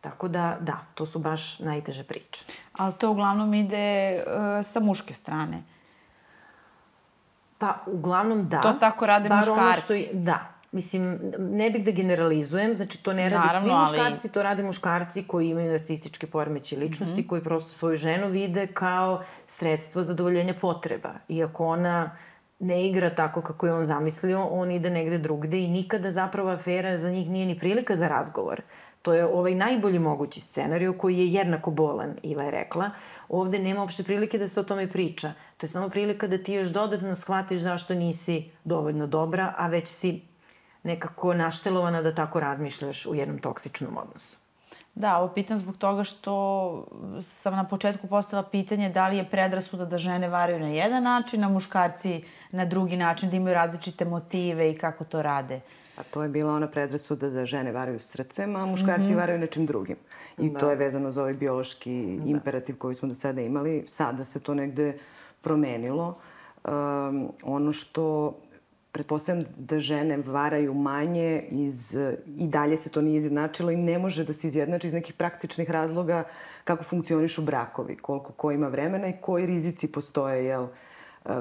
Tako 0.00 0.28
da, 0.28 0.56
da, 0.60 0.78
to 0.94 1.06
su 1.06 1.18
baš 1.18 1.58
najteže 1.58 2.04
priče. 2.04 2.44
Ali 2.72 2.92
to 2.98 3.10
uglavnom 3.10 3.54
ide 3.54 4.16
uh, 4.26 4.66
sa 4.66 4.80
muške 4.80 5.14
strane. 5.14 5.62
Pa, 7.58 7.78
uglavnom 7.86 8.48
da. 8.48 8.60
To 8.60 8.72
tako 8.72 9.06
rade 9.06 9.28
Bar 9.28 9.38
muškarci. 9.38 9.62
Ono 9.62 9.72
što 9.72 9.92
je, 9.92 10.08
da. 10.12 10.52
Mislim, 10.72 11.18
ne 11.38 11.70
bih 11.70 11.84
da 11.84 11.90
generalizujem, 11.90 12.74
znači 12.74 13.02
to 13.02 13.12
ne 13.12 13.28
rade 13.28 13.46
Naravno, 13.46 13.60
svi 13.60 13.70
muškarci, 13.70 14.26
ali... 14.26 14.32
to 14.32 14.42
rade 14.42 14.62
muškarci 14.62 15.22
koji 15.22 15.48
imaju 15.48 15.72
narcističke 15.72 16.26
poremeće 16.26 16.76
ličnosti, 16.76 17.20
mm 17.20 17.24
-hmm. 17.24 17.28
koji 17.28 17.42
prosto 17.42 17.72
svoju 17.72 17.96
ženu 17.96 18.28
vide 18.28 18.66
kao 18.66 19.24
sredstvo 19.46 20.02
zadovoljenja 20.02 20.54
potreba. 20.60 21.10
Iako 21.28 21.66
ona 21.66 22.10
ne 22.58 22.86
igra 22.86 23.14
tako 23.14 23.42
kako 23.42 23.66
je 23.66 23.74
on 23.74 23.84
zamislio, 23.84 24.44
on 24.44 24.70
ide 24.70 24.90
negde 24.90 25.18
drugde 25.18 25.60
i 25.60 25.68
nikada 25.68 26.10
zapravo 26.10 26.50
afera 26.50 26.98
za 26.98 27.10
njih 27.10 27.30
nije 27.30 27.46
ni 27.46 27.58
prilika 27.58 27.96
za 27.96 28.08
razgovor. 28.08 28.62
To 29.02 29.14
je 29.14 29.24
ovaj 29.24 29.54
najbolji 29.54 29.98
mogući 29.98 30.40
scenariju 30.40 30.98
koji 30.98 31.18
je 31.18 31.32
jednako 31.32 31.70
bolan, 31.70 32.16
Iva 32.22 32.42
je 32.42 32.50
rekla. 32.50 32.90
Ovde 33.28 33.58
nema 33.58 33.80
uopšte 33.80 34.02
prilike 34.02 34.38
da 34.38 34.48
se 34.48 34.60
o 34.60 34.62
tome 34.62 34.88
priča. 34.88 35.32
To 35.56 35.66
je 35.66 35.70
samo 35.70 35.88
prilika 35.88 36.26
da 36.26 36.38
ti 36.38 36.54
još 36.54 36.68
dodatno 36.68 37.14
shvatiš 37.14 37.60
zašto 37.60 37.94
nisi 37.94 38.50
dovoljno 38.64 39.06
dobra, 39.06 39.54
a 39.56 39.66
već 39.66 39.88
si 39.88 40.22
nekako 40.82 41.34
naštelovana 41.34 42.02
da 42.02 42.14
tako 42.14 42.40
razmišljaš 42.40 43.06
u 43.06 43.14
jednom 43.14 43.38
toksičnom 43.38 43.96
odnosu. 43.96 44.45
Da, 44.96 45.18
ovo 45.18 45.28
pitam 45.28 45.56
zbog 45.56 45.76
toga 45.76 46.04
što 46.04 46.86
sam 47.22 47.54
na 47.54 47.64
početku 47.64 48.06
postavila 48.06 48.48
pitanje 48.50 48.90
da 48.90 49.08
li 49.08 49.16
je 49.16 49.30
predrasuda 49.30 49.84
da 49.84 49.98
žene 49.98 50.28
varaju 50.28 50.60
na 50.60 50.68
jedan 50.68 51.02
način, 51.02 51.44
a 51.44 51.48
muškarci 51.48 52.24
na 52.50 52.64
drugi 52.64 52.96
način, 52.96 53.30
da 53.30 53.36
imaju 53.36 53.54
različite 53.54 54.04
motive 54.04 54.70
i 54.70 54.78
kako 54.78 55.04
to 55.04 55.22
rade. 55.22 55.60
A 55.96 56.02
to 56.02 56.22
je 56.22 56.28
bila 56.28 56.54
ona 56.54 56.68
predrasuda 56.68 57.30
da 57.30 57.44
žene 57.44 57.72
varaju 57.72 58.00
srcem, 58.00 58.56
a 58.56 58.66
muškarci 58.66 59.02
mm 59.02 59.06
-hmm. 59.06 59.16
varaju 59.16 59.38
nečim 59.38 59.66
drugim. 59.66 59.96
I 60.38 60.50
da. 60.50 60.58
to 60.58 60.70
je 60.70 60.76
vezano 60.76 61.10
za 61.10 61.20
ovaj 61.20 61.34
biološki 61.34 62.18
da. 62.20 62.30
imperativ 62.30 62.78
koji 62.78 62.94
smo 62.94 63.08
do 63.08 63.14
sada 63.14 63.40
imali. 63.40 63.84
Sada 63.86 64.24
se 64.24 64.40
to 64.40 64.54
negde 64.54 64.98
promenilo. 65.40 66.18
Um, 66.64 67.32
ono 67.42 67.72
što 67.72 68.34
pretpostavljam 68.96 69.44
da 69.56 69.80
žene 69.80 70.16
varaju 70.16 70.74
manje 70.74 71.42
iz, 71.50 71.96
i 72.26 72.46
dalje 72.48 72.76
se 72.76 72.88
to 72.90 73.02
nije 73.02 73.16
izjednačilo 73.16 73.70
i 73.70 73.76
ne 73.76 73.98
može 73.98 74.24
da 74.24 74.32
se 74.32 74.46
izjednači 74.46 74.86
iz 74.86 74.92
nekih 74.92 75.14
praktičnih 75.14 75.70
razloga 75.70 76.24
kako 76.64 76.84
funkcionišu 76.84 77.42
brakovi, 77.42 77.96
koliko 77.96 78.32
ko 78.32 78.52
ima 78.52 78.68
vremena 78.68 79.08
i 79.08 79.18
koji 79.20 79.46
rizici 79.46 79.92
postoje, 79.92 80.44
jel, 80.44 80.68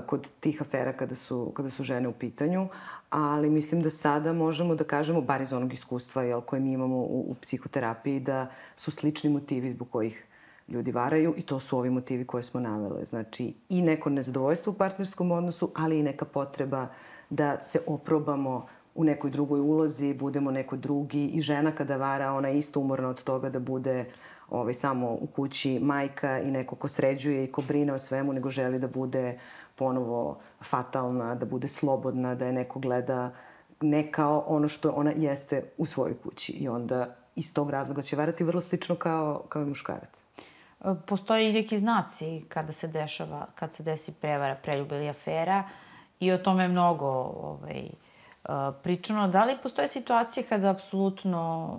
kod 0.05 0.27
tih 0.39 0.61
afera 0.61 0.93
kada 0.93 1.15
su, 1.15 1.51
kada 1.55 1.69
su 1.69 1.83
žene 1.83 2.07
u 2.07 2.11
pitanju, 2.11 2.67
ali 3.09 3.49
mislim 3.49 3.81
da 3.81 3.89
sada 3.89 4.33
možemo 4.33 4.75
da 4.75 4.83
kažemo, 4.83 5.21
bar 5.21 5.41
iz 5.41 5.53
onog 5.53 5.73
iskustva 5.73 6.23
jel, 6.23 6.41
koje 6.41 6.59
mi 6.59 6.73
imamo 6.73 6.97
u, 6.97 7.25
u 7.32 7.36
psihoterapiji, 7.41 8.19
da 8.19 8.47
su 8.75 8.91
slični 8.91 9.30
motivi 9.30 9.71
zbog 9.71 9.89
kojih 9.89 10.23
ljudi 10.67 10.91
varaju 10.91 11.34
i 11.38 11.41
to 11.41 11.59
su 11.59 11.77
ovi 11.77 11.89
motivi 11.89 12.25
koje 12.25 12.43
smo 12.43 12.59
navele. 12.59 13.05
Znači, 13.05 13.53
i 13.69 13.82
neko 13.82 14.09
nezadovoljstvo 14.09 14.73
u 14.73 14.75
partnerskom 14.75 15.32
odnosu, 15.32 15.71
ali 15.75 15.99
i 15.99 16.03
neka 16.03 16.25
potreba 16.25 16.84
uh, 16.84 17.14
da 17.30 17.59
se 17.59 17.80
oprobamo 17.88 18.65
u 18.95 19.03
nekoj 19.03 19.32
drugoj 19.32 19.59
ulozi, 19.59 20.13
budemo 20.13 20.51
neko 20.51 20.76
drugi 20.76 21.26
i 21.26 21.41
žena 21.41 21.71
kada 21.71 21.97
vara, 21.97 22.34
ona 22.34 22.47
je 22.47 22.57
isto 22.57 22.80
umorna 22.80 23.09
od 23.09 23.23
toga 23.23 23.49
da 23.49 23.59
bude 23.59 24.05
ovaj, 24.49 24.73
samo 24.73 25.11
u 25.11 25.28
kući 25.28 25.80
majka 25.80 26.39
i 26.39 26.51
neko 26.51 26.76
ko 26.76 26.88
sređuje 26.88 27.43
i 27.43 27.51
ko 27.51 27.61
brine 27.61 27.93
o 27.93 27.99
svemu, 27.99 28.34
nego 28.34 28.49
želi 28.49 28.80
da 28.80 28.88
bude 28.88 29.39
ponovo 29.76 30.39
fatalna, 30.69 31.36
da 31.36 31.45
bude 31.45 31.67
slobodna, 31.67 32.36
da 32.36 32.45
je 32.45 32.53
neko 32.53 32.80
gleda 32.80 33.32
ne 33.82 34.11
kao 34.11 34.43
ono 34.47 34.67
što 34.67 34.91
ona 34.91 35.11
jeste 35.11 35.63
u 35.78 35.86
svojoj 35.86 36.17
kući. 36.23 36.51
I 36.51 36.67
onda 36.67 37.15
iz 37.36 37.53
tog 37.53 37.69
razloga 37.69 38.01
će 38.01 38.15
varati 38.15 38.43
vrlo 38.43 38.61
slično 38.61 38.95
kao, 38.95 39.43
kao 39.49 39.61
i 39.61 39.65
muškarac. 39.65 40.23
Postoje 41.07 41.49
i 41.49 41.53
neki 41.53 41.78
znaci 41.78 42.45
kada 42.49 42.73
se 42.73 42.88
dešava, 42.88 43.47
kad 43.55 43.73
se 43.73 43.84
desi 43.84 44.13
prevara, 44.13 44.55
preljub 44.63 44.91
ili 44.91 45.09
afera. 45.09 45.63
Uh, 45.65 45.84
i 46.20 46.32
o 46.32 46.38
tome 46.38 46.68
mnogo 46.68 47.07
ovaj, 47.41 47.84
pričano. 48.84 49.28
Da 49.28 49.45
li 49.45 49.57
postoje 49.63 49.88
situacije 49.88 50.43
kada 50.43 50.70
apsolutno 50.70 51.78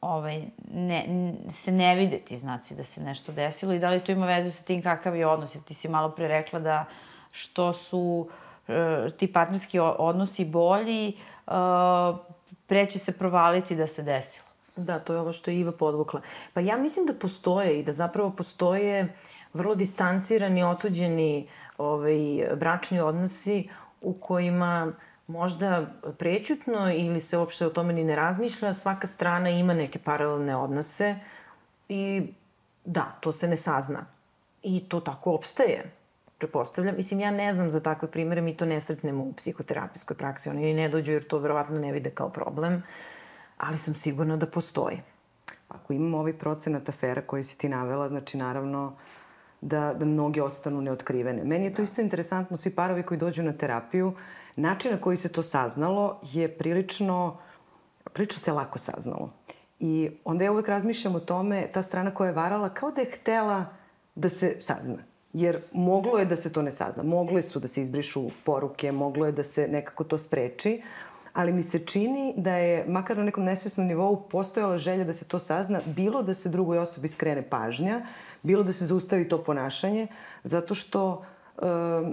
ovaj, 0.00 0.42
ne, 0.72 1.04
se 1.52 1.72
ne 1.72 1.96
vide 1.96 2.18
ti 2.18 2.36
znaci 2.36 2.74
da 2.74 2.84
se 2.84 3.00
nešto 3.00 3.32
desilo 3.32 3.72
i 3.72 3.78
da 3.78 3.90
li 3.90 4.00
to 4.00 4.12
ima 4.12 4.26
veze 4.26 4.50
sa 4.50 4.64
tim 4.64 4.82
kakav 4.82 5.16
je 5.16 5.26
odnos? 5.26 5.54
Jer 5.54 5.64
ti 5.64 5.74
si 5.74 5.88
malo 5.88 6.10
pre 6.10 6.28
rekla 6.28 6.60
da 6.60 6.84
što 7.30 7.72
su 7.72 8.28
uh, 8.68 8.74
ti 9.16 9.32
partnerski 9.32 9.78
odnosi 9.78 10.44
bolji, 10.44 11.16
uh, 11.46 11.52
preće 12.66 12.98
se 12.98 13.18
provaliti 13.18 13.76
da 13.76 13.86
se 13.86 14.02
desilo. 14.02 14.46
Da, 14.76 14.98
to 14.98 15.12
je 15.12 15.20
ovo 15.20 15.32
što 15.32 15.50
je 15.50 15.60
Iva 15.60 15.72
podvukla. 15.72 16.20
Pa 16.52 16.60
ja 16.60 16.76
mislim 16.76 17.06
da 17.06 17.14
postoje 17.14 17.80
i 17.80 17.82
da 17.82 17.92
zapravo 17.92 18.30
postoje 18.30 19.16
vrlo 19.52 19.74
distancirani, 19.74 20.64
otuđeni 20.64 21.48
ovaj, 21.78 22.48
bračni 22.56 23.00
odnosi 23.00 23.68
u 24.00 24.12
kojima 24.12 24.92
možda 25.26 25.86
prećutno 26.18 26.92
ili 26.92 27.20
se 27.20 27.38
uopšte 27.38 27.66
o 27.66 27.70
tome 27.70 27.92
ni 27.92 28.04
ne 28.04 28.16
razmišlja, 28.16 28.74
svaka 28.74 29.06
strana 29.06 29.50
ima 29.50 29.74
neke 29.74 29.98
paralelne 29.98 30.56
odnose 30.56 31.16
i 31.88 32.26
da, 32.84 33.16
to 33.20 33.32
se 33.32 33.48
ne 33.48 33.56
sazna. 33.56 34.06
I 34.62 34.88
to 34.88 35.00
tako 35.00 35.32
opstaje 35.32 35.92
prepostavljam. 36.38 36.96
Mislim, 36.96 37.20
ja 37.20 37.30
ne 37.30 37.52
znam 37.52 37.70
za 37.70 37.80
takve 37.80 38.10
primere, 38.10 38.40
mi 38.40 38.56
to 38.56 38.66
ne 38.66 38.80
sretnemo 38.80 39.24
u 39.24 39.32
psihoterapijskoj 39.32 40.16
praksi. 40.16 40.48
Oni 40.48 40.74
ne 40.74 40.88
dođu 40.88 41.12
jer 41.12 41.26
to 41.26 41.38
verovatno 41.38 41.78
ne 41.78 41.92
vide 41.92 42.10
kao 42.10 42.28
problem, 42.28 42.82
ali 43.58 43.78
sam 43.78 43.94
sigurna 43.94 44.36
da 44.36 44.46
postoji. 44.46 45.00
Ako 45.68 45.92
imamo 45.92 46.18
ovaj 46.18 46.32
procenat 46.32 46.88
afera 46.88 47.22
koji 47.22 47.44
si 47.44 47.58
ti 47.58 47.68
navela, 47.68 48.08
znači 48.08 48.36
naravno 48.36 48.96
da, 49.64 49.94
da 49.94 50.06
mnogi 50.06 50.40
ostanu 50.40 50.80
neotkrivene. 50.80 51.44
Meni 51.44 51.64
je 51.64 51.74
to 51.74 51.82
isto 51.82 52.00
interesantno, 52.00 52.56
svi 52.56 52.70
parovi 52.70 53.02
koji 53.02 53.18
dođu 53.18 53.42
na 53.42 53.52
terapiju, 53.52 54.12
način 54.56 54.92
na 54.92 55.00
koji 55.00 55.16
se 55.16 55.32
to 55.32 55.42
saznalo 55.42 56.20
je 56.22 56.48
prilično, 56.48 57.38
prilično 58.12 58.40
se 58.40 58.52
lako 58.52 58.78
saznalo. 58.78 59.30
I 59.80 60.10
onda 60.24 60.44
ja 60.44 60.52
uvek 60.52 60.68
razmišljam 60.68 61.14
o 61.14 61.20
tome, 61.20 61.66
ta 61.72 61.82
strana 61.82 62.14
koja 62.14 62.28
je 62.28 62.34
varala, 62.34 62.68
kao 62.68 62.90
da 62.90 63.00
je 63.00 63.10
htela 63.10 63.64
da 64.14 64.28
se 64.28 64.56
sazna. 64.60 64.98
Jer 65.32 65.62
moglo 65.72 66.18
je 66.18 66.24
da 66.24 66.36
se 66.36 66.52
to 66.52 66.62
ne 66.62 66.70
sazna. 66.70 67.02
Mogle 67.02 67.42
su 67.42 67.60
da 67.60 67.68
se 67.68 67.82
izbrišu 67.82 68.30
poruke, 68.44 68.92
moglo 68.92 69.26
je 69.26 69.32
da 69.32 69.42
se 69.42 69.68
nekako 69.68 70.04
to 70.04 70.18
spreči, 70.18 70.82
ali 71.32 71.52
mi 71.52 71.62
se 71.62 71.78
čini 71.78 72.34
da 72.36 72.56
je, 72.56 72.84
makar 72.88 73.16
na 73.16 73.24
nekom 73.24 73.44
nesvesnom 73.44 73.86
nivou, 73.86 74.28
postojala 74.28 74.78
želja 74.78 75.04
da 75.04 75.12
se 75.12 75.24
to 75.24 75.38
sazna, 75.38 75.80
bilo 75.86 76.22
da 76.22 76.34
se 76.34 76.48
drugoj 76.48 76.78
osobi 76.78 77.08
skrene 77.08 77.42
pažnja, 77.42 78.06
bilo 78.44 78.62
da 78.62 78.72
se 78.72 78.86
zaustavi 78.86 79.28
to 79.28 79.42
ponašanje, 79.44 80.06
zato 80.44 80.74
što, 80.74 81.24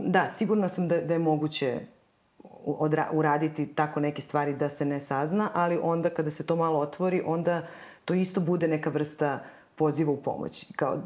da, 0.06 0.28
sigurna 0.28 0.70
sam 0.70 0.88
da, 0.88 1.02
da 1.02 1.14
je 1.14 1.20
moguće 1.20 1.80
odra, 2.66 3.10
uraditi 3.12 3.76
tako 3.76 4.00
neke 4.00 4.22
stvari 4.22 4.54
da 4.54 4.70
se 4.70 4.86
ne 4.86 5.00
sazna, 5.00 5.50
ali 5.54 5.80
onda 5.82 6.10
kada 6.10 6.30
se 6.30 6.46
to 6.46 6.56
malo 6.56 6.80
otvori, 6.80 7.22
onda 7.26 7.62
to 8.06 8.14
isto 8.14 8.42
bude 8.42 8.68
neka 8.68 8.90
vrsta 8.90 9.40
poziva 9.76 10.12
u 10.12 10.18
pomoć. 10.18 10.66
Kao, 10.76 10.98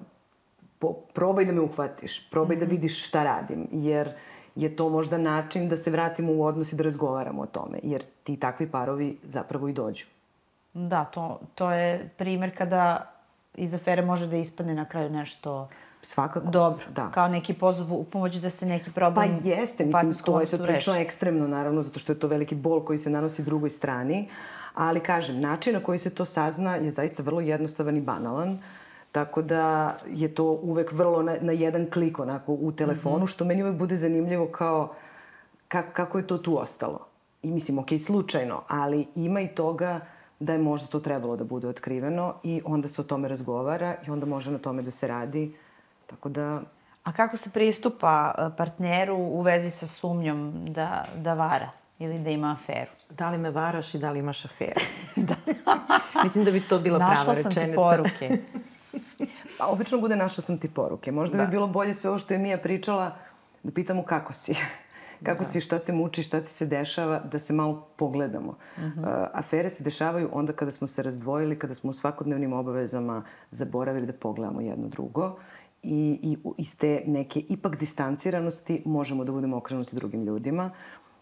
po, 0.80 0.94
probaj 1.14 1.46
da 1.46 1.52
me 1.52 1.62
uhvatiš, 1.62 2.30
probaj 2.30 2.56
mm 2.56 2.58
-hmm. 2.58 2.60
da 2.60 2.66
mhm. 2.66 2.76
vidiš 2.76 3.08
šta 3.08 3.24
radim, 3.24 3.68
jer 3.72 4.14
je 4.56 4.76
to 4.76 4.90
možda 4.90 5.18
način 5.18 5.70
da 5.70 5.78
se 5.78 5.92
vratimo 5.92 6.34
u 6.34 6.44
odnos 6.44 6.74
i 6.74 6.76
da 6.76 6.84
razgovaramo 6.84 7.42
o 7.42 7.46
tome, 7.46 7.80
jer 7.84 8.04
ti 8.24 8.38
takvi 8.38 8.72
parovi 8.72 9.18
zapravo 9.24 9.68
i 9.68 9.74
dođu. 9.74 10.06
Da, 10.74 11.06
to, 11.06 11.40
to 11.56 11.72
je 11.72 12.10
primer 12.18 12.58
kada 12.58 13.15
iz 13.56 13.74
afere 13.74 14.02
može 14.02 14.28
da 14.28 14.38
ispadne 14.38 14.74
na 14.74 14.86
kraju 14.86 15.10
nešto 15.10 15.68
Svakako. 16.06 16.52
Dobro, 16.52 16.86
da. 16.96 17.12
kao 17.12 17.28
neki 17.28 17.54
pozov 17.54 17.94
u 17.94 18.04
pomoć 18.04 18.36
da 18.36 18.50
se 18.50 18.66
neki 18.66 18.92
problem... 18.92 19.40
Pa 19.42 19.50
jeste, 19.50 19.86
mislim, 19.86 20.14
to 20.26 20.40
je 20.40 20.46
sad 20.46 20.64
prilično 20.64 20.96
ekstremno, 20.96 21.48
naravno, 21.48 21.82
zato 21.82 22.00
što 22.00 22.14
je 22.14 22.20
to 22.20 22.28
veliki 22.28 22.56
bol 22.56 22.86
koji 22.86 23.00
se 23.00 23.10
nanosi 23.10 23.44
drugoj 23.44 23.70
strani, 23.70 24.30
ali 24.74 25.00
kažem, 25.00 25.40
način 25.42 25.74
na 25.74 25.80
koji 25.80 25.98
se 25.98 26.10
to 26.10 26.26
sazna 26.26 26.76
je 26.76 26.92
zaista 26.92 27.24
vrlo 27.24 27.42
jednostavan 27.42 27.98
i 27.98 28.02
banalan. 28.02 28.60
Tako 29.12 29.42
da 29.42 29.98
je 30.10 30.36
to 30.36 30.44
uvek 30.44 30.92
vrlo 30.92 31.22
na, 31.24 31.36
na 31.42 31.52
jedan 31.52 31.90
klik 31.90 32.20
onako 32.20 32.54
u 32.54 32.72
telefonu, 32.72 33.18
mm 33.18 33.22
-hmm. 33.22 33.32
što 33.32 33.46
meni 33.46 33.64
uvek 33.64 33.76
bude 33.76 33.98
zanimljivo 33.98 34.48
kao 34.48 34.94
ka, 35.68 35.82
kako 35.82 36.18
je 36.18 36.28
to 36.28 36.38
tu 36.38 36.62
ostalo. 36.62 37.08
I 37.44 37.52
mislim, 37.52 37.80
ok, 37.80 37.88
slučajno, 38.06 38.62
ali 38.68 39.08
ima 39.16 39.42
i 39.42 39.48
toga 39.48 40.00
da 40.40 40.54
je 40.54 40.60
možda 40.60 40.88
to 40.88 41.00
trebalo 41.00 41.36
da 41.36 41.44
bude 41.44 41.68
otkriveno 41.68 42.34
i 42.44 42.62
onda 42.66 42.88
se 42.88 43.02
o 43.02 43.04
tome 43.04 43.28
razgovara 43.28 43.96
i 44.08 44.12
onda 44.12 44.26
može 44.26 44.52
na 44.52 44.58
tome 44.58 44.82
da 44.82 44.92
se 44.92 45.08
radi. 45.08 45.56
Tako 46.08 46.30
da... 46.30 46.62
A 47.04 47.12
kako 47.12 47.38
se 47.38 47.50
pristupa 47.50 48.36
e, 48.38 48.58
partneru 48.58 49.16
u 49.16 49.42
vezi 49.42 49.70
sa 49.70 49.88
sumnjom 49.88 50.66
da, 50.68 51.06
da 51.16 51.34
vara 51.34 51.70
ili 52.00 52.20
da 52.20 52.30
ima 52.30 52.58
aferu? 52.62 52.92
Da 53.10 53.30
li 53.30 53.38
me 53.38 53.52
varaš 53.52 53.94
i 53.94 54.00
da 54.00 54.12
li 54.12 54.20
imaš 54.20 54.46
aferu? 54.46 54.82
da. 55.16 55.36
Mislim 56.24 56.46
da 56.46 56.52
bi 56.52 56.62
to 56.62 56.80
bila 56.80 57.00
prava 57.00 57.14
rečenica. 57.14 57.50
Našla 57.50 57.52
sam 57.52 57.70
ti 57.70 57.76
poruke. 57.76 58.38
Pa 59.60 59.68
obično 59.68 60.00
bude 60.00 60.16
našla 60.16 60.44
sam 60.44 60.60
ti 60.60 60.70
poruke. 60.70 61.12
Možda 61.12 61.38
da. 61.38 61.46
bi 61.46 61.52
bilo 61.52 61.68
bolje 61.68 61.94
sve 61.94 62.10
ovo 62.10 62.20
što 62.20 62.34
je 62.34 62.38
Mija 62.38 62.58
pričala 62.58 63.16
da 63.64 63.72
pitamo 63.72 64.04
kako 64.04 64.34
si. 64.34 64.56
Kako 65.26 65.44
da. 65.44 65.46
si, 65.46 65.62
šta 65.62 65.80
te 65.80 65.94
muči, 65.94 66.24
šta 66.24 66.42
ti 66.42 66.52
se 66.52 66.66
dešava, 66.66 67.20
da 67.20 67.40
se 67.40 67.54
malo 67.54 67.88
pogledamo. 67.96 68.50
Uh 68.78 68.84
-huh. 68.84 69.00
uh, 69.00 69.28
afere 69.34 69.70
se 69.70 69.84
dešavaju 69.84 70.30
onda 70.34 70.54
kada 70.54 70.72
smo 70.72 70.88
se 70.88 71.04
razdvojili, 71.04 71.60
kada 71.60 71.74
smo 71.74 71.90
u 71.90 71.94
svakodnevnim 71.94 72.54
obavezama 72.54 73.24
zaboravili 73.52 74.06
da 74.06 74.14
pogledamo 74.14 74.62
jedno 74.62 74.88
drugo 74.88 75.36
i, 75.84 76.20
i 76.22 76.38
iz 76.58 76.78
te 76.78 77.04
neke 77.06 77.40
ipak 77.50 77.80
distanciranosti 77.80 78.82
možemo 78.86 79.24
da 79.24 79.32
budemo 79.32 79.58
okrenuti 79.58 79.96
drugim 79.96 80.24
ljudima. 80.24 80.72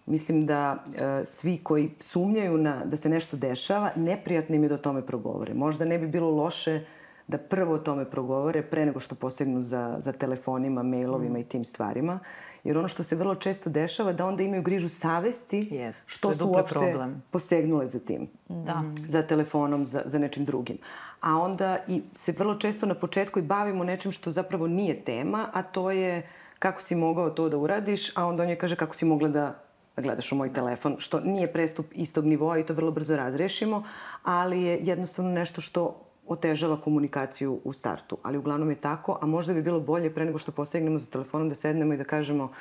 Mislim 0.06 0.46
da 0.46 0.84
uh, 0.86 0.94
svi 1.26 1.58
koji 1.58 1.92
sumnjaju 2.00 2.58
na, 2.58 2.86
da 2.86 2.98
se 2.98 3.10
nešto 3.10 3.38
dešava, 3.38 3.92
neprijatno 3.96 4.56
im 4.56 4.64
je 4.64 4.70
da 4.70 4.76
o 4.76 4.78
tome 4.78 5.06
progovore. 5.06 5.54
Možda 5.54 5.86
ne 5.86 6.00
bi 6.00 6.08
bilo 6.08 6.30
loše 6.30 6.86
da 7.28 7.38
prvo 7.38 7.74
o 7.74 7.78
tome 7.78 8.06
progovore 8.06 8.62
pre 8.62 8.86
nego 8.86 9.00
što 9.00 9.16
posegnu 9.16 9.62
za, 9.62 9.96
za 10.00 10.12
telefonima, 10.12 10.84
mailovima 10.84 11.38
mm. 11.38 11.42
i 11.42 11.44
tim 11.44 11.66
stvarima. 11.66 12.20
Jer 12.64 12.78
ono 12.78 12.88
što 12.88 13.04
se 13.04 13.16
vrlo 13.16 13.36
često 13.36 13.70
dešava 13.70 14.14
da 14.14 14.26
onda 14.26 14.44
imaju 14.44 14.62
grižu 14.62 14.90
savesti 14.90 15.70
yes, 15.72 16.04
što 16.08 16.34
su 16.34 16.48
uopšte 16.48 16.74
problem. 16.74 17.24
posegnule 17.32 17.88
za 17.88 18.00
tim. 18.00 18.28
Da. 18.50 18.76
Mm. 18.76 18.96
Za 19.08 19.22
telefonom, 19.22 19.86
za, 19.86 20.02
za 20.06 20.20
nečim 20.20 20.46
drugim. 20.46 20.78
A 21.22 21.38
onda 21.38 21.78
i 21.88 22.02
se 22.16 22.32
vrlo 22.32 22.56
često 22.56 22.86
na 22.86 22.96
početku 22.96 23.40
i 23.40 23.42
bavimo 23.42 23.84
nečim 23.84 24.12
što 24.12 24.32
zapravo 24.32 24.68
nije 24.68 25.02
tema, 25.02 25.50
a 25.54 25.64
to 25.64 25.92
je 25.92 26.28
kako 26.60 26.82
si 26.82 26.96
mogao 26.96 27.30
to 27.30 27.50
da 27.50 27.58
uradiš, 27.58 28.18
a 28.18 28.26
onda 28.26 28.44
on 28.44 28.50
je 28.50 28.56
kaže 28.56 28.76
kako 28.76 28.96
si 28.96 29.06
mogla 29.06 29.28
da 29.28 29.64
da 29.96 30.02
gledaš 30.02 30.32
u 30.32 30.36
moj 30.36 30.54
telefon, 30.54 30.96
što 31.00 31.20
nije 31.20 31.54
prestup 31.54 31.86
istog 31.92 32.26
nivoa 32.26 32.58
i 32.60 32.66
to 32.66 32.74
vrlo 32.74 32.92
brzo 32.92 33.16
razrešimo, 33.16 33.84
ali 34.24 34.64
je 34.64 34.80
jednostavno 34.82 35.32
nešto 35.32 35.62
što 35.62 36.03
otežava 36.28 36.82
komunikaciju 36.82 37.60
u 37.64 37.74
startu. 37.74 38.18
Ali 38.24 38.38
uglavnom 38.38 38.70
je 38.70 38.76
tako, 38.76 39.18
a 39.22 39.26
možda 39.26 39.54
bi 39.54 39.62
bilo 39.62 39.80
bolje 39.80 40.14
pre 40.14 40.26
nego 40.26 40.38
što 40.38 40.52
posegnemo 40.52 40.98
za 40.98 41.06
telefonom 41.06 41.50
da 41.50 41.56
sednemo 41.56 41.94
i 41.94 41.98
da 41.98 42.04
kažemo 42.04 42.52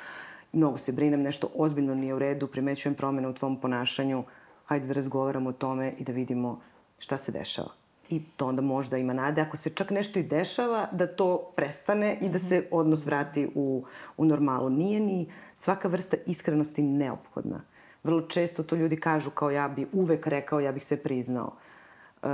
mnogo 0.53 0.77
se 0.77 0.91
brinem, 0.91 1.21
nešto 1.21 1.49
ozbiljno 1.55 1.95
nije 1.95 2.13
u 2.13 2.19
redu, 2.19 2.47
primećujem 2.47 2.95
promene 2.95 3.27
u 3.27 3.33
tvom 3.33 3.61
ponašanju, 3.61 4.23
hajde 4.65 4.87
da 4.87 4.93
razgovaramo 4.93 5.49
o 5.49 5.53
tome 5.53 5.93
i 5.97 6.03
da 6.03 6.11
vidimo 6.11 6.59
šta 6.99 7.17
se 7.17 7.31
dešava. 7.31 7.69
I 8.09 8.21
to 8.37 8.47
onda 8.47 8.61
možda 8.61 8.97
ima 8.97 9.13
nade, 9.13 9.41
ako 9.41 9.57
se 9.57 9.69
čak 9.69 9.89
nešto 9.89 10.19
i 10.19 10.23
dešava, 10.23 10.87
da 10.91 11.07
to 11.07 11.51
prestane 11.55 12.17
i 12.21 12.29
da 12.29 12.39
se 12.39 12.67
odnos 12.71 13.05
vrati 13.05 13.49
u, 13.55 13.85
u 14.17 14.25
normalu. 14.25 14.69
Nije 14.69 14.99
ni 14.99 15.31
svaka 15.55 15.87
vrsta 15.87 16.17
iskrenosti 16.25 16.81
neophodna. 16.81 17.61
Vrlo 18.03 18.21
često 18.21 18.63
to 18.63 18.75
ljudi 18.75 18.95
kažu 18.95 19.29
kao 19.29 19.51
ja 19.51 19.67
bi 19.67 19.87
uvek 19.93 20.27
rekao, 20.27 20.59
ja 20.59 20.71
bih 20.71 20.85
sve 20.85 20.97
priznao. 20.97 21.53
Eh, 21.55 21.72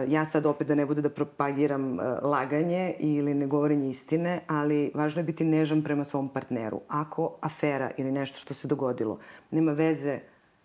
ja 0.07 0.25
sad 0.25 0.45
opet 0.45 0.67
da 0.67 0.75
ne 0.75 0.85
bude 0.85 1.01
da 1.01 1.09
propagiram 1.09 1.99
eh, 1.99 2.03
laganje 2.21 2.95
ili 2.99 3.33
ne 3.33 3.47
govorenje 3.47 3.89
istine, 3.89 4.41
ali 4.47 4.91
važno 4.95 5.19
je 5.19 5.23
biti 5.23 5.43
nežan 5.43 5.83
prema 5.83 6.03
svom 6.03 6.29
partneru. 6.29 6.81
Ako 6.87 7.35
afera 7.41 7.91
ili 7.97 8.11
nešto 8.11 8.39
što 8.39 8.53
se 8.53 8.67
dogodilo 8.67 9.19
nema 9.51 9.71
veze 9.71 10.19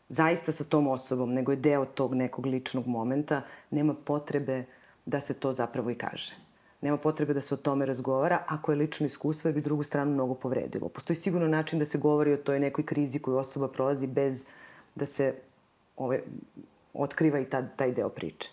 zaista 0.08 0.52
sa 0.52 0.64
tom 0.64 0.88
osobom, 0.88 1.32
nego 1.32 1.52
je 1.52 1.56
deo 1.56 1.84
tog 1.84 2.14
nekog 2.14 2.46
ličnog 2.46 2.86
momenta, 2.86 3.42
nema 3.70 3.94
potrebe 3.94 4.64
da 5.06 5.20
se 5.20 5.34
to 5.34 5.52
zapravo 5.52 5.90
i 5.90 5.94
kaže. 5.94 6.34
Nema 6.80 6.96
potrebe 6.96 7.34
da 7.34 7.40
se 7.40 7.54
o 7.54 7.56
tome 7.56 7.86
razgovara 7.86 8.42
ako 8.46 8.72
je 8.72 8.76
lično 8.76 9.06
iskustvo 9.06 9.48
jer 9.48 9.54
bi 9.54 9.60
drugu 9.60 9.82
stranu 9.82 10.12
mnogo 10.12 10.34
povredilo. 10.34 10.88
Postoji 10.88 11.16
sigurno 11.16 11.48
način 11.48 11.78
da 11.78 11.84
se 11.84 11.98
govori 11.98 12.32
o 12.32 12.36
toj 12.36 12.60
nekoj 12.60 12.86
krizi 12.86 13.18
koju 13.18 13.36
osoba 13.36 13.68
prolazi 13.68 14.06
bez 14.06 14.44
da 14.94 15.06
se 15.06 15.34
ove, 15.96 16.20
otkriva 16.94 17.40
i 17.40 17.44
ta, 17.44 17.62
taj 17.76 17.92
deo 17.92 18.08
priče. 18.08 18.50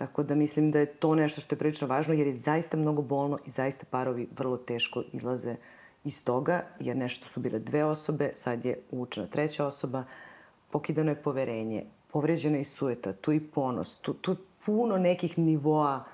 Tako 0.00 0.22
da 0.22 0.34
mislim 0.34 0.70
da 0.70 0.78
je 0.78 0.86
to 0.86 1.14
nešto 1.14 1.40
što 1.40 1.54
je 1.54 1.58
prilično 1.58 1.86
važno 1.86 2.14
jer 2.14 2.26
je 2.26 2.32
zaista 2.32 2.76
mnogo 2.76 3.02
bolno 3.02 3.38
i 3.46 3.50
zaista 3.50 3.86
parovi 3.90 4.28
vrlo 4.36 4.56
teško 4.56 5.02
izlaze 5.12 5.56
iz 6.04 6.24
toga 6.24 6.62
jer 6.78 6.96
nešto 6.96 7.28
su 7.28 7.40
bile 7.40 7.58
dve 7.58 7.84
osobe, 7.84 8.30
sad 8.34 8.64
je 8.64 8.80
uvučena 8.90 9.26
treća 9.26 9.66
osoba, 9.66 10.04
pokidano 10.70 11.10
je 11.10 11.22
poverenje, 11.22 11.84
povređena 12.12 12.58
je 12.58 12.64
sueta, 12.64 13.12
tu 13.12 13.32
i 13.32 13.40
ponos, 13.40 13.96
tu, 13.96 14.14
tu 14.14 14.36
puno 14.66 14.98
nekih 14.98 15.38
nivoa 15.38 16.04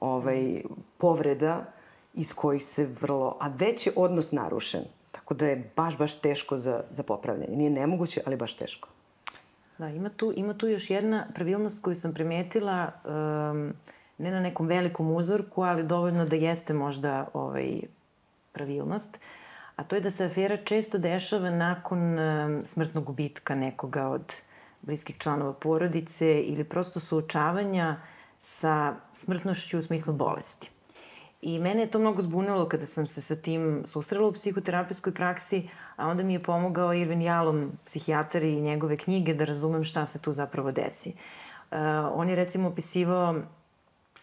ovaj, 0.00 0.62
povreda 0.98 1.64
iz 2.14 2.34
kojih 2.34 2.64
se 2.64 2.86
vrlo, 3.00 3.36
a 3.40 3.48
već 3.48 3.86
je 3.86 3.92
odnos 3.96 4.32
narušen. 4.32 4.82
Tako 5.12 5.34
da 5.34 5.46
je 5.46 5.72
baš, 5.76 5.98
baš 5.98 6.20
teško 6.20 6.58
za, 6.58 6.82
za 6.90 7.02
popravljanje. 7.02 7.56
Nije 7.56 7.70
nemoguće, 7.70 8.22
ali 8.26 8.36
baš 8.36 8.56
teško. 8.56 8.88
Da, 9.80 9.88
ima 9.88 10.08
tu, 10.08 10.32
ima 10.36 10.54
tu 10.54 10.68
još 10.68 10.90
jedna 10.90 11.26
pravilnost 11.34 11.82
koju 11.82 11.96
sam 11.96 12.14
primetila, 12.14 12.90
um, 13.04 13.72
ne 14.18 14.30
na 14.30 14.40
nekom 14.40 14.66
velikom 14.66 15.10
uzorku, 15.10 15.62
ali 15.62 15.82
dovoljno 15.82 16.24
da 16.24 16.36
jeste 16.36 16.74
možda 16.74 17.28
ovaj, 17.34 17.80
pravilnost, 18.52 19.18
a 19.76 19.84
to 19.84 19.96
je 19.96 20.00
da 20.00 20.10
se 20.10 20.24
afera 20.24 20.56
često 20.56 20.98
dešava 20.98 21.50
nakon 21.50 22.18
um, 22.18 22.60
smrtnog 22.64 23.04
gubitka 23.04 23.54
nekoga 23.54 24.08
od 24.08 24.34
bliskih 24.82 25.18
članova 25.18 25.52
porodice 25.52 26.40
ili 26.40 26.64
prosto 26.64 27.00
suočavanja 27.00 27.96
sa 28.40 28.94
smrtnošću 29.14 29.78
u 29.78 29.82
smislu 29.82 30.12
bolesti. 30.12 30.70
I 31.42 31.58
mene 31.58 31.82
je 31.82 31.90
to 31.90 31.98
mnogo 31.98 32.22
zbunilo 32.22 32.68
kada 32.68 32.86
sam 32.86 33.06
se 33.06 33.20
sa 33.20 33.36
tim 33.36 33.82
susrela 33.86 34.28
u 34.28 34.32
psihoterapijskoj 34.32 35.14
praksi, 35.14 35.68
a 35.96 36.08
onda 36.08 36.22
mi 36.22 36.32
je 36.32 36.42
pomogao 36.42 36.94
Irvin 36.94 37.22
Jalom, 37.22 37.72
psihijatar 37.84 38.42
i 38.42 38.60
njegove 38.60 38.96
knjige, 38.96 39.34
da 39.34 39.44
razumem 39.44 39.84
šta 39.84 40.06
se 40.06 40.22
tu 40.22 40.32
zapravo 40.32 40.72
desi. 40.72 41.14
Uh, 41.70 41.78
on 42.12 42.28
je 42.28 42.36
recimo 42.36 42.68
opisivao 42.68 43.34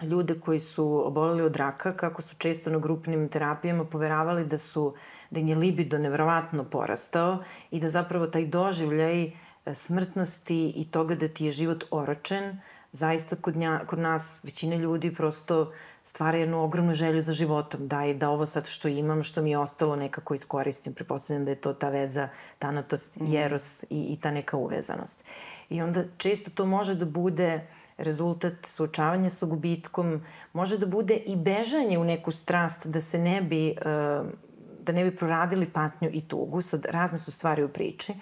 ljude 0.02 0.40
koji 0.40 0.60
su 0.60 1.08
oboleli 1.08 1.42
od 1.42 1.56
raka, 1.56 1.94
kako 1.98 2.22
su 2.22 2.36
često 2.38 2.70
na 2.70 2.80
grupnim 2.80 3.30
terapijama 3.30 3.86
poveravali 3.86 4.46
da 4.46 4.58
su 4.58 4.94
da 5.30 5.40
im 5.40 5.48
je 5.48 5.56
libido 5.56 5.98
nevrovatno 5.98 6.64
porastao 6.64 7.44
i 7.72 7.80
da 7.80 7.88
zapravo 7.88 8.28
taj 8.28 8.46
doživljaj 8.46 9.24
e, 9.24 9.32
smrtnosti 9.74 10.74
i 10.76 10.92
toga 10.92 11.16
da 11.16 11.28
ti 11.28 11.46
je 11.46 11.52
život 11.52 11.84
oročen, 11.92 12.60
zaista 12.92 13.36
kod, 13.36 13.56
nja, 13.56 13.82
kod 13.88 14.00
nas 14.00 14.40
većina 14.44 14.76
ljudi 14.76 15.14
prosto 15.16 15.72
stvara 16.08 16.38
jednu 16.38 16.64
ogromnu 16.64 16.94
želju 16.94 17.22
za 17.22 17.34
životom, 17.34 17.88
da 17.88 18.06
i 18.06 18.14
da 18.14 18.30
ovo 18.30 18.46
sad 18.46 18.68
što 18.68 18.88
imam, 18.88 19.24
što 19.24 19.42
mi 19.42 19.52
je 19.52 19.58
ostalo 19.58 19.96
nekako 19.96 20.34
iskoristim. 20.34 20.94
Prepostavljam 20.94 21.46
da 21.46 21.52
je 21.52 21.56
to 21.56 21.74
ta 21.74 21.90
veza, 21.90 22.30
tanatost, 22.60 23.20
mm. 23.20 23.26
jeros 23.34 23.84
i, 23.84 23.88
i 23.90 24.18
ta 24.22 24.32
neka 24.32 24.58
uvezanost. 24.58 25.24
I 25.70 25.82
onda 25.82 26.04
često 26.18 26.52
to 26.52 26.66
može 26.66 26.96
da 26.96 27.06
bude 27.06 27.68
rezultat 27.98 28.54
suočavanja 28.64 29.30
sa 29.30 29.46
gubitkom, 29.46 30.22
može 30.54 30.78
da 30.78 30.86
bude 30.86 31.16
i 31.16 31.36
bežanje 31.36 31.98
u 32.00 32.04
neku 32.04 32.32
strast 32.32 32.88
da 32.88 33.02
se 33.02 33.20
ne 33.20 33.42
bi, 33.42 33.68
eh, 33.70 34.24
da 34.82 34.94
ne 34.94 35.04
bi 35.04 35.16
proradili 35.16 35.70
patnju 35.74 36.10
i 36.14 36.22
tugu. 36.22 36.62
Sad, 36.62 36.86
razne 36.86 37.18
su 37.18 37.32
stvari 37.32 37.64
u 37.64 37.70
priči, 37.70 38.14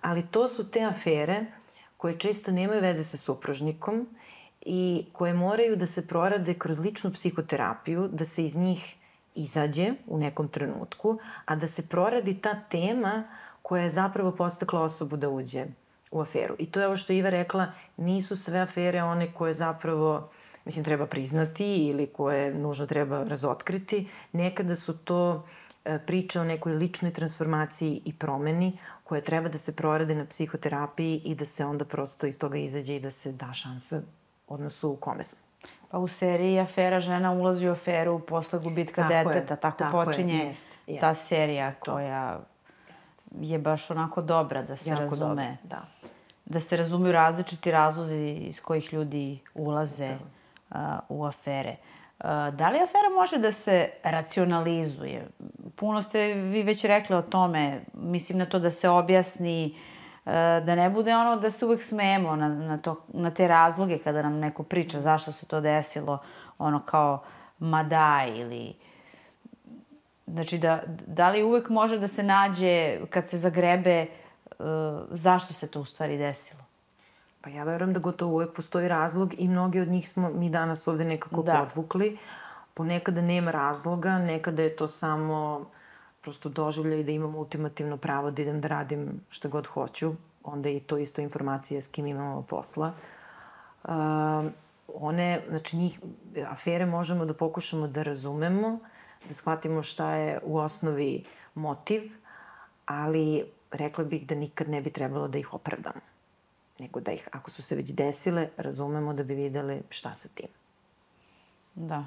ali 0.00 0.26
to 0.26 0.48
su 0.48 0.70
te 0.70 0.84
afere 0.84 1.46
koje 1.96 2.18
često 2.18 2.52
nemaju 2.52 2.80
veze 2.80 3.04
sa 3.04 3.16
supružnikom, 3.16 4.06
i 4.60 5.06
koje 5.12 5.34
moraju 5.34 5.76
da 5.76 5.86
se 5.86 6.06
prorade 6.06 6.54
kroz 6.54 6.78
ličnu 6.78 7.12
psihoterapiju, 7.12 8.08
da 8.12 8.24
se 8.24 8.44
iz 8.44 8.56
njih 8.56 8.96
izađe 9.34 9.92
u 10.06 10.18
nekom 10.18 10.48
trenutku, 10.48 11.18
a 11.44 11.56
da 11.56 11.66
se 11.66 11.86
proradi 11.88 12.34
ta 12.34 12.60
tema 12.70 13.24
koja 13.62 13.82
je 13.82 13.90
zapravo 13.90 14.32
postakla 14.32 14.82
osobu 14.82 15.16
da 15.16 15.28
uđe 15.28 15.66
u 16.10 16.20
aferu. 16.20 16.54
I 16.58 16.66
to 16.66 16.80
je 16.80 16.86
ovo 16.86 16.96
što 16.96 17.12
Iva 17.12 17.30
rekla, 17.30 17.72
nisu 17.96 18.36
sve 18.36 18.60
afere 18.60 19.02
one 19.02 19.32
koje 19.34 19.54
zapravo 19.54 20.30
mislim, 20.64 20.84
treba 20.84 21.06
priznati 21.06 21.88
ili 21.88 22.06
koje 22.06 22.54
nužno 22.54 22.86
treba 22.86 23.24
razotkriti. 23.24 24.08
Nekada 24.32 24.74
su 24.74 24.98
to 24.98 25.46
e, 25.84 25.98
priče 26.06 26.40
o 26.40 26.44
nekoj 26.44 26.72
ličnoj 26.72 27.12
transformaciji 27.12 28.02
i 28.04 28.12
promeni 28.12 28.78
koje 29.04 29.24
treba 29.24 29.48
da 29.48 29.58
se 29.58 29.76
prorade 29.76 30.14
na 30.14 30.26
psihoterapiji 30.26 31.22
i 31.24 31.34
da 31.34 31.44
se 31.44 31.64
onda 31.64 31.84
prosto 31.84 32.26
iz 32.26 32.38
toga 32.38 32.58
izađe 32.58 32.96
i 32.96 33.00
da 33.00 33.10
se 33.10 33.32
da 33.32 33.52
šansa 33.52 34.02
odnosu 34.50 34.90
u 34.90 34.96
kome 34.96 35.24
smo. 35.24 35.38
Pa 35.90 35.98
u 35.98 36.08
seriji 36.08 36.60
Afera 36.60 37.00
žena 37.00 37.32
ulazi 37.32 37.68
u 37.68 37.72
aferu 37.72 38.18
posle 38.18 38.58
gubitka 38.58 39.08
tako 39.08 39.28
deteta, 39.28 39.54
je, 39.54 39.60
tako, 39.60 39.78
tako 39.78 40.04
počinje 40.04 40.34
je, 40.34 40.46
jest, 40.46 40.66
jest. 40.86 41.00
ta 41.00 41.14
serija 41.14 41.72
koja 41.74 42.40
jest. 42.98 43.22
je 43.40 43.58
baš 43.58 43.90
onako 43.90 44.22
dobra 44.22 44.62
da 44.62 44.76
se 44.76 44.90
jako 44.90 45.02
razume. 45.02 45.56
Dobra, 45.62 45.76
da. 45.76 46.10
Da 46.44 46.60
se 46.60 46.76
razumeju 46.76 47.12
različiti 47.12 47.70
razlozi 47.70 48.26
iz 48.26 48.62
kojih 48.62 48.92
ljudi 48.92 49.38
ulaze 49.54 50.16
uh, 50.70 50.76
u 51.08 51.24
afere. 51.24 51.76
Uh, 52.18 52.24
da 52.28 52.70
li 52.70 52.78
afera 52.78 53.08
može 53.18 53.38
da 53.38 53.52
se 53.52 53.90
racionalizuje? 54.02 55.28
Puno 55.76 56.02
ste 56.02 56.34
vi 56.34 56.62
već 56.62 56.84
rekli 56.84 57.16
o 57.16 57.22
tome, 57.22 57.80
mislim 57.92 58.38
na 58.38 58.46
to 58.46 58.58
da 58.58 58.70
se 58.70 58.88
objasni 58.88 59.74
uh, 59.74 59.89
da 60.66 60.74
ne 60.74 60.90
bude 60.90 61.16
ono 61.16 61.36
da 61.36 61.50
se 61.50 61.66
uvek 61.66 61.82
smejemo 61.82 62.36
na, 62.36 62.48
na, 62.48 62.78
to, 62.78 62.96
na 63.08 63.30
te 63.30 63.48
razloge 63.48 63.98
kada 63.98 64.22
nam 64.22 64.38
neko 64.38 64.62
priča 64.62 65.00
zašto 65.00 65.32
se 65.32 65.46
to 65.46 65.60
desilo, 65.60 66.18
ono 66.58 66.80
kao 66.80 67.22
ma 67.58 67.82
da 67.82 68.24
ili... 68.28 68.74
Znači, 70.26 70.58
da, 70.58 70.82
da 71.06 71.30
li 71.30 71.42
uvek 71.42 71.68
može 71.68 71.98
da 71.98 72.06
se 72.06 72.22
nađe 72.22 72.98
kad 73.10 73.28
se 73.28 73.38
zagrebe 73.38 74.06
uh, 74.58 74.66
zašto 75.10 75.54
se 75.54 75.70
to 75.70 75.80
u 75.80 75.84
stvari 75.84 76.18
desilo? 76.18 76.60
Pa 77.40 77.50
ja 77.50 77.64
verujem 77.64 77.92
da 77.92 78.00
gotovo 78.00 78.32
uvek 78.32 78.52
postoji 78.52 78.88
razlog 78.88 79.34
i 79.38 79.48
mnogi 79.48 79.80
od 79.80 79.88
njih 79.88 80.10
smo 80.10 80.30
mi 80.30 80.50
danas 80.50 80.88
ovde 80.88 81.04
nekako 81.04 81.42
da. 81.42 81.66
podvukli. 81.66 82.18
Ponekada 82.74 83.20
nema 83.20 83.50
razloga, 83.50 84.18
nekada 84.18 84.62
je 84.62 84.76
to 84.76 84.88
samo 84.88 85.66
prosto 86.20 86.48
doživljaj 86.48 87.02
da 87.02 87.12
imam 87.12 87.34
ultimativno 87.34 87.96
pravo 87.96 88.30
da 88.30 88.42
idem 88.42 88.60
da 88.60 88.68
radim 88.68 89.20
šta 89.30 89.48
god 89.48 89.66
hoću, 89.66 90.12
onda 90.44 90.68
je 90.68 90.76
i 90.76 90.80
to 90.80 90.98
isto 90.98 91.20
informacija 91.20 91.82
s 91.82 91.88
kim 91.88 92.06
imamo 92.06 92.42
posla. 92.42 92.92
Uh, 93.84 93.90
one, 94.94 95.42
znači 95.48 95.76
njih, 95.76 96.00
afere 96.46 96.86
možemo 96.86 97.24
da 97.24 97.34
pokušamo 97.34 97.88
da 97.88 98.02
razumemo, 98.02 98.78
da 99.28 99.34
shvatimo 99.34 99.82
šta 99.82 100.12
je 100.12 100.40
u 100.42 100.58
osnovi 100.58 101.24
motiv, 101.54 102.02
ali 102.86 103.44
rekla 103.70 104.04
bih 104.04 104.26
da 104.26 104.34
nikad 104.34 104.68
ne 104.68 104.80
bi 104.80 104.90
trebalo 104.90 105.28
da 105.28 105.38
ih 105.38 105.54
opravdamo. 105.54 106.00
Nego 106.78 107.00
da 107.00 107.12
ih, 107.12 107.28
ako 107.32 107.50
su 107.50 107.62
se 107.62 107.76
već 107.76 107.90
desile, 107.92 108.48
razumemo 108.56 109.14
da 109.14 109.22
bi 109.22 109.34
videli 109.34 109.82
šta 109.90 110.14
sa 110.14 110.28
tim. 110.34 110.48
Da, 111.74 112.04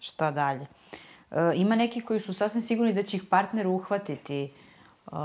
šta 0.00 0.30
dalje. 0.30 0.62
Uh, 0.62 1.09
ima 1.54 1.76
neki 1.76 2.00
koji 2.00 2.20
su 2.20 2.34
sasvim 2.34 2.62
sigurni 2.62 2.92
da 2.92 3.02
će 3.02 3.16
ih 3.16 3.24
partner 3.30 3.66
uhvatiti 3.66 4.52
uh, 5.06 5.18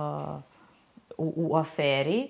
u, 1.18 1.34
u 1.36 1.56
aferi. 1.56 2.28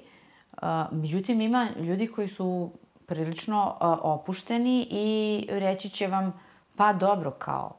Uh, 0.51 0.69
međutim, 0.91 1.41
ima 1.41 1.69
ljudi 1.77 2.07
koji 2.07 2.27
su 2.27 2.71
prilično 3.05 3.67
uh, 3.67 3.75
opušteni 4.01 4.87
i 4.91 5.47
reći 5.49 5.89
će 5.89 6.07
vam, 6.07 6.41
pa 6.75 6.93
dobro, 6.93 7.31
kao, 7.31 7.75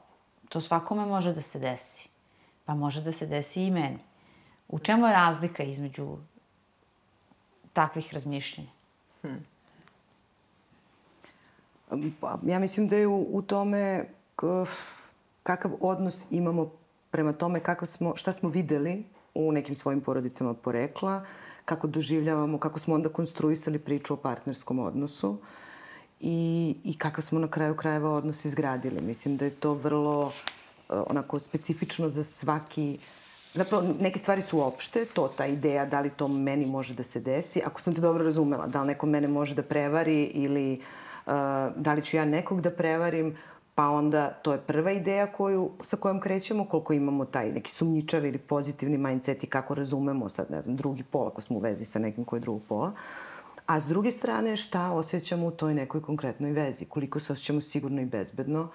to 0.49 0.61
svakome 0.61 1.05
može 1.05 1.33
da 1.33 1.41
se 1.41 1.59
desi. 1.59 2.09
Pa 2.65 2.75
može 2.75 3.01
da 3.01 3.11
se 3.11 3.25
desi 3.25 3.63
i 3.63 3.71
meni. 3.71 3.99
U 4.67 4.79
čemu 4.79 5.05
je 5.05 5.13
razlika 5.13 5.63
između 5.63 6.17
takvih 7.73 8.13
razmišljenja? 8.13 8.69
Hmm. 9.21 9.45
Pa, 12.19 12.37
ja 12.45 12.59
mislim 12.59 12.87
da 12.87 12.95
je 12.95 13.07
u, 13.07 13.27
u 13.31 13.41
tome 13.41 14.05
kakav 15.47 15.71
odnos 15.81 16.25
imamo 16.31 16.71
prema 17.11 17.33
tome 17.33 17.59
kakav 17.59 17.87
smo, 17.87 18.13
šta 18.15 18.31
smo 18.31 18.49
videli 18.49 19.05
u 19.33 19.51
nekim 19.51 19.75
svojim 19.75 20.01
porodicama 20.01 20.53
porekla, 20.53 21.25
kako 21.65 21.87
doživljavamo, 21.87 22.59
kako 22.59 22.79
smo 22.79 22.95
onda 22.95 23.09
konstruisali 23.09 23.79
priču 23.79 24.13
o 24.13 24.17
partnerskom 24.17 24.79
odnosu 24.79 25.37
i, 26.19 26.75
i 26.83 26.97
kakav 26.97 27.21
smo 27.21 27.39
na 27.39 27.47
kraju 27.47 27.75
krajeva 27.75 28.11
odnos 28.11 28.45
izgradili. 28.45 29.01
Mislim 29.01 29.37
da 29.37 29.45
je 29.45 29.51
to 29.51 29.73
vrlo 29.73 30.25
uh, 30.25 30.33
onako 31.07 31.39
specifično 31.39 32.09
za 32.09 32.23
svaki 32.23 32.99
Zapravo, 33.53 33.83
neke 33.99 34.19
stvari 34.19 34.41
su 34.41 34.59
opšte, 34.61 35.05
to 35.05 35.27
ta 35.37 35.45
ideja 35.45 35.85
da 35.85 36.01
li 36.01 36.09
to 36.09 36.27
meni 36.27 36.65
može 36.65 36.93
da 36.93 37.03
se 37.03 37.19
desi. 37.19 37.61
Ako 37.65 37.81
sam 37.81 37.95
te 37.95 38.01
dobro 38.01 38.23
razumela, 38.23 38.67
da 38.67 38.81
li 38.81 38.87
neko 38.87 39.05
mene 39.05 39.27
može 39.27 39.55
da 39.55 39.63
prevari 39.63 40.23
ili 40.23 40.81
uh, 41.25 41.33
da 41.75 41.93
li 41.93 42.03
ću 42.03 42.17
ja 42.17 42.25
nekog 42.25 42.61
da 42.61 42.71
prevarim, 42.71 43.37
Pa 43.77 43.89
onda 43.89 44.29
to 44.29 44.53
je 44.53 44.61
prva 44.61 44.91
ideja 44.91 45.31
koju, 45.31 45.71
sa 45.83 45.97
kojom 45.97 46.19
krećemo, 46.19 46.65
koliko 46.65 46.93
imamo 46.93 47.25
taj 47.25 47.51
neki 47.51 47.71
sumnjičav 47.71 48.25
ili 48.25 48.37
pozitivni 48.37 48.97
mindset 48.97 49.43
i 49.43 49.47
kako 49.47 49.75
razumemo 49.75 50.29
sad, 50.29 50.51
ne 50.51 50.61
znam, 50.61 50.75
drugi 50.75 51.03
pol 51.03 51.27
ako 51.27 51.41
smo 51.41 51.57
u 51.57 51.59
vezi 51.59 51.85
sa 51.85 51.99
nekim 51.99 52.25
koji 52.25 52.37
je 52.37 52.41
drugog 52.41 52.61
pola. 52.69 52.91
A 53.65 53.79
s 53.79 53.85
druge 53.87 54.11
strane, 54.11 54.55
šta 54.55 54.91
osjećamo 54.91 55.47
u 55.47 55.51
toj 55.51 55.73
nekoj 55.73 56.01
konkretnoj 56.01 56.51
vezi, 56.51 56.85
koliko 56.85 57.19
se 57.19 57.33
osjećamo 57.33 57.61
sigurno 57.61 58.01
i 58.01 58.05
bezbedno 58.05 58.69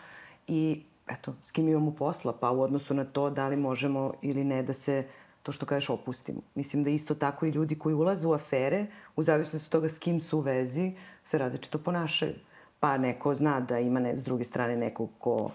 i 0.47 0.83
eto, 1.09 1.35
s 1.43 1.51
kim 1.51 1.69
imamo 1.69 1.91
posla, 1.91 2.33
pa 2.41 2.51
u 2.51 2.61
odnosu 2.61 2.95
na 2.95 3.05
to 3.05 3.31
da 3.31 3.49
li 3.49 3.57
možemo 3.57 4.13
ili 4.23 4.45
ne 4.45 4.63
da 4.63 4.73
se 4.73 5.05
to 5.43 5.53
što 5.53 5.67
kažeš 5.67 5.91
opustimo. 5.91 6.41
Mislim 6.55 6.85
da 6.85 6.91
isto 6.91 7.15
tako 7.15 7.47
i 7.47 7.51
ljudi 7.51 7.79
koji 7.79 7.95
ulaze 7.95 8.27
u 8.27 8.33
afere, 8.33 8.87
u 9.17 9.23
zavisnosti 9.23 9.67
od 9.67 9.73
toga 9.73 9.89
s 9.89 9.99
kim 9.99 10.21
su 10.21 10.39
u 10.39 10.41
vezi, 10.41 10.93
se 11.25 11.39
različito 11.39 11.79
ponašaju 11.79 12.35
pa 12.83 12.99
neko 12.99 13.35
zna 13.35 13.61
da 13.61 13.79
ima 13.79 14.01
ne, 14.01 14.17
s 14.17 14.25
druge 14.25 14.45
strane 14.45 14.77
nekog 14.77 15.11
ko 15.19 15.51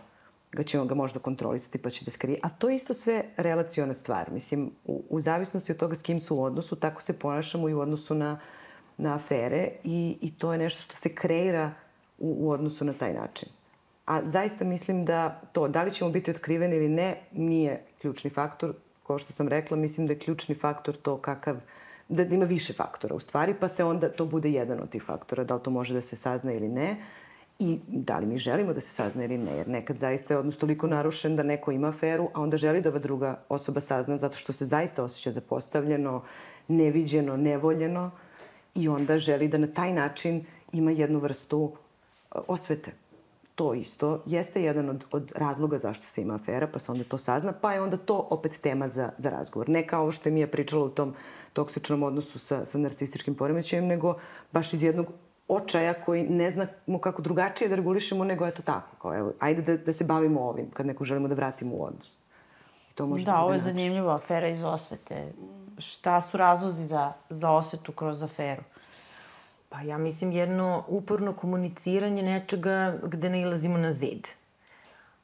ga 0.51 0.63
će 0.63 0.79
on 0.79 0.87
ga 0.87 0.95
možda 0.95 1.19
kontrolisati 1.19 1.77
pa 1.77 1.89
će 1.89 2.05
da 2.05 2.11
skrije. 2.11 2.39
A 2.43 2.49
to 2.49 2.69
je 2.69 2.75
isto 2.75 2.93
sve 2.93 3.23
relacijona 3.37 3.93
stvar. 3.93 4.31
Mislim, 4.31 4.71
u, 4.85 5.03
u 5.09 5.19
zavisnosti 5.19 5.71
od 5.71 5.77
toga 5.77 5.95
s 5.95 6.01
kim 6.01 6.19
su 6.19 6.35
u 6.35 6.43
odnosu, 6.43 6.75
tako 6.75 7.01
se 7.01 7.19
ponašamo 7.19 7.69
i 7.69 7.73
u 7.73 7.79
odnosu 7.79 8.15
na, 8.15 8.39
na 8.97 9.15
afere 9.15 9.69
i, 9.83 10.17
i 10.21 10.31
to 10.37 10.53
je 10.53 10.59
nešto 10.59 10.81
što 10.81 10.95
se 10.95 11.15
kreira 11.15 11.71
u, 12.17 12.35
u 12.39 12.49
odnosu 12.51 12.85
na 12.85 12.93
taj 12.93 13.13
način. 13.13 13.49
A 14.05 14.23
zaista 14.23 14.65
mislim 14.65 15.05
da 15.05 15.41
to, 15.51 15.67
da 15.67 15.83
li 15.83 15.93
ćemo 15.93 16.09
biti 16.09 16.31
otkriveni 16.31 16.75
ili 16.75 16.89
ne, 16.89 17.21
nije 17.31 17.83
ključni 18.01 18.29
faktor. 18.29 18.73
Kao 19.07 19.17
što 19.17 19.33
sam 19.33 19.47
rekla, 19.47 19.77
mislim 19.77 20.07
da 20.07 20.13
je 20.13 20.19
ključni 20.19 20.55
faktor 20.55 20.95
to 20.95 21.17
kakav 21.17 21.57
da 22.09 22.23
ima 22.23 22.45
više 22.45 22.73
faktora 22.73 23.15
u 23.15 23.19
stvari, 23.19 23.53
pa 23.59 23.67
se 23.67 23.83
onda 23.83 24.09
to 24.09 24.25
bude 24.25 24.51
jedan 24.51 24.79
od 24.79 24.89
tih 24.89 25.03
faktora, 25.03 25.43
da 25.43 25.55
li 25.55 25.63
to 25.63 25.71
može 25.71 25.93
da 25.93 26.01
se 26.01 26.15
sazna 26.15 26.53
ili 26.53 26.69
ne 26.69 26.97
i 27.59 27.79
da 27.87 28.17
li 28.17 28.25
mi 28.25 28.37
želimo 28.37 28.73
da 28.73 28.81
se 28.81 28.89
sazna 28.89 29.23
ili 29.25 29.37
ne, 29.37 29.57
jer 29.57 29.67
nekad 29.67 29.97
zaista 29.97 30.33
je 30.33 30.37
odnos 30.37 30.57
toliko 30.57 30.87
narušen 30.87 31.35
da 31.35 31.43
neko 31.43 31.71
ima 31.71 31.87
aferu, 31.87 32.29
a 32.33 32.41
onda 32.41 32.57
želi 32.57 32.81
da 32.81 32.89
ova 32.89 32.99
druga 32.99 33.39
osoba 33.49 33.79
sazna 33.79 34.17
zato 34.17 34.37
što 34.37 34.53
se 34.53 34.65
zaista 34.65 35.03
osjeća 35.03 35.31
zapostavljeno, 35.31 36.23
neviđeno, 36.67 37.37
nevoljeno 37.37 38.11
i 38.75 38.87
onda 38.87 39.17
želi 39.17 39.47
da 39.47 39.57
na 39.57 39.67
taj 39.67 39.93
način 39.93 40.45
ima 40.71 40.91
jednu 40.91 41.19
vrstu 41.19 41.71
e, 41.71 42.39
osvete. 42.47 42.91
To 43.57 43.73
isto 43.73 44.23
jeste 44.25 44.63
jedan 44.63 44.89
od, 44.89 45.05
od 45.11 45.31
razloga 45.35 45.77
zašto 45.77 46.05
se 46.05 46.21
ima 46.21 46.35
afera, 46.35 46.67
pa 46.67 46.79
se 46.79 46.91
onda 46.91 47.03
to 47.03 47.17
sazna, 47.17 47.53
pa 47.61 47.73
je 47.73 47.81
onda 47.81 47.97
to 47.97 48.27
opet 48.29 48.59
tema 48.61 48.87
za, 48.87 49.09
za 49.17 49.29
razgovor. 49.29 49.69
Ne 49.69 49.87
kao 49.87 50.11
što 50.11 50.29
je 50.29 50.33
Mija 50.33 50.47
pričala 50.47 50.85
u 50.85 50.89
tom 50.89 51.13
toksičnom 51.53 52.03
odnosu 52.03 52.39
sa, 52.39 52.65
sa 52.65 52.77
narcističkim 52.77 53.35
poremećajem, 53.35 53.87
nego 53.87 54.15
baš 54.51 54.73
iz 54.73 54.83
jednog 54.83 55.07
očaja 55.47 55.93
koji 55.93 56.23
ne 56.29 56.51
znamo 56.51 56.99
kako 57.01 57.21
drugačije 57.21 57.69
da 57.69 57.75
regulišemo 57.75 58.23
nego 58.23 58.45
eto 58.45 58.61
tako. 58.61 58.95
Kao, 59.01 59.17
evo, 59.17 59.33
ajde 59.39 59.61
da, 59.61 59.77
da 59.77 59.93
se 59.93 60.05
bavimo 60.05 60.41
ovim 60.41 60.71
kad 60.71 60.85
neko 60.85 61.03
želimo 61.03 61.27
da 61.27 61.35
vratimo 61.35 61.75
u 61.75 61.83
odnos. 61.83 62.17
I 62.91 62.95
to 62.95 63.07
može 63.07 63.25
da, 63.25 63.31
da 63.31 63.39
ovo 63.39 63.53
je 63.53 63.59
zanimljiva 63.59 64.15
afera 64.15 64.47
iz 64.47 64.63
osvete. 64.63 65.33
Šta 65.77 66.21
su 66.21 66.37
razlozi 66.37 66.85
za, 66.85 67.13
za 67.29 67.51
osvetu 67.51 67.91
kroz 67.91 68.23
aferu? 68.23 68.63
Pa 69.69 69.81
ja 69.81 69.97
mislim 69.97 70.31
jedno 70.31 70.83
uporno 70.87 71.33
komuniciranje 71.33 72.23
nečega 72.23 72.97
gde 73.03 73.29
ne 73.29 73.41
ilazimo 73.41 73.77
na 73.77 73.91
zid. 73.91 74.27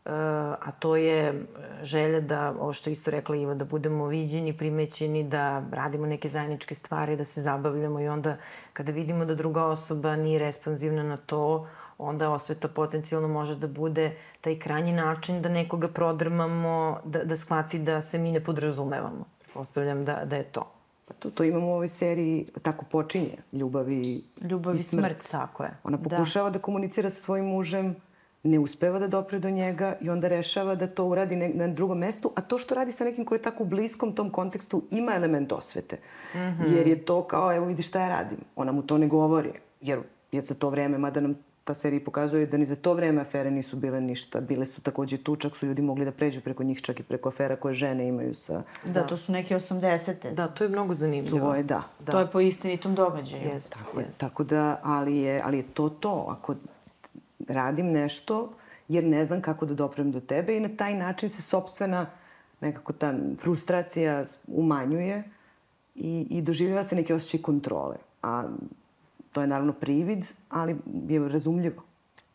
Uh, 0.06 0.12
a 0.60 0.72
to 0.80 0.96
je 0.96 1.46
želja 1.82 2.20
da, 2.20 2.54
ovo 2.60 2.74
što 2.74 2.90
isto 2.90 3.12
rekla 3.12 3.36
Iva, 3.36 3.54
da 3.54 3.66
budemo 3.66 4.08
viđeni, 4.08 4.58
primećeni, 4.58 5.24
da 5.24 5.64
radimo 5.72 6.06
neke 6.06 6.28
zajedničke 6.28 6.76
stvari, 6.76 7.16
da 7.16 7.24
se 7.24 7.42
zabavljamo 7.42 8.00
i 8.02 8.08
onda 8.08 8.38
kada 8.74 8.92
vidimo 8.92 9.26
da 9.26 9.36
druga 9.36 9.66
osoba 9.66 10.16
nije 10.16 10.40
responsivna 10.40 11.04
na 11.04 11.18
to, 11.18 11.68
onda 11.98 12.30
osveta 12.30 12.68
potencijalno 12.68 13.28
može 13.28 13.56
da 13.56 13.68
bude 13.68 14.12
taj 14.42 14.60
krajnji 14.60 14.92
način 14.92 15.42
da 15.42 15.50
nekoga 15.50 15.88
prodrmamo, 15.88 17.00
da, 17.06 17.24
da 17.24 17.38
shvati 17.38 17.80
da 17.80 18.02
se 18.02 18.18
mi 18.18 18.32
ne 18.32 18.44
podrazumevamo. 18.44 19.26
Postavljam 19.54 20.06
da, 20.06 20.22
da 20.26 20.36
je 20.36 20.44
to. 20.44 20.83
To, 21.20 21.30
to 21.30 21.44
imamo 21.44 21.68
u 21.68 21.74
ovoj 21.74 21.88
seriji, 21.88 22.46
tako 22.62 22.86
počinje, 22.86 23.38
ljubav 23.52 23.92
i, 23.92 24.24
ljubav 24.42 24.76
i 24.76 24.80
smrt. 24.80 25.02
smrt. 25.02 25.32
Tako 25.32 25.64
je. 25.64 25.78
Ona 25.84 25.98
da. 25.98 26.10
pokušava 26.10 26.50
da. 26.50 26.54
da 26.54 26.62
komunicira 26.62 27.10
sa 27.10 27.22
svojim 27.22 27.46
mužem, 27.46 27.96
ne 28.44 28.60
uspeva 28.60 29.00
da 29.00 29.08
dopre 29.08 29.40
do 29.40 29.50
njega 29.50 29.96
i 30.02 30.10
onda 30.10 30.28
rešava 30.28 30.76
da 30.76 30.88
to 30.88 31.06
uradi 31.06 31.36
ne, 31.36 31.50
na 31.50 31.68
drugom 31.68 31.98
mestu, 31.98 32.32
a 32.36 32.42
to 32.42 32.58
što 32.58 32.76
radi 32.76 32.92
sa 32.92 33.04
nekim 33.04 33.26
ko 33.26 33.36
je 33.36 33.42
tako 33.42 33.64
u 33.64 33.66
bliskom 33.66 34.16
tom 34.16 34.30
kontekstu 34.30 34.84
ima 34.92 35.16
element 35.16 35.52
osvete. 35.52 35.96
Mm 36.34 36.38
-hmm. 36.38 36.76
Jer 36.76 36.88
je 36.88 37.06
to 37.06 37.24
kao, 37.24 37.56
evo 37.56 37.66
vidi 37.66 37.82
šta 37.82 38.02
ja 38.02 38.10
radim. 38.10 38.38
Ona 38.56 38.72
mu 38.72 38.82
to 38.82 38.98
ne 38.98 39.08
govori, 39.08 39.52
jer 39.82 40.00
je 40.32 40.42
za 40.42 40.56
to 40.56 40.70
vreme, 40.70 40.98
mada 40.98 41.22
nam 41.22 41.34
ta 41.64 41.74
serija 41.74 42.02
pokazuje 42.06 42.46
da 42.46 42.58
ni 42.58 42.66
za 42.66 42.76
to 42.76 42.94
vreme 42.94 43.22
afere 43.22 43.52
nisu 43.52 43.76
bile 43.78 44.02
ništa. 44.02 44.42
Bile 44.42 44.66
su 44.66 44.82
takođe 44.82 45.18
tu, 45.18 45.36
čak 45.36 45.58
su 45.58 45.66
ljudi 45.66 45.82
mogli 45.82 46.06
da 46.06 46.12
pređu 46.12 46.42
preko 46.42 46.64
njih, 46.64 46.82
čak 46.82 47.00
i 47.00 47.04
preko 47.04 47.30
afera 47.30 47.56
koje 47.56 47.76
žene 47.76 48.08
imaju 48.08 48.36
sa... 48.36 48.64
Da, 48.86 48.92
da. 48.92 49.08
to 49.08 49.18
su 49.18 49.32
neke 49.32 49.56
80. 49.56 50.34
Da, 50.34 50.48
to 50.48 50.64
je 50.64 50.70
mnogo 50.70 50.94
zanimljivo. 50.94 51.40
To 51.40 51.56
je, 51.56 51.64
da. 51.64 51.84
da. 52.00 52.12
To 52.12 52.20
je 52.20 52.32
po 52.32 52.40
istinitom 52.40 52.96
događaju. 52.96 53.50
Jest, 53.54 53.74
tako 53.74 54.00
jest. 54.00 54.12
je. 54.14 54.18
Tako 54.18 54.44
da, 54.44 54.80
ali 54.84 55.18
je, 55.18 55.42
ali 55.46 55.58
je 55.58 55.64
to 55.64 55.90
to. 55.90 56.26
Ako 56.30 56.56
radim 57.48 57.92
nešto 57.92 58.54
jer 58.88 59.04
ne 59.04 59.26
znam 59.26 59.42
kako 59.42 59.66
da 59.66 59.74
doprem 59.74 60.12
do 60.12 60.20
tebe 60.20 60.58
i 60.58 60.60
na 60.60 60.70
taj 60.78 60.96
način 60.96 61.30
se 61.30 61.42
sobstvena 61.42 62.06
nekako 62.62 62.94
ta 62.94 63.14
frustracija 63.40 64.24
umanjuje 64.48 65.24
i, 65.96 66.28
i 66.30 66.42
doživljava 66.42 66.84
se 66.84 66.96
neki 66.96 67.14
osjećaj 67.14 67.42
kontrole. 67.42 67.96
A 68.22 68.44
to 69.34 69.42
je 69.42 69.48
naravno 69.48 69.74
privid, 69.74 70.26
ali 70.50 70.78
je 71.08 71.30
razumljivo. 71.30 71.84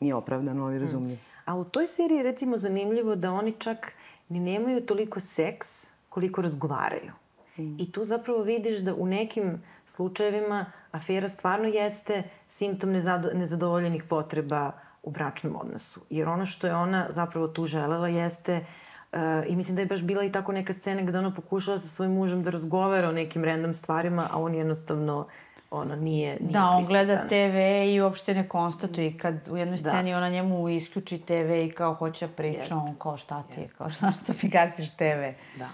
Nije 0.01 0.15
opravdano, 0.15 0.65
ali 0.65 0.79
razumljivo. 0.79 1.19
A 1.45 1.57
u 1.57 1.65
toj 1.65 1.87
seriji 1.87 2.17
je 2.17 2.23
recimo 2.23 2.57
zanimljivo 2.57 3.15
da 3.17 3.33
oni 3.33 3.55
čak 3.59 3.93
ni 4.29 4.41
nemaju 4.41 4.87
toliko 4.87 5.21
seks 5.21 5.87
koliko 6.09 6.43
razgovaraju. 6.43 7.13
Mm. 7.59 7.77
I 7.79 7.93
tu 7.93 8.05
zapravo 8.05 8.43
vidiš 8.43 8.79
da 8.79 8.95
u 8.95 9.07
nekim 9.07 9.63
slučajevima 9.87 10.67
afera 10.91 11.29
stvarno 11.29 11.69
jeste 11.69 12.23
simptom 12.49 12.93
nezadovoljenih 13.35 14.05
potreba 14.05 14.73
u 15.03 15.11
bračnom 15.11 15.57
odnosu. 15.57 16.01
Jer 16.11 16.29
ono 16.29 16.45
što 16.45 16.67
je 16.67 16.75
ona 16.75 17.07
zapravo 17.11 17.49
tu 17.49 17.65
želela 17.65 18.09
jeste 18.09 18.67
Uh, 19.13 19.19
I 19.49 19.57
mislim 19.57 19.77
da 19.77 19.83
je 19.83 19.87
baš 19.87 20.03
bila 20.03 20.25
i 20.25 20.33
tako 20.33 20.53
neka 20.53 20.73
scena 20.73 21.03
gde 21.03 21.19
ona 21.19 21.35
pokušala 21.35 21.79
sa 21.79 21.89
svojim 21.89 22.13
mužem 22.13 22.43
da 22.43 22.51
razgovara 22.51 23.09
o 23.09 23.13
nekim 23.13 23.45
random 23.45 23.75
stvarima, 23.75 24.29
a 24.31 24.41
on 24.41 24.55
jednostavno 24.55 25.27
ona 25.71 25.97
nije, 25.97 26.37
nije 26.41 26.53
Da, 26.53 26.65
on 26.65 26.85
gleda 26.85 27.27
TV 27.27 27.57
i 27.95 28.01
uopšte 28.01 28.35
ne 28.35 28.49
konstatuje. 28.49 29.07
I 29.07 29.19
kad 29.19 29.49
u 29.51 29.57
jednoj 29.57 29.79
da. 29.79 29.91
sceni 29.91 30.11
da. 30.11 30.17
ona 30.17 30.29
njemu 30.29 30.69
isključi 30.69 31.19
TV 31.19 31.53
i 31.67 31.73
kao 31.77 31.95
hoće 31.95 32.27
da 32.27 32.33
priča, 32.33 32.59
Jest. 32.59 32.73
on 32.73 32.95
kao 32.99 33.17
šta 33.17 33.43
ti 33.43 33.61
je, 33.61 33.63
Jest. 33.63 33.75
kao 33.75 33.91
šta, 33.91 34.13
šta 34.23 34.33
mi 34.43 34.49
gasiš 34.49 34.91
TV. 34.91 35.23
Da. 35.59 35.69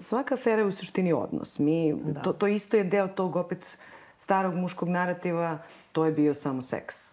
Svaka 0.00 0.34
afera 0.34 0.62
je 0.62 0.66
u 0.66 0.72
suštini 0.72 1.12
odnos. 1.12 1.58
Mi, 1.58 1.94
da. 1.94 2.20
to, 2.20 2.32
to 2.32 2.46
isto 2.46 2.76
je 2.76 2.84
deo 2.84 3.08
tog 3.08 3.36
opet 3.36 3.78
starog 4.18 4.54
muškog 4.54 4.88
narativa, 4.88 5.58
to 5.92 6.04
je 6.04 6.12
bio 6.12 6.34
samo 6.34 6.62
seks 6.62 7.08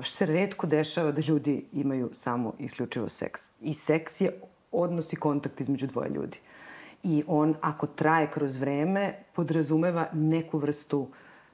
baš 0.00 0.10
se 0.10 0.26
redko 0.26 0.66
dešava 0.66 1.12
da 1.12 1.22
ljudi 1.28 1.64
imaju 1.72 2.10
samo 2.12 2.54
isključivo 2.58 3.08
seks. 3.08 3.50
I 3.60 3.74
seks 3.74 4.20
je 4.20 4.40
odnos 4.72 5.12
i 5.12 5.16
kontakt 5.16 5.60
između 5.60 5.86
dvoje 5.86 6.10
ljudi. 6.10 6.38
I 7.02 7.24
on, 7.26 7.54
ako 7.60 7.86
traje 7.86 8.30
kroz 8.30 8.56
vreme, 8.56 9.14
podrazumeva 9.32 10.08
neku 10.12 10.58
vrstu 10.58 11.08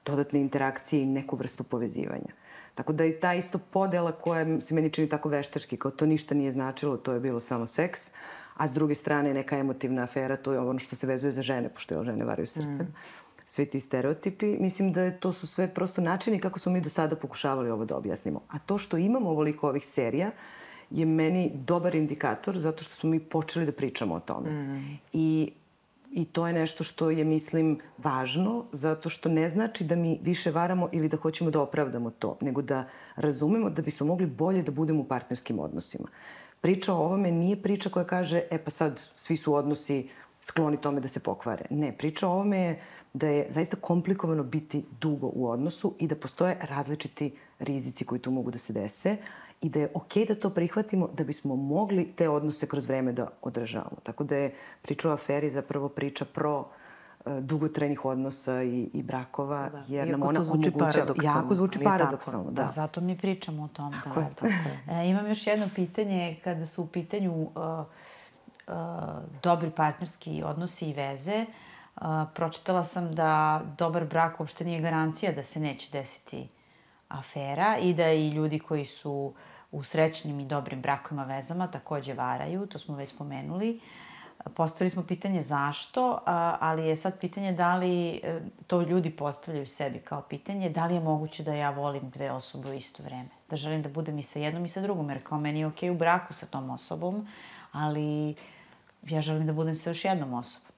dodatne 0.05 0.41
interakcije 0.41 1.03
i 1.03 1.07
neku 1.07 1.37
vrstu 1.37 1.65
povezivanja. 1.65 2.33
Tako 2.75 2.93
da 2.93 3.05
i 3.05 3.21
ta 3.21 3.35
isto 3.35 3.59
podela 3.59 4.13
koja 4.13 4.61
se 4.61 4.75
meni 4.75 4.91
čini 4.91 5.09
tako 5.09 5.29
veštački, 5.29 5.77
kao 5.77 5.91
to 5.91 6.07
ništa 6.07 6.35
nije 6.35 6.53
značilo, 6.53 6.97
to 6.97 7.13
je 7.13 7.21
bilo 7.21 7.41
samo 7.41 7.67
seks, 7.67 8.11
a 8.57 8.69
s 8.69 8.73
druge 8.73 8.95
strane 8.95 9.35
neka 9.35 9.59
emotivna 9.59 10.03
afera, 10.03 10.37
to 10.37 10.53
je 10.53 10.59
ono 10.59 10.79
što 10.79 10.97
se 10.97 11.07
vezuje 11.07 11.33
za 11.33 11.43
žene, 11.43 11.69
pošto 11.69 11.95
je 11.95 12.05
žene 12.05 12.25
varaju 12.25 12.47
srcem. 12.47 12.87
Mm 12.87 12.95
svi 13.47 13.67
ti 13.67 13.81
stereotipi. 13.81 14.57
Mislim 14.61 14.93
da 14.93 15.11
to 15.11 15.33
su 15.33 15.47
sve 15.47 15.75
prosto 15.75 16.01
načini 16.01 16.41
kako 16.41 16.59
smo 16.59 16.73
mi 16.73 16.81
do 16.81 16.89
sada 16.89 17.17
pokušavali 17.17 17.71
ovo 17.71 17.85
da 17.85 17.97
objasnimo. 17.97 18.41
A 18.49 18.59
to 18.59 18.79
što 18.79 18.97
imamo 18.97 19.31
ovoliko 19.31 19.69
ovih 19.69 19.87
serija 19.87 20.31
je 20.91 21.07
meni 21.07 21.51
dobar 21.55 21.95
indikator 21.95 22.59
zato 22.59 22.82
što 22.82 22.95
smo 22.95 23.11
mi 23.11 23.20
počeli 23.20 23.66
da 23.66 23.72
pričamo 23.72 24.14
o 24.14 24.20
tome. 24.20 24.51
Mm. 24.51 24.99
I 25.12 25.53
I 26.16 26.24
to 26.24 26.47
je 26.47 26.53
nešto 26.53 26.84
što 26.84 27.11
je, 27.11 27.24
mislim, 27.24 27.78
važno, 27.99 28.64
zato 28.72 29.09
što 29.09 29.28
ne 29.28 29.49
znači 29.49 29.84
da 29.84 29.97
mi 29.97 30.18
više 30.22 30.51
varamo 30.51 30.89
ili 30.93 31.09
da 31.09 31.16
hoćemo 31.16 31.51
da 31.51 31.61
opravdamo 31.61 32.11
to, 32.11 32.37
nego 32.41 32.62
da 32.62 32.87
razumemo 33.16 33.70
da 33.70 33.82
bismo 33.82 34.07
mogli 34.07 34.26
bolje 34.26 34.62
da 34.62 34.72
budemo 34.72 35.01
u 35.01 35.05
partnerskim 35.05 35.59
odnosima. 35.59 36.09
Priča 36.61 36.95
o 36.95 37.05
ovome 37.05 37.30
nije 37.30 37.62
priča 37.62 37.91
koja 37.91 38.07
kaže, 38.07 38.43
e 38.51 38.59
pa 38.59 38.70
sad 38.70 39.03
svi 39.14 39.37
su 39.37 39.55
odnosi 39.55 40.09
skloni 40.43 40.80
tome 40.80 41.01
da 41.01 41.09
se 41.09 41.20
pokvare. 41.20 41.66
Ne, 41.70 41.93
priča 41.93 42.28
o 42.28 42.32
ovome 42.32 42.59
je 42.59 42.80
da 43.12 43.28
je 43.28 43.47
zaista 43.51 43.76
komplikovano 43.76 44.43
biti 44.43 44.84
dugo 45.01 45.30
u 45.34 45.49
odnosu 45.51 45.95
i 45.99 46.07
da 46.07 46.16
postoje 46.16 46.59
različiti 46.61 47.32
rizici 47.59 48.05
koji 48.05 48.20
tu 48.20 48.30
mogu 48.30 48.51
da 48.51 48.59
se 48.59 48.72
dese 48.72 49.16
i 49.67 49.69
da 49.69 49.81
je 49.81 49.89
okej 49.95 50.23
okay 50.23 50.29
da 50.29 50.35
to 50.35 50.51
prihvatimo 50.51 51.09
da 51.14 51.25
bismo 51.25 51.57
mogli 51.57 52.12
te 52.17 52.29
odnose 52.29 52.67
kroz 52.67 52.87
vreme 52.87 53.12
da 53.12 53.29
održavamo. 53.43 53.97
Tako 54.03 54.25
da 54.25 54.37
je 54.37 54.55
priča 54.83 55.11
o 55.11 55.12
aferi 55.12 55.51
zapravo 55.51 55.89
priča 55.89 56.25
pro 56.25 56.61
uh, 56.61 57.39
dugotrajnih 57.41 58.05
odnosa 58.05 58.62
i, 58.62 58.91
i 58.95 59.03
brakova, 59.03 59.69
da. 59.69 59.85
jer 59.89 60.09
Iako 60.09 60.19
nam 60.19 60.29
ona 60.29 60.41
omogućava... 60.41 61.14
Jako 61.23 61.55
zvuči 61.55 61.79
paradoksalno, 61.85 62.51
da. 62.51 62.62
da. 62.62 62.69
Zato 62.69 63.01
mi 63.01 63.19
pričamo 63.19 63.62
o 63.64 63.69
tome. 63.69 63.97
Tako 64.05 64.21
je, 64.21 64.29
tako 64.35 64.47
je. 64.47 65.01
E, 65.01 65.09
imam 65.09 65.27
još 65.27 65.47
jedno 65.47 65.69
pitanje 65.75 66.37
kada 66.45 66.67
su 66.67 66.83
u 66.83 66.87
pitanju 66.87 67.33
uh, 67.33 67.51
uh, 68.67 68.75
dobri 69.43 69.71
partnerski 69.71 70.43
odnosi 70.43 70.91
i 70.91 70.95
veze. 70.95 71.47
Uh, 71.97 72.03
pročitala 72.35 72.85
sam 72.85 73.14
da 73.14 73.62
dobar 73.79 74.05
brak 74.05 74.41
uopšte 74.41 74.64
nije 74.64 74.81
garancija 74.81 75.33
da 75.33 75.43
se 75.43 75.61
neće 75.61 75.91
desiti 75.93 76.49
afera 77.09 77.79
i 77.79 77.95
da 77.95 78.12
i 78.12 78.31
ljudi 78.31 78.59
koji 78.59 78.85
su 78.85 79.33
u 79.73 79.85
srećnim 79.85 80.41
i 80.41 80.45
dobrim 80.45 80.83
brakovima 80.83 81.25
vezama 81.25 81.67
takođe 81.67 82.14
varaju, 82.14 82.67
to 82.67 82.79
smo 82.79 82.97
već 82.97 83.11
spomenuli. 83.11 83.81
Postavili 84.55 84.91
smo 84.91 85.03
pitanje 85.03 85.43
zašto, 85.43 86.19
ali 86.61 86.87
je 86.89 86.97
sad 86.97 87.19
pitanje 87.19 87.53
da 87.53 87.77
li, 87.77 88.21
e, 88.23 88.41
to 88.67 88.83
ljudi 88.83 89.11
postavljaju 89.11 89.67
sebi 89.67 89.99
kao 89.99 90.23
pitanje, 90.23 90.71
da 90.71 90.87
li 90.87 90.95
je 90.95 91.01
moguće 91.01 91.43
da 91.43 91.55
ja 91.55 91.71
volim 91.71 92.11
dve 92.11 92.31
osobe 92.31 92.71
u 92.71 92.75
isto 92.75 93.03
vreme. 93.03 93.29
Da 93.51 93.57
želim 93.57 93.83
da 93.83 93.89
budem 93.89 94.19
i 94.19 94.23
sa 94.23 94.39
jednom 94.39 94.64
i 94.64 94.69
sa 94.69 94.81
drugom, 94.81 95.11
jer 95.11 95.23
kao 95.23 95.41
meni 95.41 95.61
je 95.61 95.67
okej 95.67 95.91
okay 95.91 95.95
u 95.95 95.99
braku 95.99 96.35
sa 96.35 96.47
tom 96.47 96.71
osobom, 96.71 97.29
ali 97.73 98.35
ja 99.03 99.21
želim 99.21 99.47
da 99.47 99.53
budem 99.53 99.77
sa 99.77 99.91
još 99.91 100.05
jednom 100.05 100.35
osobom. 100.35 100.73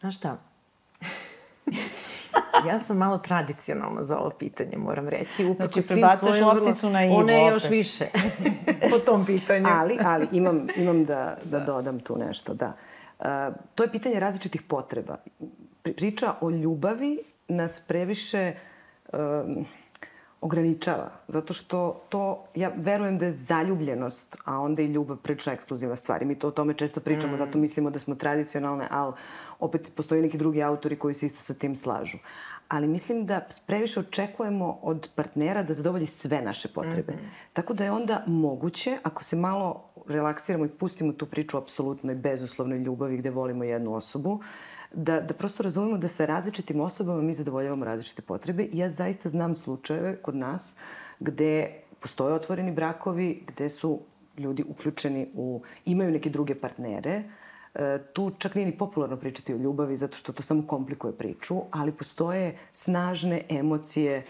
Znaš 0.00 0.16
šta? 0.16 0.36
Ja 2.66 2.78
sam 2.78 2.96
malo 2.96 3.18
tradicionalna 3.18 4.04
za 4.04 4.18
ovo 4.18 4.30
pitanje, 4.30 4.76
moram 4.76 5.08
reći. 5.08 5.54
Znači, 5.56 5.80
prebacaš 5.88 6.40
lopticu 6.40 6.90
na 6.90 7.04
Ivo. 7.04 7.14
Ona 7.14 7.32
je 7.32 7.52
još 7.52 7.68
više 7.70 8.04
po 8.90 8.98
tom 8.98 9.26
pitanju. 9.26 9.66
ali, 9.70 9.98
ali 10.04 10.28
imam, 10.32 10.66
imam 10.76 11.04
da, 11.04 11.36
da, 11.44 11.58
da 11.58 11.64
dodam 11.64 12.00
tu 12.00 12.18
nešto, 12.18 12.54
da. 12.54 12.72
Uh, 13.18 13.26
to 13.74 13.82
je 13.82 13.90
pitanje 13.90 14.20
različitih 14.20 14.62
potreba. 14.62 15.16
priča 15.82 16.34
o 16.40 16.50
ljubavi 16.50 17.18
nas 17.48 17.80
previše 17.80 18.52
um, 19.12 19.66
ograničava. 20.44 21.10
Zato 21.28 21.54
što 21.54 22.00
to, 22.08 22.44
ja 22.54 22.72
verujem 22.76 23.18
da 23.18 23.24
je 23.24 23.32
zaljubljenost, 23.32 24.36
a 24.44 24.58
onda 24.58 24.82
i 24.82 24.86
ljubav 24.86 25.16
prilično 25.16 25.52
ekskluzivna 25.52 25.96
stvar. 25.96 26.22
I 26.22 26.24
mi 26.24 26.38
to 26.38 26.48
o 26.48 26.50
tome 26.50 26.74
često 26.74 27.00
pričamo, 27.00 27.32
mm. 27.32 27.36
zato 27.36 27.58
mislimo 27.58 27.90
da 27.90 27.98
smo 27.98 28.14
tradicionalne, 28.14 28.88
ali 28.90 29.12
opet 29.60 29.92
postoji 29.96 30.22
neki 30.22 30.38
drugi 30.38 30.62
autori 30.62 30.96
koji 30.96 31.14
se 31.14 31.26
isto 31.26 31.40
sa 31.40 31.54
tim 31.54 31.76
slažu. 31.76 32.18
Ali 32.68 32.88
mislim 32.88 33.26
da 33.26 33.40
previše 33.66 34.00
očekujemo 34.00 34.78
od 34.82 35.08
partnera 35.14 35.62
da 35.62 35.74
zadovolji 35.74 36.06
sve 36.06 36.42
naše 36.42 36.68
potrebe. 36.68 37.12
Mm 37.12 37.16
-hmm. 37.16 37.52
Tako 37.52 37.74
da 37.74 37.84
je 37.84 37.92
onda 37.92 38.22
moguće, 38.26 38.98
ako 39.02 39.24
se 39.24 39.36
malo 39.36 39.84
relaksiramo 40.08 40.64
i 40.64 40.68
pustimo 40.68 41.12
tu 41.12 41.26
priču 41.26 41.56
o 41.56 41.60
apsolutnoj, 41.60 42.14
bezuslovnoj 42.14 42.78
ljubavi 42.78 43.16
gde 43.16 43.30
volimo 43.30 43.64
jednu 43.64 43.94
osobu, 43.94 44.32
uh, 44.32 44.44
da, 44.96 45.20
da 45.20 45.34
prosto 45.34 45.62
razumemo 45.62 45.98
da 45.98 46.08
sa 46.08 46.26
različitim 46.26 46.80
osobama 46.80 47.22
mi 47.22 47.34
zadovoljavamo 47.34 47.84
različite 47.84 48.22
potrebe. 48.22 48.68
Ja 48.72 48.90
zaista 48.90 49.28
znam 49.28 49.56
slučajeve 49.56 50.16
kod 50.16 50.36
nas 50.36 50.74
gde 51.20 51.70
postoje 52.00 52.34
otvoreni 52.34 52.72
brakovi, 52.72 53.44
gde 53.46 53.70
su 53.70 54.00
ljudi 54.38 54.64
uključeni 54.68 55.28
u, 55.34 55.62
imaju 55.84 56.10
neke 56.10 56.30
druge 56.30 56.54
partnere, 56.54 57.22
e, 57.74 57.98
tu 58.12 58.30
čak 58.38 58.54
nije 58.54 58.66
ni 58.66 58.78
popularno 58.78 59.16
pričati 59.16 59.54
o 59.54 59.56
ljubavi 59.56 59.96
zato 59.96 60.16
što 60.16 60.32
to 60.32 60.42
samo 60.42 60.66
komplikuje 60.66 61.12
priču, 61.12 61.62
ali 61.70 61.92
postoje 61.92 62.56
snažne 62.72 63.42
emocije 63.48 64.26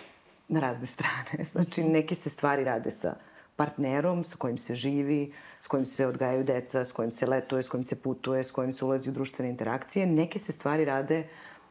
na 0.49 0.61
razne 0.61 0.87
strane. 0.95 1.45
Znači, 1.53 1.85
neke 1.85 2.15
se 2.15 2.31
stvari 2.31 2.65
rade 2.65 2.91
sa 2.91 3.15
partnerom 3.57 4.25
sa 4.25 4.37
kojim 4.37 4.59
se 4.59 4.75
živi, 4.75 5.33
s 5.61 5.69
kojim 5.69 5.85
se 5.87 6.07
odgajaju 6.07 6.45
deca, 6.45 6.85
s 6.85 6.93
kojim 6.93 7.11
se 7.11 7.27
letuje, 7.27 7.63
s 7.63 7.69
kojim 7.69 7.85
se 7.85 8.03
putuje, 8.03 8.45
s 8.45 8.51
kojim 8.51 8.73
se 8.73 8.85
ulazi 8.85 9.11
u 9.11 9.13
društvene 9.13 9.51
interakcije. 9.51 10.07
Neke 10.07 10.39
se 10.39 10.53
stvari 10.53 10.85
rade 10.85 11.29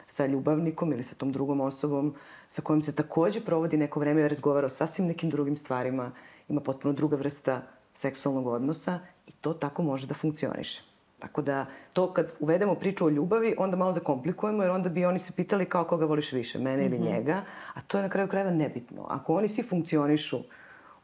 sa 0.08 0.26
ljubavnikom 0.26 0.94
ili 0.94 1.04
sa 1.04 1.16
tom 1.16 1.32
drugom 1.32 1.62
osobom 1.62 2.16
sa 2.50 2.62
kojom 2.62 2.82
se 2.82 2.96
takođe 2.96 3.42
provodi 3.42 3.78
neko 3.78 4.00
vreme 4.00 4.22
i 4.22 4.28
razgovara 4.28 4.66
o 4.66 4.70
sasvim 4.70 5.08
nekim 5.08 5.30
drugim 5.30 5.58
stvarima, 5.58 6.12
ima 6.50 6.62
potpuno 6.62 6.94
druga 6.94 7.16
vrsta 7.16 7.62
seksualnog 7.96 8.48
odnosa 8.48 9.00
i 9.28 9.32
to 9.32 9.54
tako 9.54 9.84
može 9.84 10.08
da 10.08 10.14
funkcioniše. 10.14 10.84
Tako 11.20 11.42
da 11.42 11.66
to 11.94 12.14
kad 12.14 12.34
uvedemo 12.40 12.76
priču 12.76 13.06
o 13.06 13.10
ljubavi, 13.10 13.56
onda 13.58 13.78
malo 13.78 13.94
zakomplikujemo 13.94 14.64
jer 14.64 14.72
onda 14.72 14.90
bi 14.90 15.06
oni 15.06 15.20
se 15.20 15.34
pitali 15.36 15.66
kao 15.66 15.84
koga 15.84 16.06
voliš 16.06 16.32
više, 16.32 16.60
mene 16.60 16.78
mm 16.78 16.80
-hmm. 16.80 16.96
ili 16.96 17.00
mhm. 17.00 17.08
njega, 17.08 17.42
a 17.74 17.82
to 17.82 17.98
je 17.98 18.04
na 18.04 18.10
kraju 18.10 18.28
krajeva 18.28 18.52
nebitno. 18.52 19.06
Ako 19.10 19.36
oni 19.36 19.48
svi 19.48 19.64
funkcionišu 19.64 20.40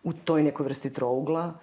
u 0.04 0.14
toj 0.14 0.44
nekoj 0.44 0.64
vrsti 0.64 0.94
trougla, 0.94 1.54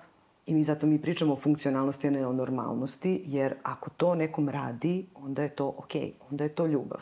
I 0.46 0.54
mi 0.54 0.64
zato 0.64 0.86
mi 0.86 1.02
pričamo 1.02 1.32
o 1.32 1.36
funkcionalnosti, 1.36 2.06
a 2.06 2.10
ne 2.10 2.26
o 2.26 2.32
normalnosti, 2.32 3.22
jer 3.26 3.54
ako 3.62 3.90
to 3.90 4.14
nekom 4.14 4.48
radi, 4.48 5.06
onda 5.14 5.42
je 5.42 5.48
to 5.48 5.74
okej, 5.78 6.02
okay, 6.02 6.12
onda 6.30 6.44
je 6.44 6.54
to 6.54 6.66
ljubav. 6.66 7.00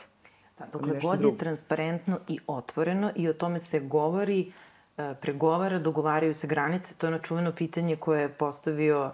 Da, 0.59 0.67
dokle 0.73 1.01
god 1.03 1.23
je 1.23 1.39
transparentno 1.39 2.19
i 2.29 2.39
otvoreno 2.47 3.11
i 3.17 3.29
o 3.29 3.33
tome 3.33 3.59
se 3.59 3.81
govori, 3.81 4.53
e, 4.97 5.15
pregovara, 5.21 5.79
dogovaraju 5.79 6.35
se 6.35 6.47
granice, 6.47 6.95
to 6.95 7.07
je 7.07 7.09
ono 7.09 7.19
čuveno 7.19 7.53
pitanje 7.53 7.97
koje 7.97 8.21
je 8.23 8.29
postavio 8.29 9.13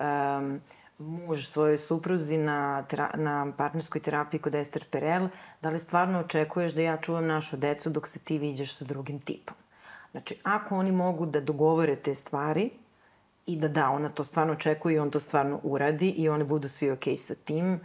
um, 0.00 0.60
muž 0.98 1.46
svojoj 1.46 1.78
supruzi 1.78 2.38
na, 2.38 2.84
na 3.14 3.52
partnerskoj 3.56 4.00
terapiji 4.00 4.40
kod 4.40 4.54
Ester 4.54 4.84
Perel, 4.90 5.28
da 5.62 5.70
li 5.70 5.78
stvarno 5.78 6.20
očekuješ 6.20 6.72
da 6.72 6.82
ja 6.82 6.96
čuvam 6.96 7.26
našu 7.26 7.56
decu 7.56 7.90
dok 7.90 8.08
se 8.08 8.18
ti 8.18 8.38
viđaš 8.38 8.76
sa 8.76 8.84
drugim 8.84 9.18
tipom? 9.20 9.56
Znači, 10.12 10.40
ako 10.42 10.76
oni 10.76 10.92
mogu 10.92 11.26
da 11.26 11.40
dogovore 11.40 11.96
te 11.96 12.14
stvari, 12.14 12.70
i 13.46 13.56
da 13.56 13.68
da, 13.68 13.90
ona 13.90 14.08
to 14.08 14.24
stvarno 14.24 14.52
očekuje 14.52 14.94
i 14.94 14.98
on 14.98 15.10
to 15.10 15.20
stvarno 15.20 15.60
uradi 15.62 16.10
i 16.10 16.28
oni 16.28 16.44
budu 16.44 16.68
svi 16.68 16.90
okej 16.90 17.14
okay 17.14 17.16
sa 17.16 17.34
tim, 17.34 17.80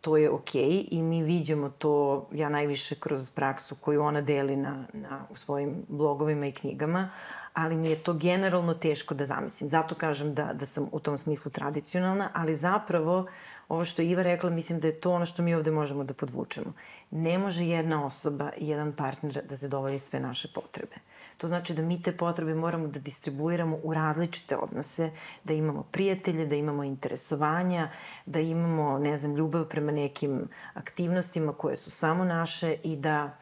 to 0.00 0.16
je 0.16 0.30
okej 0.30 0.62
okay 0.62 0.88
i 0.90 1.02
mi 1.02 1.22
viđamo 1.22 1.68
to, 1.68 2.28
ja 2.32 2.48
najviše 2.48 2.94
kroz 2.94 3.30
praksu 3.30 3.74
koju 3.74 4.02
ona 4.02 4.20
deli 4.20 4.56
na, 4.56 4.84
na, 4.92 5.26
u 5.30 5.36
svojim 5.36 5.84
blogovima 5.88 6.46
i 6.46 6.52
knjigama, 6.52 7.10
ali 7.54 7.76
mi 7.76 7.88
je 7.88 8.02
to 8.02 8.14
generalno 8.14 8.74
teško 8.74 9.14
da 9.14 9.24
zamislim. 9.24 9.70
Zato 9.70 9.94
kažem 9.94 10.34
da, 10.34 10.52
da 10.52 10.66
sam 10.66 10.88
u 10.92 11.00
tom 11.00 11.18
smislu 11.18 11.50
tradicionalna, 11.50 12.30
ali 12.34 12.54
zapravo 12.54 13.26
ovo 13.68 13.84
što 13.84 14.02
je 14.02 14.10
Iva 14.10 14.22
rekla, 14.22 14.50
mislim 14.50 14.80
da 14.80 14.88
je 14.88 15.00
to 15.00 15.12
ono 15.12 15.26
što 15.26 15.42
mi 15.42 15.54
ovde 15.54 15.70
možemo 15.70 16.04
da 16.04 16.14
podvučemo. 16.14 16.72
Ne 17.10 17.38
može 17.38 17.66
jedna 17.66 18.06
osoba 18.06 18.50
i 18.56 18.68
jedan 18.68 18.92
partner 18.92 19.42
da 19.48 19.56
zadovolji 19.56 19.98
sve 19.98 20.20
naše 20.20 20.48
potrebe. 20.54 20.96
To 21.38 21.48
znači 21.48 21.74
da 21.74 21.82
mi 21.82 22.02
te 22.02 22.16
potrebe 22.16 22.54
moramo 22.54 22.86
da 22.88 22.98
distribuiramo 22.98 23.78
u 23.82 23.94
različite 23.94 24.56
odnose, 24.56 25.10
da 25.44 25.54
imamo 25.54 25.82
prijatelje, 25.82 26.46
da 26.46 26.54
imamo 26.54 26.84
interesovanja, 26.84 27.90
da 28.26 28.40
imamo, 28.40 28.98
ne 28.98 29.16
znam, 29.16 29.36
ljubav 29.36 29.64
prema 29.64 29.92
nekim 29.92 30.48
aktivnostima 30.74 31.52
koje 31.52 31.76
su 31.76 31.90
samo 31.90 32.24
naše 32.24 32.76
i 32.82 32.96
da 32.96 33.36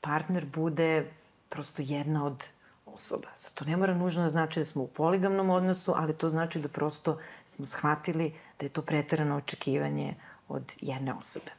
partner 0.00 0.46
bude 0.54 1.10
prosto 1.48 1.82
jedna 1.82 2.26
od 2.26 2.44
osoba. 2.86 3.28
Zato 3.36 3.64
ne 3.64 3.76
mora 3.76 3.94
nužno 3.94 4.22
da 4.22 4.30
znači 4.30 4.60
da 4.60 4.64
smo 4.64 4.82
u 4.82 4.86
poligamnom 4.86 5.50
odnosu, 5.50 5.92
ali 5.96 6.14
to 6.14 6.30
znači 6.30 6.60
da 6.60 6.68
prosto 6.68 7.18
smo 7.46 7.66
shvatili 7.66 8.32
da 8.58 8.66
je 8.66 8.70
to 8.70 8.82
preterano 8.82 9.36
očekivanje 9.36 10.14
od 10.48 10.74
jedne 10.80 11.14
osobe. 11.14 11.50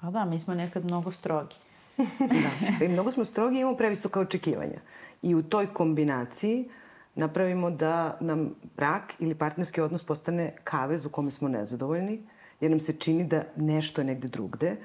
Pa 0.00 0.10
da, 0.10 0.24
mi 0.24 0.38
smo 0.38 0.54
nekad 0.54 0.84
mnogo 0.84 1.12
strogi. 1.12 1.56
Da. 2.18 2.84
I 2.84 2.88
mnogo 2.88 3.10
smo 3.10 3.24
strogi 3.24 3.56
i 3.56 3.60
imamo 3.60 3.76
previsoka 3.76 4.20
očekivanja. 4.20 4.80
I 5.22 5.34
u 5.34 5.42
toj 5.42 5.66
kombinaciji 5.66 6.68
napravimo 7.14 7.70
da 7.70 8.18
nam 8.20 8.54
brak 8.76 9.14
ili 9.18 9.34
partnerski 9.34 9.80
odnos 9.80 10.02
postane 10.02 10.56
kavez 10.64 11.06
u 11.06 11.08
kome 11.08 11.30
smo 11.30 11.48
nezadovoljni, 11.48 12.22
jer 12.60 12.70
nam 12.70 12.80
se 12.80 12.92
čini 12.92 13.24
da 13.24 13.42
nešto 13.56 14.00
je 14.00 14.04
negde 14.04 14.28
drugde. 14.28 14.76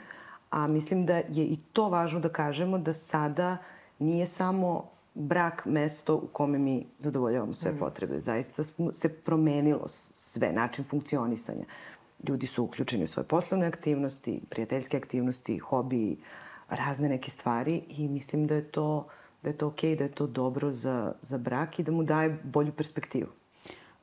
A 0.50 0.68
mislim 0.68 1.06
da 1.06 1.16
je 1.16 1.46
i 1.46 1.58
to 1.74 1.90
važno 1.90 2.20
da 2.20 2.30
kažemo 2.30 2.78
da 2.78 2.94
sada 2.94 3.58
nije 4.00 4.26
samo 4.26 4.90
brak 5.14 5.66
mesto 5.66 6.16
u 6.16 6.28
kome 6.28 6.58
mi 6.58 6.86
zadovoljavamo 7.00 7.54
sve 7.54 7.72
mm. 7.72 7.78
potrebe. 7.80 8.20
Zaista 8.20 8.64
se 8.92 9.10
promenilo 9.10 9.88
sve, 10.14 10.52
način 10.54 10.86
funkcionisanja. 10.86 11.66
Ljudi 12.28 12.48
su 12.48 12.64
uključeni 12.64 13.04
u 13.04 13.08
svoje 13.08 13.28
poslovne 13.28 13.68
aktivnosti, 13.68 14.42
prijateljske 14.50 14.98
aktivnosti, 14.98 15.58
hobiji, 15.58 16.18
razne 16.72 17.10
neke 17.10 17.32
stvari 17.32 17.84
i 17.88 18.08
mislim 18.08 18.48
da 18.48 18.56
je 18.56 18.64
to, 18.64 19.08
da 19.44 19.50
je 19.50 19.58
to 19.58 19.68
okej, 19.68 19.92
okay, 19.92 19.98
da 19.98 20.04
je 20.04 20.12
to 20.12 20.28
dobro 20.28 20.72
za, 20.72 21.14
za 21.22 21.38
brak 21.38 21.80
i 21.80 21.84
da 21.84 21.92
mu 21.92 22.04
daje 22.04 22.40
bolju 22.44 22.72
perspektivu. 22.72 23.28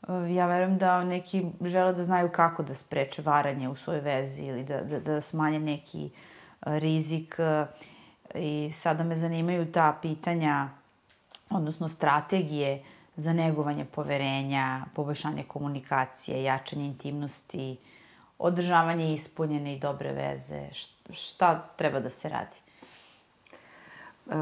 E, 0.08 0.32
ja 0.34 0.46
verujem 0.46 0.78
da 0.78 1.04
neki 1.04 1.46
žele 1.64 1.92
da 1.92 2.04
znaju 2.04 2.28
kako 2.32 2.62
da 2.62 2.74
spreče 2.74 3.22
varanje 3.22 3.68
u 3.68 3.76
svojoj 3.76 4.00
vezi 4.00 4.44
ili 4.44 4.64
da, 4.64 4.82
da, 4.82 5.00
da 5.00 5.20
smanje 5.20 5.58
neki 5.58 6.06
e, 6.06 6.10
rizik 6.78 7.36
e, 7.38 7.66
i 8.34 8.72
sada 8.72 9.04
me 9.04 9.16
zanimaju 9.16 9.72
ta 9.72 9.98
pitanja, 10.02 10.68
odnosno 11.50 11.88
strategije 11.88 12.82
za 13.16 13.32
negovanje 13.32 13.84
poverenja, 13.84 14.84
poboljšanje 14.94 15.44
komunikacije, 15.44 16.42
jačanje 16.42 16.86
intimnosti, 16.86 17.76
održavanje 18.38 19.14
ispunjene 19.14 19.74
i 19.74 19.78
dobre 19.78 20.12
veze, 20.12 20.68
šta 20.72 20.97
treba 21.76 22.00
da 22.00 22.10
se 22.10 22.28
radi? 22.28 22.56
Uh, 24.26 24.34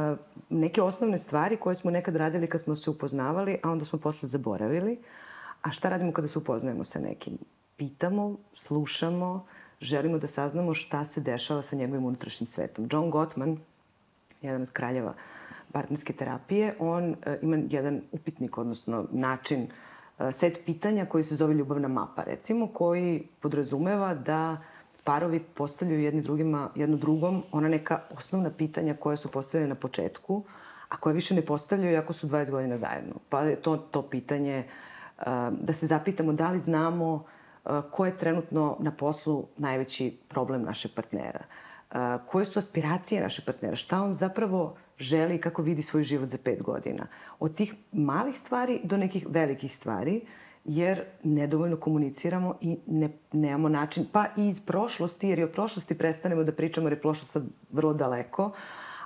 neke 0.48 0.82
osnovne 0.82 1.18
stvari 1.18 1.56
koje 1.56 1.76
smo 1.76 1.90
nekad 1.90 2.16
radili 2.16 2.46
kad 2.46 2.60
smo 2.60 2.76
se 2.76 2.90
upoznavali, 2.90 3.58
a 3.62 3.70
onda 3.70 3.84
smo 3.84 3.98
posle 3.98 4.28
zaboravili. 4.28 4.98
A 5.62 5.70
šta 5.70 5.88
radimo 5.88 6.12
kada 6.12 6.28
se 6.28 6.38
upoznajemo 6.38 6.84
sa 6.84 7.00
nekim? 7.00 7.38
Pitamo, 7.76 8.36
slušamo, 8.54 9.46
želimo 9.80 10.18
da 10.18 10.26
saznamo 10.26 10.74
šta 10.74 11.04
se 11.04 11.20
dešava 11.20 11.62
sa 11.62 11.76
njegovim 11.76 12.04
unutrašnjim 12.04 12.46
svetom. 12.46 12.88
John 12.92 13.10
Gottman, 13.10 13.58
jedan 14.42 14.62
od 14.62 14.70
kraljeva 14.70 15.14
partnerske 15.72 16.12
terapije, 16.12 16.74
on 16.78 17.10
uh, 17.10 17.16
ima 17.42 17.58
jedan 17.70 18.00
upitnik, 18.12 18.58
odnosno 18.58 19.06
način 19.12 19.62
uh, 20.18 20.26
set 20.32 20.60
pitanja 20.66 21.06
koji 21.06 21.24
se 21.24 21.36
zove 21.36 21.54
ljubavna 21.54 21.88
mapa, 21.88 22.22
recimo, 22.22 22.66
koji 22.66 23.28
podrazumeva 23.40 24.14
da 24.14 24.56
parovi 25.06 25.40
postavljaju 25.40 26.02
jedni 26.02 26.22
drugima, 26.22 26.68
jedno 26.74 26.96
drugom 26.96 27.42
ona 27.52 27.68
neka 27.68 28.00
osnovna 28.16 28.50
pitanja 28.50 28.94
koja 28.94 29.16
su 29.16 29.30
postavljene 29.30 29.68
na 29.68 29.74
početku, 29.74 30.42
a 30.88 30.96
koje 30.96 31.14
više 31.14 31.34
ne 31.34 31.46
postavljaju 31.46 31.98
ako 31.98 32.12
su 32.12 32.28
20 32.28 32.50
godina 32.50 32.76
zajedno. 32.76 33.14
Pa 33.28 33.40
je 33.40 33.56
to, 33.56 33.76
to 33.76 34.02
pitanje 34.02 34.64
da 35.50 35.72
se 35.72 35.86
zapitamo 35.86 36.32
da 36.32 36.50
li 36.50 36.60
znamo 36.60 37.24
ko 37.90 38.06
je 38.06 38.18
trenutno 38.18 38.76
na 38.80 38.90
poslu 38.90 39.46
najveći 39.56 40.18
problem 40.28 40.62
našeg 40.62 40.90
partnera, 40.94 41.44
koje 42.26 42.44
su 42.44 42.58
aspiracije 42.58 43.22
našeg 43.22 43.44
partnera, 43.44 43.76
šta 43.76 44.02
on 44.02 44.12
zapravo 44.12 44.76
želi 44.98 45.34
i 45.34 45.40
kako 45.40 45.62
vidi 45.62 45.82
svoj 45.82 46.02
život 46.02 46.28
za 46.28 46.38
pet 46.38 46.62
godina. 46.62 47.06
Od 47.38 47.54
tih 47.54 47.74
malih 47.92 48.38
stvari 48.38 48.80
do 48.84 48.96
nekih 48.96 49.26
velikih 49.28 49.76
stvari, 49.76 50.20
jer 50.68 51.02
nedovoljno 51.22 51.76
komuniciramo 51.76 52.54
i 52.60 52.76
ne, 52.86 53.08
nemamo 53.32 53.68
način, 53.68 54.06
pa 54.12 54.26
i 54.36 54.48
iz 54.48 54.60
prošlosti, 54.60 55.28
jer 55.28 55.38
i 55.38 55.44
o 55.44 55.48
prošlosti 55.48 55.98
prestanemo 55.98 56.44
da 56.44 56.52
pričamo, 56.52 56.86
jer 56.86 56.92
je 56.92 57.00
prošlost 57.00 57.32
sad 57.32 57.44
vrlo 57.70 57.92
daleko, 57.94 58.50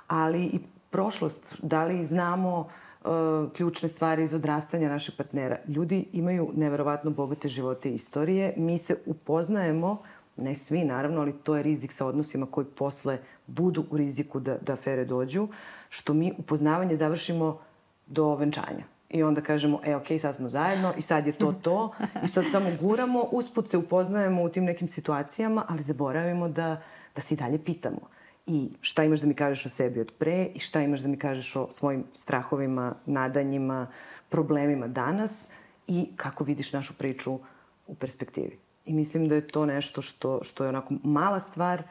ali 0.07 0.43
i 0.43 0.59
prošlost, 0.89 1.55
da 1.61 1.83
li 1.85 2.05
znamo 2.05 2.59
uh, 2.59 3.51
ključne 3.53 3.89
stvari 3.89 4.23
iz 4.23 4.33
odrastanja 4.33 4.89
naših 4.89 5.15
partnera. 5.17 5.57
Ljudi 5.67 6.05
imaju 6.13 6.49
neverovatno 6.55 7.11
bogate 7.11 7.47
živote 7.47 7.89
i 7.89 7.95
istorije. 7.95 8.53
Mi 8.57 8.77
se 8.77 8.95
upoznajemo 9.05 10.01
ne 10.37 10.55
svi 10.55 10.83
naravno, 10.83 11.21
ali 11.21 11.33
to 11.43 11.55
je 11.55 11.63
rizik 11.63 11.91
sa 11.91 12.05
odnosima 12.05 12.45
koji 12.45 12.65
posle 12.65 13.17
budu 13.47 13.85
u 13.91 13.97
riziku 13.97 14.39
da, 14.39 14.57
da 14.57 14.73
afere 14.73 15.05
dođu, 15.05 15.47
što 15.89 16.13
mi 16.13 16.33
upoznavanje 16.37 16.95
završimo 16.95 17.59
do 18.07 18.35
venčanja. 18.35 18.83
I 19.13 19.23
onda 19.23 19.41
kažemo, 19.41 19.79
e, 19.83 19.95
okay, 19.95 20.19
sad 20.19 20.35
smo 20.35 20.49
zajedno 20.49 20.93
i 20.97 21.01
sad 21.01 21.27
je 21.27 21.33
to 21.33 21.51
to. 21.51 21.91
I 22.23 22.27
sad 22.27 22.45
samo 22.51 22.69
guramo, 22.81 23.21
usput 23.31 23.69
se 23.69 23.77
upoznajemo 23.77 24.43
u 24.43 24.49
tim 24.49 24.63
nekim 24.63 24.87
situacijama, 24.87 25.65
ali 25.67 25.83
zaboravimo 25.83 26.49
da, 26.49 26.81
da 27.15 27.21
se 27.21 27.33
i 27.33 27.37
dalje 27.37 27.63
pitamo. 27.65 27.99
I 28.47 28.69
šta 28.81 29.03
imaš 29.03 29.19
da 29.19 29.27
mi 29.27 29.33
kažeš 29.33 29.65
o 29.65 29.69
sebi 29.69 29.99
od 29.99 30.11
pre 30.19 30.45
i 30.55 30.59
šta 30.59 30.81
imaš 30.81 30.99
da 30.99 31.07
mi 31.07 31.17
kažeš 31.17 31.55
o 31.55 31.67
svojim 31.71 32.03
strahovima, 32.13 32.95
nadanjima, 33.05 33.87
problemima 34.29 34.87
danas 34.87 35.49
i 35.87 36.07
kako 36.15 36.43
vidiš 36.43 36.73
našu 36.73 36.93
priču 36.93 37.39
u 37.87 37.95
perspektivi. 37.95 38.59
I 38.85 38.93
mislim 38.93 39.27
da 39.27 39.35
je 39.35 39.47
to 39.47 39.65
nešto 39.65 40.01
što, 40.01 40.43
što 40.43 40.63
je 40.63 40.69
onako 40.69 40.93
mala 41.03 41.39
stvar, 41.39 41.83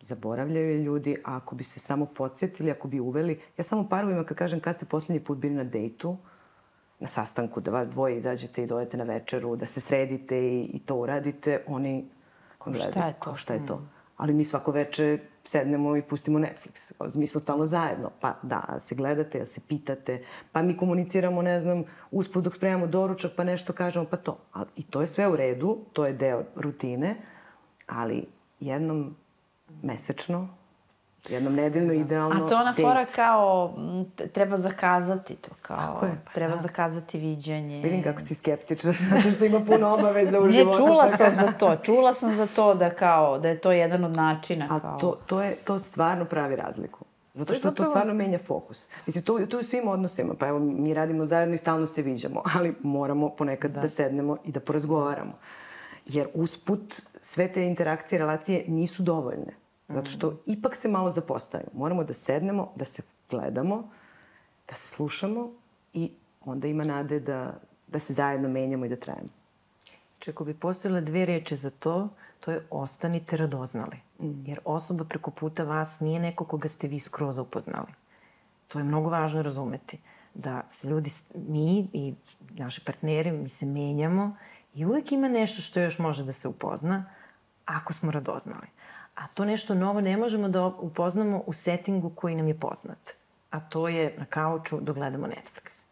zaboravljaju 0.00 0.70
je 0.70 0.82
ljudi, 0.82 1.16
a 1.24 1.36
ako 1.36 1.54
bi 1.54 1.64
se 1.64 1.80
samo 1.80 2.06
podsjetili, 2.06 2.70
ako 2.70 2.88
bi 2.88 3.00
uveli, 3.00 3.40
ja 3.58 3.64
samo 3.64 3.88
parovima 3.88 4.24
kad 4.24 4.36
kažem 4.36 4.60
kad 4.60 4.74
ste 4.74 4.86
poslednji 4.86 5.24
put 5.24 5.38
bili 5.38 5.54
na 5.54 5.64
dejtu, 5.64 6.16
na 7.00 7.08
sastanku, 7.08 7.60
da 7.60 7.70
vas 7.70 7.90
dvoje 7.90 8.16
izađete 8.16 8.62
i 8.62 8.66
dojete 8.66 8.96
na 8.96 9.04
večeru, 9.04 9.56
da 9.56 9.66
se 9.66 9.80
sredite 9.80 10.38
i, 10.38 10.62
i 10.62 10.78
to 10.78 10.96
uradite, 10.96 11.62
oni 11.66 12.08
gledaju. 12.64 12.92
Šta 12.92 13.06
je 13.06 13.14
to? 13.24 13.36
Šta 13.36 13.54
je 13.54 13.66
to? 13.66 13.76
Mm. 13.76 13.88
Ali 14.16 14.34
mi 14.34 14.44
svako 14.44 14.70
veče 14.70 15.18
sednemo 15.44 15.96
i 15.96 16.02
pustimo 16.02 16.38
Netflix. 16.38 16.92
Mi 17.18 17.26
smo 17.26 17.40
stalno 17.40 17.66
zajedno. 17.66 18.10
Pa 18.20 18.34
da, 18.42 18.76
se 18.78 18.94
gledate, 18.94 19.38
da 19.38 19.46
se 19.46 19.60
pitate, 19.68 20.24
pa 20.52 20.62
mi 20.62 20.76
komuniciramo, 20.76 21.42
ne 21.42 21.60
znam, 21.60 21.84
uspod 22.10 22.44
dok 22.44 22.54
spremamo 22.54 22.86
doručak, 22.86 23.32
pa 23.36 23.44
nešto 23.44 23.72
kažemo, 23.72 24.04
pa 24.04 24.16
to. 24.16 24.38
I 24.76 24.82
to 24.82 25.00
je 25.00 25.06
sve 25.06 25.28
u 25.28 25.36
redu, 25.36 25.78
to 25.92 26.06
je 26.06 26.12
deo 26.12 26.44
rutine, 26.56 27.16
ali 27.86 28.26
jednom 28.60 29.16
mesečno 29.82 30.48
jednom 31.28 31.54
nedeljno 31.54 31.88
da. 31.88 31.94
idealno 31.94 32.44
A 32.44 32.48
to 32.48 32.56
ona 32.56 32.74
fora 32.74 33.06
kao 33.16 33.74
treba 34.32 34.58
zakazati 34.58 35.34
to, 35.36 35.50
kao 35.62 35.76
Tako 35.76 36.06
je, 36.06 36.20
pa 36.24 36.32
treba 36.32 36.56
da. 36.56 36.62
zakazati 36.62 37.18
viđenje. 37.18 37.80
Vidim 37.82 38.02
kako 38.02 38.20
si 38.20 38.34
skeptična, 38.34 38.92
zato 39.10 39.32
što 39.32 39.44
ima 39.44 39.60
puno 39.64 39.94
obaveza 39.94 40.40
u 40.40 40.44
ne, 40.44 40.52
životu. 40.52 40.80
Ne, 40.80 40.86
čula 40.86 41.16
sam 41.16 41.34
za 41.34 41.52
to, 41.52 41.76
čula 41.76 42.14
sam 42.14 42.36
za 42.36 42.46
to 42.46 42.74
da 42.74 42.90
kao, 42.90 43.38
da 43.38 43.48
je 43.48 43.58
to 43.58 43.72
jedan 43.72 44.04
od 44.04 44.12
načina. 44.12 44.66
A 44.70 44.80
kao... 44.80 44.98
to, 44.98 45.18
to, 45.26 45.42
je, 45.42 45.56
to 45.56 45.78
stvarno 45.78 46.24
pravi 46.24 46.56
razliku. 46.56 47.04
Zato 47.34 47.54
što 47.54 47.62
to, 47.62 47.68
zapravo... 47.68 47.84
to 47.84 47.90
stvarno 47.90 48.14
menja 48.14 48.38
fokus. 48.38 48.86
Mislim, 49.06 49.24
to, 49.24 49.46
to 49.46 49.56
je 49.56 49.60
u 49.60 49.64
svim 49.64 49.88
odnosima. 49.88 50.34
Pa 50.34 50.46
evo, 50.46 50.58
mi 50.58 50.94
radimo 50.94 51.26
zajedno 51.26 51.54
i 51.54 51.58
stalno 51.58 51.86
se 51.86 52.02
viđamo, 52.02 52.42
ali 52.58 52.74
moramo 52.82 53.28
ponekad 53.30 53.70
da, 53.70 53.80
da 53.80 53.88
sednemo 53.88 54.36
i 54.44 54.52
da 54.52 54.60
porazgovaramo. 54.60 55.32
Jer 56.06 56.28
usput 56.34 57.02
sve 57.20 57.52
te 57.52 57.64
interakcije, 57.64 58.18
relacije 58.18 58.64
nisu 58.68 59.02
dovoljne. 59.02 59.67
Zato 59.88 60.10
što 60.10 60.32
ipak 60.46 60.76
se 60.76 60.88
malo 60.88 61.10
zapostavimo. 61.10 61.70
Moramo 61.74 62.04
da 62.04 62.12
sednemo, 62.12 62.72
da 62.76 62.84
se 62.84 63.02
gledamo, 63.30 63.90
da 64.68 64.74
se 64.74 64.88
slušamo 64.88 65.50
i 65.92 66.10
onda 66.44 66.68
ima 66.68 66.84
nade 66.84 67.20
da, 67.20 67.54
da 67.86 67.98
se 67.98 68.12
zajedno 68.12 68.48
menjamo 68.48 68.84
i 68.84 68.88
da 68.88 68.96
trajemo. 68.96 69.28
Če 70.18 70.30
ako 70.30 70.44
bi 70.44 70.54
postojile 70.54 71.00
dve 71.00 71.26
reče 71.26 71.56
za 71.56 71.70
to, 71.70 72.08
to 72.40 72.50
je 72.50 72.66
ostanite 72.70 73.36
radoznali. 73.36 73.96
Mm. 74.18 74.46
Jer 74.46 74.60
osoba 74.64 75.04
preko 75.04 75.30
puta 75.30 75.64
vas 75.64 76.00
nije 76.00 76.20
neko 76.20 76.44
koga 76.44 76.68
ste 76.68 76.88
vi 76.88 77.00
skroz 77.00 77.38
upoznali. 77.38 77.92
To 78.68 78.78
je 78.78 78.84
mnogo 78.84 79.10
važno 79.10 79.42
razumeti. 79.42 79.98
Da 80.34 80.62
se 80.70 80.88
ljudi, 80.88 81.10
mi 81.34 81.88
i 81.92 82.14
naši 82.50 82.84
partneri, 82.84 83.32
mi 83.32 83.48
se 83.48 83.66
menjamo 83.66 84.36
i 84.74 84.86
uvek 84.86 85.12
ima 85.12 85.28
nešto 85.28 85.62
što 85.62 85.80
još 85.80 85.98
može 85.98 86.24
da 86.24 86.32
se 86.32 86.48
upozna 86.48 87.04
ako 87.64 87.92
smo 87.92 88.10
radoznali. 88.10 88.66
A 89.18 89.26
to 89.34 89.44
nešto 89.44 89.74
novo 89.74 90.00
ne 90.00 90.16
možemo 90.16 90.48
da 90.48 90.66
upoznamo 90.66 91.42
u 91.46 91.52
settingu 91.52 92.10
koji 92.10 92.34
nam 92.34 92.48
je 92.48 92.60
poznat. 92.60 93.14
A 93.50 93.60
to 93.60 93.88
je 93.88 94.14
na 94.18 94.24
kauču 94.24 94.80
da 94.80 94.92
gledamo 94.92 95.26
Netflix. 95.26 95.84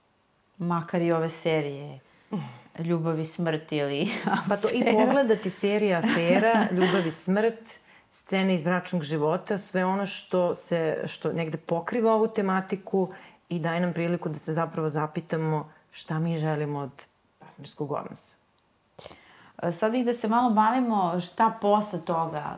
Makar 0.58 1.02
i 1.02 1.12
ove 1.12 1.28
serije 1.28 1.98
Ljubav 2.88 3.20
i 3.20 3.24
smrt 3.24 3.72
ili 3.72 4.08
Pa 4.48 4.56
to 4.56 4.68
i 4.72 4.84
pogledati 4.92 5.50
serija 5.50 5.98
Afera, 5.98 6.66
Ljubav 6.76 7.06
i 7.06 7.10
smrt, 7.10 7.80
scene 8.10 8.54
iz 8.54 8.62
bračnog 8.62 9.02
života, 9.02 9.58
sve 9.58 9.84
ono 9.84 10.06
što 10.06 10.54
se, 10.54 11.02
što 11.06 11.32
negde 11.32 11.58
pokriva 11.58 12.14
ovu 12.14 12.28
tematiku 12.28 13.08
i 13.48 13.58
daje 13.58 13.80
nam 13.80 13.92
priliku 13.92 14.28
da 14.28 14.38
se 14.38 14.52
zapravo 14.52 14.88
zapitamo 14.88 15.72
šta 15.90 16.18
mi 16.18 16.38
želimo 16.38 16.78
od 16.78 17.04
partnerskog 17.38 17.92
odnosa. 17.92 18.36
Sad 19.72 19.92
bih 19.92 20.04
da 20.04 20.12
se 20.12 20.28
malo 20.28 20.50
bavimo 20.50 21.20
šta 21.20 21.58
posle 21.60 22.00
toga, 22.00 22.56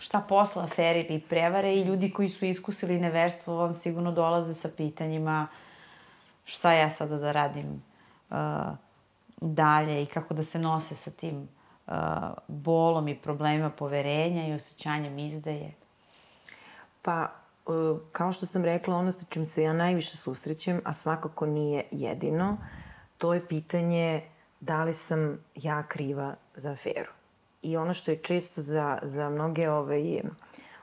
šta 0.00 0.20
posla 0.28 0.64
afere 0.64 1.00
ili 1.00 1.20
prevare 1.20 1.74
i 1.74 1.82
ljudi 1.84 2.10
koji 2.10 2.28
su 2.28 2.44
iskusili 2.44 3.00
neverstvo 3.00 3.54
vam 3.54 3.74
sigurno 3.74 4.12
dolaze 4.12 4.54
sa 4.54 4.68
pitanjima 4.76 5.46
šta 6.44 6.72
ja 6.72 6.90
sada 6.90 7.18
da 7.18 7.32
radim 7.32 7.82
uh, 8.30 8.36
dalje 9.40 10.02
i 10.02 10.06
kako 10.06 10.34
da 10.34 10.42
se 10.42 10.58
nose 10.58 10.94
sa 10.94 11.10
tim 11.10 11.48
uh, 11.86 11.94
bolom 12.48 13.08
i 13.08 13.18
problemima 13.18 13.70
poverenja 13.70 14.46
i 14.46 14.52
osjećanjem 14.52 15.18
izdaje? 15.18 15.74
Pa, 17.02 17.32
uh, 17.66 17.98
kao 18.12 18.32
što 18.32 18.46
sam 18.46 18.64
rekla, 18.64 18.96
ono 18.96 19.12
sa 19.12 19.24
čim 19.28 19.46
se 19.46 19.62
ja 19.62 19.72
najviše 19.72 20.16
susrećem, 20.16 20.80
a 20.84 20.94
svakako 20.94 21.46
nije 21.46 21.84
jedino, 21.90 22.56
to 23.18 23.34
je 23.34 23.48
pitanje 23.48 24.22
da 24.60 24.84
li 24.84 24.94
sam 24.94 25.44
ja 25.54 25.82
kriva 25.82 26.34
za 26.54 26.72
aferu. 26.72 27.19
I 27.62 27.76
ono 27.76 27.94
što 27.94 28.10
je 28.10 28.16
često 28.16 28.60
za, 28.60 28.98
za 29.02 29.30
mnoge 29.30 29.70
ove 29.70 30.22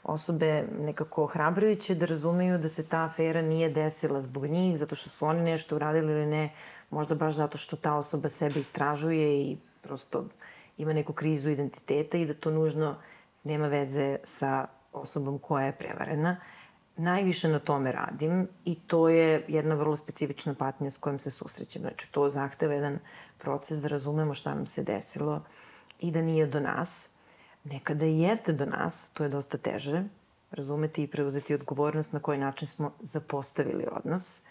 osobe 0.03 0.63
nekako 0.79 1.23
ohrabrujuće 1.23 1.95
da 1.95 2.05
razumeju 2.05 2.57
da 2.57 2.69
se 2.69 2.85
ta 2.87 3.03
afera 3.03 3.41
nije 3.41 3.69
desila 3.69 4.21
zbog 4.21 4.45
njih, 4.45 4.77
zato 4.77 4.95
što 4.95 5.09
su 5.09 5.25
oni 5.25 5.41
nešto 5.41 5.75
uradili 5.75 6.13
ili 6.13 6.25
ne, 6.25 6.49
možda 6.89 7.15
baš 7.15 7.33
zato 7.33 7.57
što 7.57 7.75
ta 7.75 7.95
osoba 7.95 8.29
sebe 8.29 8.59
istražuje 8.59 9.41
i 9.41 9.57
prosto 9.81 10.25
ima 10.77 10.93
neku 10.93 11.13
krizu 11.13 11.49
identiteta 11.49 12.17
i 12.17 12.25
da 12.25 12.33
to 12.33 12.51
nužno 12.51 12.95
nema 13.43 13.67
veze 13.67 14.17
sa 14.23 14.67
osobom 14.93 15.39
koja 15.39 15.65
je 15.65 15.77
prevarena. 15.77 16.37
Najviše 16.97 17.49
na 17.49 17.59
tome 17.59 17.91
radim 17.91 18.47
i 18.65 18.75
to 18.75 19.09
je 19.09 19.45
jedna 19.47 19.75
vrlo 19.75 19.95
specifična 19.95 20.53
patnja 20.53 20.91
s 20.91 20.97
kojom 20.97 21.19
se 21.19 21.31
susrećem. 21.31 21.81
Znači, 21.81 22.11
to 22.11 22.29
zahteva 22.29 22.73
jedan 22.73 22.99
proces 23.37 23.81
da 23.81 23.87
razumemo 23.87 24.33
šta 24.33 24.55
nam 24.55 24.67
se 24.67 24.83
desilo, 24.83 25.41
i 25.99 26.11
da 26.11 26.21
nije 26.21 26.47
do 26.47 26.59
nas. 26.59 27.09
Nekada 27.63 28.05
i 28.05 28.19
jeste 28.19 28.53
do 28.53 28.65
nas, 28.65 29.09
to 29.13 29.23
je 29.23 29.29
dosta 29.29 29.57
teže, 29.57 30.03
razumeti 30.51 31.03
i 31.03 31.07
preuzeti 31.07 31.53
odgovornost 31.53 32.13
na 32.13 32.19
koji 32.19 32.37
način 32.37 32.67
smo 32.67 32.91
zapostavili 32.99 33.87
odnos 33.91 34.43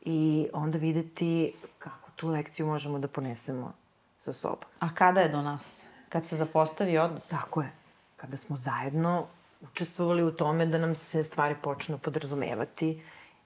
i 0.00 0.48
onda 0.52 0.78
videti 0.78 1.54
kako 1.78 2.10
tu 2.16 2.28
lekciju 2.28 2.66
možemo 2.66 2.98
da 2.98 3.08
ponesemo 3.08 3.72
sa 4.18 4.32
sobom. 4.32 4.68
A 4.78 4.94
kada 4.94 5.20
je 5.20 5.28
do 5.28 5.42
nas? 5.42 5.82
Kad 6.08 6.26
se 6.26 6.36
zapostavi 6.36 6.98
odnos? 6.98 7.28
Tako 7.28 7.62
je. 7.62 7.72
Kada 8.16 8.36
smo 8.36 8.56
zajedno 8.56 9.26
učestvovali 9.62 10.22
u 10.22 10.32
tome 10.32 10.66
da 10.66 10.78
nam 10.78 10.94
se 10.94 11.22
stvari 11.22 11.54
počnu 11.62 11.98
podrazumevati 11.98 13.02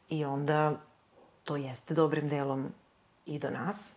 i 0.08 0.24
onda 0.24 0.80
to 1.44 1.56
jeste 1.56 1.94
dobrim 1.94 2.28
delom 2.28 2.72
i 3.26 3.38
do 3.38 3.50
nas. 3.50 3.96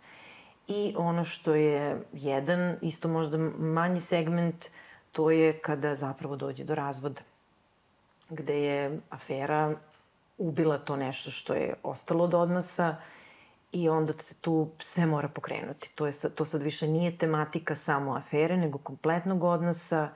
I 0.67 0.93
ono 0.97 1.23
što 1.23 1.55
je 1.55 2.01
jedan, 2.13 2.75
isto 2.81 3.07
možda 3.07 3.37
manji 3.57 3.99
segment, 3.99 4.65
to 5.11 5.31
je 5.31 5.59
kada 5.59 5.95
zapravo 5.95 6.35
dođe 6.35 6.63
do 6.63 6.75
razvoda. 6.75 7.21
Gde 8.29 8.61
je 8.61 8.99
afera 9.09 9.75
ubila 10.37 10.77
to 10.77 10.95
nešto 10.95 11.31
što 11.31 11.53
je 11.53 11.73
ostalo 11.83 12.23
od 12.23 12.33
odnosa 12.33 12.95
i 13.71 13.89
onda 13.89 14.13
se 14.13 14.35
tu 14.35 14.69
sve 14.79 15.05
mora 15.05 15.27
pokrenuti. 15.27 15.91
To, 15.95 16.05
je, 16.07 16.13
to 16.35 16.45
sad 16.45 16.61
više 16.61 16.87
nije 16.87 17.17
tematika 17.17 17.75
samo 17.75 18.15
afere, 18.15 18.57
nego 18.57 18.77
kompletnog 18.77 19.43
odnosa 19.43 20.09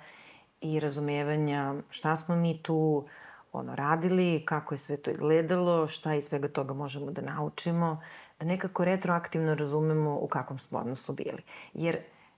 i 0.61 0.79
razumevanja 0.79 1.73
šta 1.89 2.17
smo 2.17 2.35
mi 2.35 2.63
tu 2.63 3.05
ono, 3.53 3.75
radili, 3.75 4.43
kako 4.45 4.73
je 4.73 4.79
sve 4.79 4.97
to 4.97 5.11
izgledalo, 5.11 5.87
šta 5.87 6.15
iz 6.15 6.23
svega 6.23 6.47
toga 6.47 6.73
možemo 6.73 7.11
da 7.11 7.21
naučimo 7.21 8.01
da 8.39 8.45
nekako 8.45 8.85
retroaktivno 8.85 9.55
razumemo 9.55 10.17
u 10.21 10.27
kakvom 10.27 10.59
smo 10.59 10.79
odnosu 10.79 11.13
bili. 11.13 11.41
Jer 11.73 11.97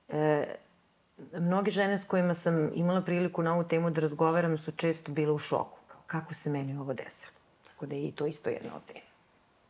e, 0.09 0.45
mnoge 1.33 1.71
žene 1.71 1.97
s 1.97 2.05
kojima 2.05 2.33
sam 2.33 2.71
imala 2.73 3.01
priliku 3.01 3.43
na 3.43 3.53
ovu 3.53 3.63
temu 3.63 3.89
da 3.89 4.01
razgovaram 4.01 4.57
su 4.57 4.71
često 4.71 5.11
bile 5.11 5.31
u 5.31 5.37
šoku. 5.37 5.79
Kako 6.07 6.33
se 6.33 6.49
meni 6.49 6.77
ovo 6.77 6.93
desilo? 6.93 7.33
Tako 7.67 7.85
da 7.85 7.95
je 7.95 8.07
i 8.07 8.11
to 8.11 8.25
isto 8.25 8.49
jedna 8.49 8.75
od 8.75 8.81
tema. 8.93 9.05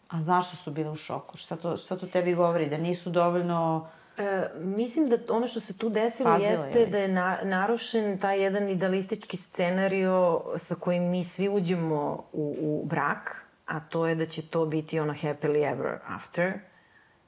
A 0.09 0.21
zašto 0.21 0.55
su 0.55 0.71
bile 0.71 0.89
u 0.89 0.95
šoku? 0.95 1.37
Šta 1.37 1.55
to, 1.55 1.77
šta 1.77 1.97
to 1.97 2.07
tebi 2.07 2.35
govori? 2.35 2.69
Da 2.69 2.77
nisu 2.77 3.09
dovoljno... 3.09 3.87
E, 4.17 4.49
mislim 4.55 5.07
da 5.07 5.17
ono 5.29 5.47
što 5.47 5.59
se 5.59 5.77
tu 5.77 5.89
desilo 5.89 6.29
Pazila, 6.29 6.51
jeste 6.51 6.79
je. 6.79 6.87
da 6.87 6.97
je 6.97 7.07
na, 7.07 7.39
narušen 7.43 8.17
taj 8.17 8.43
jedan 8.43 8.69
idealistički 8.69 9.37
scenario 9.37 10.41
sa 10.57 10.75
kojim 10.75 11.03
mi 11.03 11.23
svi 11.23 11.49
uđemo 11.49 12.23
u, 12.33 12.55
u 12.61 12.85
brak, 12.85 13.45
a 13.69 13.79
to 13.79 14.07
je 14.07 14.15
da 14.15 14.25
će 14.25 14.41
to 14.41 14.65
biti 14.65 14.99
ono 14.99 15.13
happily 15.13 15.71
ever 15.71 15.99
after 16.07 16.53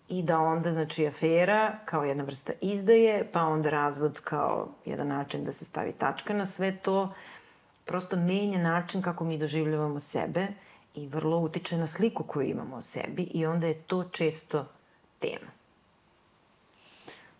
i 0.10 0.24
da 0.24 0.39
onda, 0.39 0.72
znači, 0.72 1.08
afera 1.08 1.76
kao 1.86 2.04
jedna 2.04 2.24
vrsta 2.24 2.54
izdaje, 2.62 3.30
pa 3.34 3.42
onda 3.42 3.70
razvod 3.70 4.20
kao 4.24 4.68
jedan 4.86 5.08
način 5.08 5.46
da 5.46 5.52
se 5.52 5.66
stavi 5.66 5.94
tačka 5.94 6.34
na 6.34 6.46
sve 6.46 6.78
to, 6.78 7.14
prosto 7.86 8.16
menja 8.16 8.60
način 8.60 9.02
kako 9.02 9.24
mi 9.24 9.38
doživljavamo 9.38 10.00
sebe 10.00 10.48
i 10.96 11.08
vrlo 11.08 11.38
utiče 11.38 11.78
na 11.78 11.88
sliku 11.88 12.24
koju 12.24 12.50
imamo 12.50 12.76
o 12.76 12.82
sebi 12.82 13.24
i 13.24 13.46
onda 13.46 13.68
je 13.68 13.82
to 13.82 14.04
često 14.04 14.66
tema. 15.20 15.52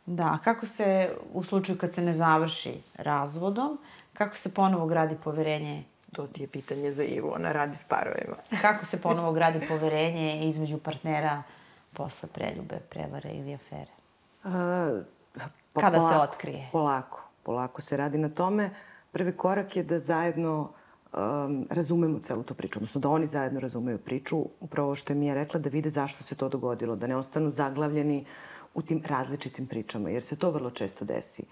Da, 0.06 0.38
kako 0.44 0.66
se, 0.66 1.16
u 1.34 1.44
slučaju 1.44 1.78
kad 1.78 1.94
se 1.94 2.02
ne 2.02 2.14
završi 2.14 2.74
razvodom, 2.96 3.78
kako 4.14 4.38
se 4.38 4.54
ponovo 4.54 4.86
gradi 4.86 5.16
poverenje 5.24 5.84
To 6.12 6.28
ti 6.28 6.42
je 6.42 6.48
pitanje 6.48 6.94
za 6.94 7.04
Ivu, 7.04 7.32
ona 7.34 7.52
radi 7.52 7.76
s 7.76 7.84
parovima. 7.84 8.36
Kako 8.62 8.86
se 8.86 9.02
ponovo 9.02 9.32
gradi 9.32 9.68
poverenje 9.68 10.48
između 10.48 10.78
partnera 10.78 11.44
posle 11.94 12.30
preljube, 12.30 12.80
prevare 12.90 13.30
ili 13.30 13.54
afere? 13.54 13.92
A, 14.44 15.02
pa 15.74 15.82
Kada 15.82 15.98
polako, 15.98 16.14
se 16.14 16.20
otkrije? 16.20 16.70
Polako, 16.72 17.24
polako 17.44 17.82
se 17.82 17.98
radi 17.98 18.18
na 18.18 18.30
tome. 18.30 18.70
Prvi 19.12 19.38
korak 19.38 19.76
je 19.76 19.84
da 19.84 20.00
zajedno 20.00 20.72
um, 21.14 21.68
razumemo 21.70 22.20
celu 22.20 22.44
tu 22.44 22.54
priču, 22.54 22.80
odnosno 22.80 23.02
da 23.02 23.10
oni 23.10 23.28
zajedno 23.28 23.60
razumeju 23.60 23.98
priču, 23.98 24.46
upravo 24.60 24.96
što 24.96 25.14
je 25.14 25.18
Mija 25.18 25.34
rekla, 25.34 25.60
da 25.60 25.70
vide 25.70 25.90
zašto 25.90 26.24
se 26.24 26.36
to 26.36 26.50
dogodilo, 26.50 26.96
da 26.96 27.08
ne 27.08 27.16
ostanu 27.16 27.50
zaglavljeni 27.50 28.26
u 28.74 28.82
tim 28.82 29.04
različitim 29.08 29.68
pričama, 29.68 30.10
jer 30.10 30.24
se 30.24 30.36
to 30.36 30.52
vrlo 30.52 30.72
često 30.72 31.06
desi. 31.06 31.46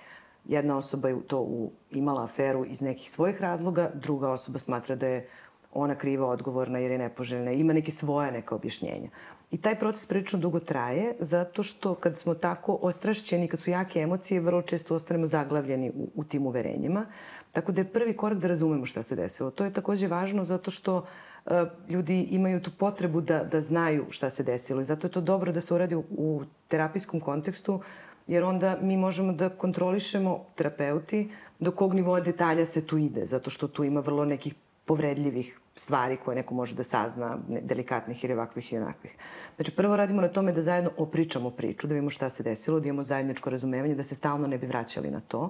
Jedna 0.46 0.78
osoba 0.78 1.10
je 1.10 1.16
to 1.28 1.42
u, 1.42 1.72
imala 1.92 2.24
aferu 2.24 2.66
iz 2.66 2.82
nekih 2.82 3.12
svojih 3.12 3.42
razloga, 3.42 3.92
druga 3.94 4.30
osoba 4.30 4.60
smatra 4.60 4.96
da 4.96 5.08
je 5.08 5.28
ona 5.74 5.96
kriva, 5.96 6.28
odgovorna 6.28 6.80
jer 6.80 6.92
je 6.92 6.98
nepoželjna, 6.98 7.52
ima 7.52 7.74
neke 7.74 7.92
svoje 7.92 8.32
neke 8.32 8.56
objašnjenja. 8.56 9.10
I 9.52 9.58
taj 9.58 9.80
proces 9.80 10.06
prilično 10.06 10.40
dugo 10.40 10.60
traje, 10.60 11.16
zato 11.20 11.64
što 11.64 11.96
kad 11.96 12.18
smo 12.18 12.34
tako 12.34 12.78
ostrašćeni, 12.82 13.48
kad 13.48 13.60
su 13.60 13.70
jake 13.70 14.00
emocije, 14.00 14.42
vrlo 14.42 14.62
često 14.62 14.96
ostanemo 14.96 15.28
zaglavljeni 15.28 15.92
u, 15.96 16.10
u 16.16 16.24
tim 16.24 16.46
uverenjima. 16.46 17.06
Tako 17.54 17.72
da 17.72 17.82
je 17.82 17.92
prvi 17.92 18.18
korak 18.18 18.38
da 18.38 18.48
razumemo 18.48 18.86
šta 18.86 19.04
se 19.04 19.16
desilo. 19.16 19.52
To 19.52 19.66
je 19.66 19.74
takođe 19.74 20.08
važno 20.08 20.44
zato 20.44 20.72
što 20.72 20.98
uh, 20.98 21.52
ljudi 21.90 22.22
imaju 22.22 22.62
tu 22.62 22.72
potrebu 22.78 23.22
da, 23.22 23.44
da 23.44 23.62
znaju 23.62 24.06
šta 24.10 24.30
se 24.30 24.44
desilo 24.44 24.82
i 24.82 24.86
zato 24.86 25.08
je 25.08 25.12
to 25.12 25.22
dobro 25.22 25.52
da 25.52 25.62
se 25.62 25.74
uradi 25.74 25.96
u, 25.96 26.04
u 26.10 26.42
terapijskom 26.68 27.20
kontekstu, 27.20 27.82
jer 28.30 28.44
onda 28.44 28.78
mi 28.82 28.98
možemo 28.98 29.34
da 29.34 29.50
kontrolišemo 29.50 30.46
terapeuti 30.56 31.30
do 31.60 31.72
kog 31.72 31.94
nivoa 31.94 32.20
detalja 32.20 32.66
se 32.66 32.86
tu 32.88 32.98
ide, 32.98 33.26
zato 33.26 33.50
što 33.50 33.68
tu 33.68 33.84
ima 33.84 34.00
vrlo 34.00 34.26
nekih 34.26 34.54
povredljivih 34.86 35.60
stvari 35.76 36.18
koje 36.18 36.36
neko 36.36 36.54
može 36.54 36.76
da 36.76 36.84
sazna, 36.84 37.38
delikatnih 37.48 38.24
ili 38.24 38.34
ovakvih 38.34 38.74
i 38.74 38.78
onakvih. 38.78 39.16
Znači, 39.56 39.76
prvo 39.76 39.98
radimo 39.98 40.22
na 40.22 40.28
tome 40.28 40.52
da 40.52 40.62
zajedno 40.62 40.92
opričamo 40.98 41.50
priču, 41.52 41.88
da 41.88 41.94
vidimo 41.94 42.10
šta 42.10 42.30
se 42.30 42.44
desilo, 42.44 42.80
da 42.80 42.88
imamo 42.88 43.04
zajedničko 43.04 43.50
razumevanje, 43.50 43.96
da 43.96 44.04
se 44.04 44.16
stalno 44.16 44.48
ne 44.48 44.58
bi 44.58 44.68
vraćali 44.68 45.12
na 45.12 45.22
to. 45.28 45.50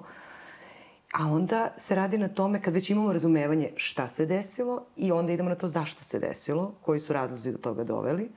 A 1.13 1.27
onda 1.27 1.73
se 1.77 1.95
radi 1.95 2.17
na 2.17 2.27
tome 2.27 2.61
kad 2.61 2.73
već 2.73 2.89
imamo 2.89 3.13
razumevanje 3.13 3.71
šta 3.75 4.07
se 4.07 4.25
desilo 4.25 4.85
i 4.95 5.11
onda 5.11 5.33
idemo 5.33 5.49
na 5.49 5.55
to 5.55 5.67
zašto 5.67 6.03
se 6.03 6.19
desilo, 6.19 6.73
koji 6.81 6.99
su 6.99 7.13
razlozi 7.13 7.51
do 7.51 7.57
toga 7.57 7.83
doveli. 7.83 8.31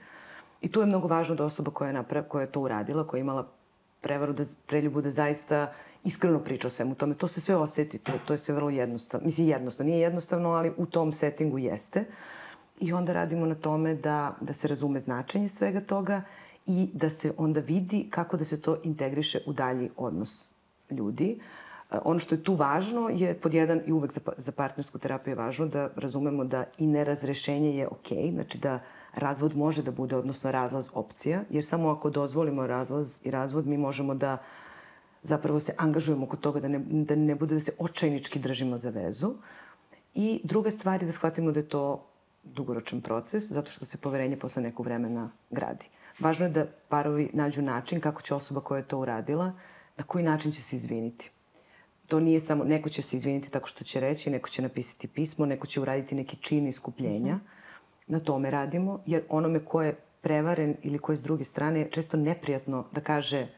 I 0.60 0.72
tu 0.72 0.80
je 0.80 0.86
mnogo 0.86 1.08
važno 1.08 1.34
da 1.34 1.44
osoba 1.44 1.70
koja 1.70 1.88
je, 1.88 1.94
naprav, 1.94 2.24
koja 2.28 2.42
je 2.42 2.52
to 2.52 2.60
uradila, 2.60 3.06
koja 3.06 3.18
je 3.18 3.20
imala 3.20 3.48
prevaru, 4.02 4.32
da, 4.32 4.44
preljubu 4.66 5.00
da 5.00 5.10
zaista 5.10 5.72
iskreno 6.04 6.38
priča 6.38 6.66
o 6.66 6.70
svemu 6.70 6.94
tome. 6.94 7.14
To 7.14 7.28
se 7.28 7.40
sve 7.40 7.56
oseti, 7.56 7.98
to, 7.98 8.12
to 8.26 8.34
je 8.34 8.38
sve 8.38 8.54
vrlo 8.54 8.70
jednostavno. 8.70 9.24
Mislim, 9.24 9.48
jednostavno, 9.48 9.90
nije 9.90 10.02
jednostavno, 10.02 10.50
ali 10.50 10.72
u 10.76 10.86
tom 10.86 11.12
settingu 11.12 11.58
jeste. 11.58 12.04
I 12.80 12.92
onda 12.92 13.12
radimo 13.12 13.46
na 13.46 13.54
tome 13.54 13.94
da, 13.94 14.36
da 14.40 14.52
se 14.52 14.68
razume 14.68 15.00
značenje 15.00 15.48
svega 15.48 15.80
toga 15.80 16.22
i 16.66 16.88
da 16.92 17.10
se 17.10 17.32
onda 17.36 17.60
vidi 17.60 18.06
kako 18.10 18.36
da 18.36 18.44
se 18.44 18.60
to 18.60 18.76
integriše 18.82 19.40
u 19.46 19.52
dalji 19.52 19.90
odnos 19.96 20.50
ljudi. 20.90 21.38
E, 21.90 21.98
ono 22.04 22.18
što 22.18 22.34
je 22.34 22.44
tu 22.44 22.54
važno 22.54 23.08
je 23.08 23.34
pod 23.34 23.54
jedan 23.54 23.80
i 23.86 23.92
uvek 23.92 24.12
za, 24.12 24.20
za 24.36 24.52
partnersku 24.52 24.98
terapiju 24.98 25.32
je 25.32 25.36
važno 25.36 25.66
da 25.66 25.90
razumemo 25.96 26.44
da 26.44 26.64
i 26.78 26.86
nerazrešenje 26.86 27.76
je 27.76 27.88
okej, 27.88 28.18
okay, 28.18 28.32
znači 28.34 28.58
da 28.58 28.80
razvod 29.14 29.56
može 29.56 29.82
da 29.82 29.90
bude, 29.90 30.16
odnosno 30.16 30.50
razlaz 30.50 30.88
opcija, 30.94 31.44
jer 31.50 31.64
samo 31.64 31.90
ako 31.90 32.10
dozvolimo 32.10 32.66
razlaz 32.66 33.18
i 33.24 33.30
razvod 33.30 33.66
mi 33.66 33.78
možemo 33.78 34.14
da 34.14 34.38
zapravo 35.22 35.60
se 35.60 35.74
angažujemo 35.78 36.26
kod 36.26 36.40
toga 36.40 36.60
da 36.60 36.68
ne, 36.68 36.78
da 36.78 37.16
ne 37.16 37.34
bude 37.34 37.54
da 37.54 37.60
se 37.60 37.72
očajnički 37.78 38.38
držimo 38.38 38.78
za 38.78 38.90
vezu. 38.90 39.34
I 40.14 40.40
druga 40.44 40.70
stvar 40.70 41.02
je 41.02 41.06
da 41.06 41.12
shvatimo 41.12 41.52
da 41.52 41.60
je 41.60 41.68
to 41.68 42.06
dugoročan 42.42 43.00
proces, 43.00 43.52
zato 43.52 43.70
što 43.70 43.86
se 43.86 43.98
poverenje 43.98 44.38
posle 44.38 44.62
nekog 44.62 44.86
vremena 44.86 45.30
gradi. 45.50 45.86
Važno 46.18 46.46
je 46.46 46.50
da 46.50 46.66
parovi 46.88 47.30
nađu 47.32 47.62
način 47.62 48.00
kako 48.00 48.22
će 48.22 48.34
osoba 48.34 48.60
koja 48.60 48.78
je 48.78 48.88
to 48.88 48.98
uradila, 48.98 49.52
na 49.96 50.04
koji 50.04 50.24
način 50.24 50.52
će 50.52 50.62
se 50.62 50.76
izviniti. 50.76 51.30
To 52.06 52.20
nije 52.20 52.40
samo, 52.40 52.64
neko 52.64 52.88
će 52.88 53.02
se 53.02 53.16
izviniti 53.16 53.50
tako 53.50 53.66
što 53.66 53.84
će 53.84 54.00
reći, 54.00 54.30
neko 54.30 54.48
će 54.48 54.62
napisati 54.62 55.08
pismo, 55.08 55.46
neko 55.46 55.66
će 55.66 55.80
uraditi 55.80 56.14
neki 56.14 56.36
čin 56.36 56.66
iskupljenja. 56.66 57.34
Mm 57.34 57.38
-hmm. 57.38 57.61
Na 58.06 58.20
tome 58.20 58.50
radimo, 58.50 59.00
jer 59.06 59.22
onome 59.28 59.58
ko 59.58 59.82
je 59.82 59.96
prevaren 60.20 60.76
ili 60.82 60.98
ko 60.98 61.12
je 61.12 61.16
s 61.16 61.22
druge 61.22 61.44
strane 61.44 61.80
je 61.80 61.90
često 61.90 62.16
neprijatno 62.16 62.84
da 62.92 63.00
kaže 63.00 63.48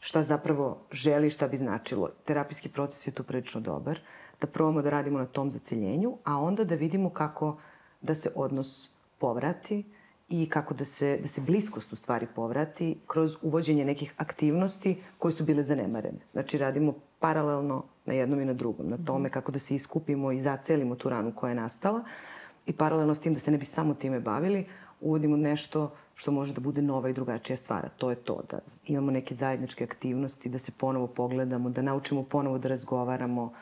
šta 0.00 0.22
zapravo 0.22 0.78
želi, 0.92 1.30
šta 1.30 1.48
bi 1.48 1.56
značilo. 1.56 2.08
Terapijski 2.24 2.68
proces 2.68 3.06
je 3.06 3.10
tu 3.10 3.22
prilično 3.22 3.60
dobar, 3.60 4.00
da 4.40 4.46
probamo 4.46 4.82
da 4.82 4.90
radimo 4.90 5.18
na 5.18 5.26
tom 5.26 5.50
zaceljenju, 5.50 6.16
a 6.24 6.38
onda 6.38 6.64
da 6.64 6.74
vidimo 6.74 7.10
kako 7.10 7.56
da 8.00 8.14
se 8.14 8.30
odnos 8.34 8.90
povrati 9.18 9.84
i 10.28 10.48
kako 10.50 10.74
da 10.74 10.84
se, 10.84 11.18
da 11.22 11.28
se 11.28 11.40
bliskost 11.40 11.92
u 11.92 11.96
stvari 11.96 12.26
povrati 12.34 12.98
kroz 13.06 13.36
uvođenje 13.42 13.84
nekih 13.84 14.14
aktivnosti 14.16 14.96
koje 15.18 15.32
su 15.32 15.44
bile 15.44 15.62
zanemarene. 15.62 16.18
Znači 16.32 16.58
radimo 16.58 16.94
paralelno 17.20 17.84
na 18.06 18.14
jednom 18.14 18.40
i 18.40 18.44
na 18.44 18.52
drugom, 18.52 18.88
na 18.88 18.98
tome 19.06 19.30
kako 19.30 19.52
da 19.52 19.58
se 19.58 19.74
iskupimo 19.74 20.32
i 20.32 20.40
zacelimo 20.40 20.96
tu 20.96 21.08
ranu 21.08 21.32
koja 21.34 21.50
je 21.50 21.54
nastala 21.54 22.04
i 22.66 22.72
paralelno 22.72 23.14
s 23.14 23.20
tim 23.20 23.34
da 23.34 23.40
se 23.40 23.50
ne 23.50 23.58
bi 23.58 23.64
samo 23.64 23.94
time 23.94 24.20
bavili, 24.20 24.66
uvodimo 25.00 25.36
nešto 25.36 25.90
što 26.14 26.32
može 26.32 26.52
da 26.52 26.60
bude 26.60 26.82
nova 26.82 27.08
i 27.08 27.12
drugačija 27.12 27.56
stvar. 27.56 27.88
To 27.96 28.10
je 28.10 28.16
to, 28.16 28.42
da 28.50 28.58
imamo 28.86 29.10
neke 29.10 29.34
zajedničke 29.34 29.84
aktivnosti, 29.84 30.48
da 30.48 30.58
se 30.58 30.72
ponovo 30.72 31.06
pogledamo, 31.06 31.70
da 31.70 31.82
naučimo 31.82 32.22
ponovo 32.22 32.58
da 32.58 32.68
razgovaramo, 32.68 33.52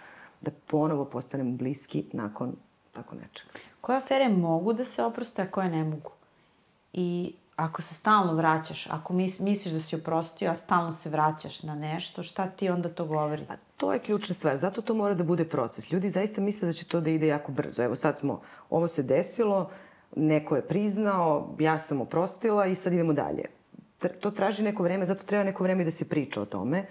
da 0.41 0.51
ponovo 0.67 1.05
postanemo 1.05 1.57
bliski 1.57 2.05
nakon 2.13 2.57
tako 2.93 3.15
nečega. 3.15 3.51
Koje 3.81 3.99
afere 3.99 4.29
mogu 4.29 4.73
da 4.73 4.85
se 4.85 5.03
oproste, 5.05 5.43
a 5.43 5.51
koje 5.51 5.69
ne 5.69 5.85
mogu? 5.85 6.11
I 6.93 7.35
ako 7.57 7.83
se 7.83 7.95
stalno 7.95 8.35
vraćaš, 8.35 8.87
ako 8.91 9.13
mis, 9.13 9.39
misliš 9.41 9.75
da 9.75 9.81
si 9.81 9.97
oprostio, 9.97 10.51
a 10.51 10.57
stalno 10.57 10.93
se 10.93 11.11
vraćaš 11.11 11.63
na 11.63 11.75
nešto, 11.75 12.23
šta 12.23 12.47
ti 12.47 12.69
onda 12.69 12.89
to 12.89 13.05
govori? 13.05 13.45
Pa 13.49 13.55
to 13.77 13.93
je 13.93 13.99
ključna 13.99 14.35
stvar, 14.35 14.57
zato 14.57 14.83
to 14.83 14.95
mora 14.95 15.15
da 15.15 15.25
bude 15.25 15.45
proces. 15.45 15.93
Ljudi 15.93 16.11
zaista 16.11 16.41
misle 16.41 16.69
da 16.69 16.73
će 16.73 16.85
to 16.85 17.01
da 17.01 17.11
ide 17.11 17.27
jako 17.27 17.53
brzo. 17.53 17.83
Evo 17.83 17.97
sad 17.97 18.19
smo, 18.19 18.41
ovo 18.71 18.89
se 18.89 19.03
desilo, 19.03 19.71
neko 20.17 20.57
je 20.57 20.63
priznao, 20.63 21.55
ja 21.59 21.79
sam 21.79 22.01
oprostila 22.01 22.67
i 22.67 22.75
sad 22.75 22.93
idemo 22.93 23.13
dalje. 23.13 23.45
To 24.21 24.31
traži 24.31 24.63
neko 24.63 24.83
vreme, 24.83 25.07
zato 25.07 25.25
treba 25.25 25.45
neko 25.45 25.63
vreme 25.63 25.85
da 25.85 25.91
se 25.91 26.09
priča 26.09 26.43
o 26.43 26.45
tome. 26.45 26.87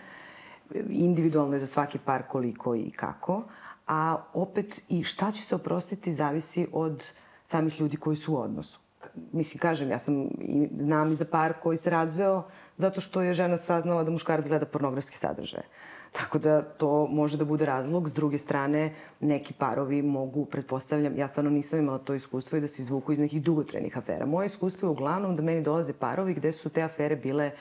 Individualno 0.90 1.54
je 1.54 1.60
za 1.60 1.68
svaki 1.68 1.98
par 1.98 2.24
koliko 2.30 2.76
i 2.76 2.92
kako. 2.92 3.44
A 3.88 4.18
opet 4.34 4.82
i 4.90 5.04
šta 5.04 5.32
će 5.32 5.42
se 5.42 5.56
oprostiti 5.56 6.14
zavisi 6.14 6.68
od 6.72 7.06
samih 7.46 7.82
ljudi 7.82 7.98
koji 7.98 8.16
su 8.16 8.34
u 8.34 8.38
odnosu. 8.38 8.83
Mislim, 9.32 9.60
kažem, 9.60 9.90
ja 9.90 10.00
sam, 10.00 10.22
i, 10.40 10.70
znam 10.78 11.12
i 11.12 11.14
za 11.14 11.26
par 11.26 11.54
koji 11.64 11.78
se 11.78 11.90
razveo 11.90 12.44
zato 12.78 13.02
što 13.02 13.22
je 13.22 13.34
žena 13.34 13.58
saznala 13.58 14.04
da 14.04 14.12
muškarac 14.12 14.48
gleda 14.48 14.66
pornografski 14.66 15.18
sadržaje. 15.18 15.64
Tako 16.12 16.40
da 16.40 16.62
to 16.62 17.08
može 17.08 17.38
da 17.38 17.46
bude 17.46 17.66
razlog. 17.66 18.10
S 18.10 18.14
druge 18.14 18.38
strane, 18.38 18.94
neki 19.20 19.54
parovi 19.54 20.02
mogu, 20.02 20.46
pretpostavljam, 20.46 21.18
ja 21.18 21.28
stvarno 21.28 21.52
nisam 21.52 21.80
imala 21.80 21.98
to 21.98 22.14
iskustvo 22.14 22.58
i 22.58 22.62
da 22.62 22.68
se 22.68 22.82
izvuku 22.82 23.12
iz 23.12 23.20
nekih 23.20 23.44
dugotrenih 23.44 23.98
afera. 23.98 24.26
Moje 24.26 24.46
iskustvo 24.46 24.88
je 24.88 24.92
uglavnom 24.92 25.36
da 25.36 25.44
meni 25.44 25.62
dolaze 25.62 25.94
parovi 25.94 26.34
gde 26.34 26.52
su 26.52 26.70
te 26.70 26.82
afere 26.82 27.16
bile 27.16 27.52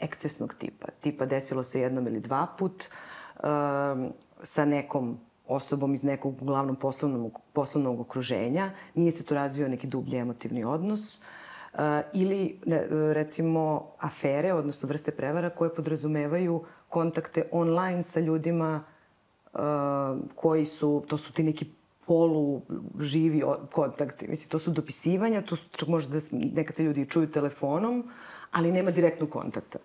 ekcesnog 0.00 0.54
tipa. 0.54 0.88
Tipa 1.00 1.26
desilo 1.26 1.62
se 1.62 1.80
jednom 1.80 2.06
ili 2.06 2.20
dva 2.20 2.46
put 2.58 2.88
um, 3.42 4.12
sa 4.42 4.64
nekom 4.64 5.18
osobom 5.50 5.94
iz 5.94 6.04
nekog 6.04 6.42
uglavnom 6.42 6.76
poslovnog, 6.76 7.38
poslovnog 7.52 8.00
okruženja. 8.00 8.70
Nije 8.94 9.12
se 9.12 9.24
tu 9.24 9.34
razvio 9.34 9.68
neki 9.68 9.86
dublji 9.86 10.18
emotivni 10.18 10.64
odnos. 10.64 11.22
Uh, 11.72 11.80
ili, 12.12 12.58
ne, 12.66 12.86
recimo, 12.90 13.90
afere, 13.98 14.52
odnosno 14.52 14.88
vrste 14.88 15.10
prevara 15.10 15.50
koje 15.50 15.74
podrazumevaju 15.74 16.64
kontakte 16.88 17.48
online 17.52 18.02
sa 18.02 18.20
ljudima 18.20 18.84
uh, 19.52 19.60
koji 20.34 20.64
su, 20.64 21.04
to 21.08 21.16
su 21.16 21.32
ti 21.32 21.42
neki 21.42 21.66
polu 22.06 22.62
živi 23.00 23.42
kontakti. 23.72 24.28
Mislim, 24.28 24.48
to 24.48 24.58
su 24.58 24.70
dopisivanja, 24.70 25.42
to 25.42 25.56
su, 25.56 25.68
možda 25.86 26.18
da 26.18 26.26
nekad 26.32 26.76
se 26.76 26.82
ljudi 26.82 27.06
čuju 27.06 27.30
telefonom, 27.30 28.10
ali 28.50 28.72
nema 28.72 28.90
direktnog 28.90 29.30
kontakta. 29.30 29.78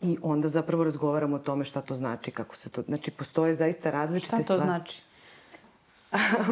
I 0.00 0.18
onda 0.22 0.48
zapravo 0.48 0.84
razgovaramo 0.84 1.36
o 1.36 1.38
tome 1.38 1.64
šta 1.64 1.80
to 1.80 1.94
znači, 1.94 2.30
kako 2.30 2.56
se 2.56 2.68
to... 2.68 2.82
Znači, 2.82 3.10
postoje 3.10 3.54
zaista 3.54 3.90
različite 3.90 4.26
stvari. 4.26 4.44
Šta 4.44 4.54
to 4.54 4.58
stvari. 4.58 4.78
znači? 4.78 5.02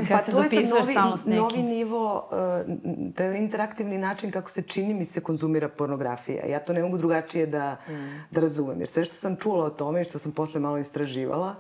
Kad 0.09 0.25
se 0.25 0.33
dopisuješ 0.33 0.87
stalno 0.91 1.17
s 1.17 1.27
nekim. 1.27 1.43
novi 1.43 1.63
nivo, 1.63 2.29
uh, 2.31 3.15
to 3.15 3.23
je 3.23 3.39
interaktivni 3.39 3.99
način 3.99 4.31
kako 4.31 4.51
se 4.51 4.63
čini 4.63 4.95
mi 4.95 5.05
se 5.05 5.21
konzumira 5.21 5.69
pornografija. 5.69 6.47
Ja 6.47 6.61
to 6.61 6.73
ne 6.73 6.83
mogu 6.83 6.99
drugačije 6.99 7.47
da, 7.47 7.77
mm. 7.89 7.93
da 8.31 8.41
razumem. 8.41 8.79
Jer 8.79 8.89
sve 8.89 9.05
što 9.05 9.15
sam 9.15 9.37
čula 9.37 9.65
o 9.65 9.71
tome 9.71 10.01
i 10.01 10.05
što 10.05 10.19
sam 10.19 10.33
posle 10.33 10.61
malo 10.61 10.79
istraživala, 10.79 11.55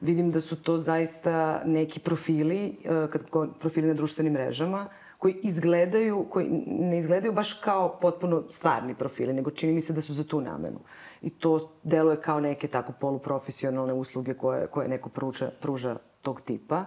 vidim 0.00 0.30
da 0.30 0.40
su 0.40 0.62
to 0.62 0.78
zaista 0.78 1.62
neki 1.64 2.00
profili, 2.00 2.76
uh, 2.84 3.10
kad, 3.10 3.22
profili 3.60 3.88
na 3.88 3.94
društvenim 3.94 4.32
mrežama, 4.32 4.88
koji 5.18 5.34
izgledaju, 5.42 6.26
koji 6.30 6.46
ne 6.66 6.98
izgledaju 6.98 7.32
baš 7.32 7.52
kao 7.52 7.98
potpuno 8.00 8.42
stvarni 8.48 8.94
profili, 8.94 9.32
nego 9.32 9.50
čini 9.50 9.72
mi 9.72 9.80
se 9.80 9.92
da 9.92 10.00
su 10.00 10.14
za 10.14 10.24
tu 10.24 10.40
namenu. 10.40 10.80
I 11.22 11.30
to 11.30 11.72
deluje 11.82 12.20
kao 12.20 12.40
neke 12.40 12.68
tako 12.68 12.92
poluprofesionalne 13.00 13.92
usluge 13.92 14.34
koje, 14.34 14.66
koje 14.66 14.88
neko 14.88 15.08
pruža, 15.08 15.50
pruža 15.60 15.96
tog 16.22 16.40
tipa. 16.40 16.84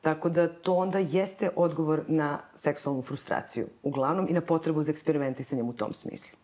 Tako 0.00 0.28
da 0.28 0.48
to 0.48 0.74
onda 0.74 0.98
jeste 0.98 1.50
odgovor 1.56 2.04
na 2.08 2.40
seksualnu 2.56 3.02
frustraciju, 3.02 3.66
uglavnom, 3.82 4.26
i 4.28 4.32
na 4.32 4.40
potrebu 4.40 4.82
za 4.82 4.92
eksperimentisanjem 4.92 5.68
u 5.68 5.72
tom 5.72 5.94
smislu. 5.94 6.38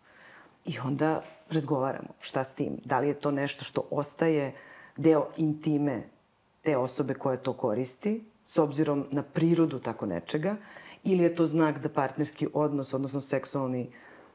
I 0.64 0.78
onda 0.78 1.22
razgovaramo 1.50 2.08
šta 2.20 2.44
s 2.44 2.54
tim. 2.54 2.76
Da 2.84 3.00
li 3.00 3.08
je 3.08 3.14
to 3.14 3.30
nešto 3.30 3.64
što 3.64 3.88
ostaje 3.90 4.54
deo 4.96 5.28
intime 5.36 6.02
te 6.62 6.76
osobe 6.76 7.14
koja 7.14 7.36
to 7.36 7.52
koristi, 7.52 8.24
s 8.46 8.58
obzirom 8.58 9.06
na 9.10 9.22
prirodu 9.22 9.78
tako 9.78 10.06
nečega, 10.06 10.56
ili 11.04 11.22
je 11.22 11.34
to 11.34 11.46
znak 11.46 11.78
da 11.78 11.88
partnerski 11.88 12.48
odnos, 12.54 12.94
odnosno 12.94 13.20
seksualni 13.20 13.90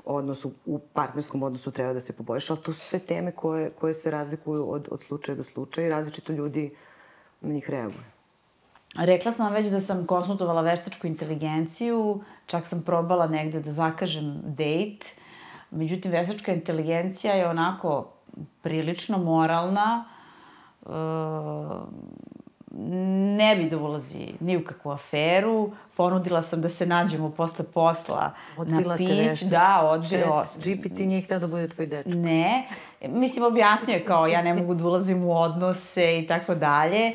odnos 0.05 0.45
u, 0.45 0.79
partnerskom 0.93 1.43
odnosu 1.43 1.71
treba 1.71 1.93
da 1.93 2.01
se 2.01 2.13
poboljša, 2.13 2.53
ali 2.53 2.63
to 2.63 2.73
su 2.73 2.79
sve 2.79 2.99
teme 2.99 3.31
koje, 3.31 3.69
koje 3.69 3.93
se 3.93 4.11
razlikuju 4.11 4.71
od, 4.71 4.87
od 4.91 5.01
slučaja 5.01 5.35
do 5.35 5.43
slučaja 5.43 5.87
i 5.87 5.89
različito 5.89 6.33
ljudi 6.33 6.75
na 7.41 7.53
njih 7.53 7.69
reaguju. 7.69 8.20
Rekla 8.95 9.31
sam 9.31 9.53
već 9.53 9.67
da 9.67 9.81
sam 9.81 10.05
konsultovala 10.05 10.61
veštačku 10.61 11.07
inteligenciju, 11.07 12.23
čak 12.45 12.65
sam 12.65 12.81
probala 12.81 13.27
negde 13.27 13.59
da 13.59 13.71
zakažem 13.71 14.41
dejt, 14.43 15.05
međutim 15.71 16.11
veštačka 16.11 16.53
inteligencija 16.53 17.33
je 17.33 17.47
onako 17.47 18.07
prilično 18.61 19.17
moralna, 19.17 20.05
uh, 20.85 20.91
ne 23.37 23.55
bi 23.55 23.69
da 23.69 23.77
ulazi 23.77 24.33
ni 24.39 24.57
u 24.57 24.63
kakvu 24.63 24.91
aferu. 24.91 25.71
Ponudila 25.97 26.41
sam 26.41 26.61
da 26.61 26.69
se 26.69 26.85
nađemo 26.85 27.29
posle 27.29 27.65
posla 27.73 28.33
Odbila 28.57 28.81
na 28.81 28.97
pić. 28.97 29.41
Da, 29.41 29.79
odbila. 29.83 30.45
GPT 30.57 30.99
nije 30.99 31.21
htio 31.21 31.39
da 31.39 31.47
bude 31.47 31.67
tvoj 31.67 31.87
dečko. 31.87 32.09
Ne. 32.09 32.67
Mislim, 33.07 33.45
objasnio 33.45 33.93
je 33.93 34.05
kao 34.05 34.27
ja 34.27 34.41
ne 34.41 34.53
mogu 34.53 34.75
da 34.75 34.85
ulazim 34.85 35.23
u 35.23 35.37
odnose 35.37 36.19
i 36.19 36.27
tako 36.27 36.55
dalje. 36.55 37.07
E, 37.07 37.13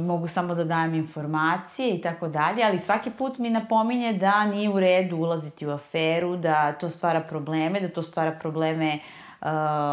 mogu 0.00 0.28
samo 0.28 0.54
da 0.54 0.64
dajem 0.64 0.94
informacije 0.94 1.94
i 1.94 2.00
tako 2.00 2.28
dalje, 2.28 2.64
ali 2.64 2.78
svaki 2.78 3.10
put 3.10 3.38
mi 3.38 3.50
napominje 3.50 4.12
da 4.12 4.46
nije 4.46 4.70
u 4.70 4.80
redu 4.80 5.16
ulaziti 5.16 5.66
u 5.66 5.70
aferu, 5.70 6.36
da 6.36 6.72
to 6.72 6.90
stvara 6.90 7.20
probleme, 7.20 7.80
da 7.80 7.88
to 7.88 8.02
stvara 8.02 8.32
probleme 8.40 8.98
uh, 9.40 9.48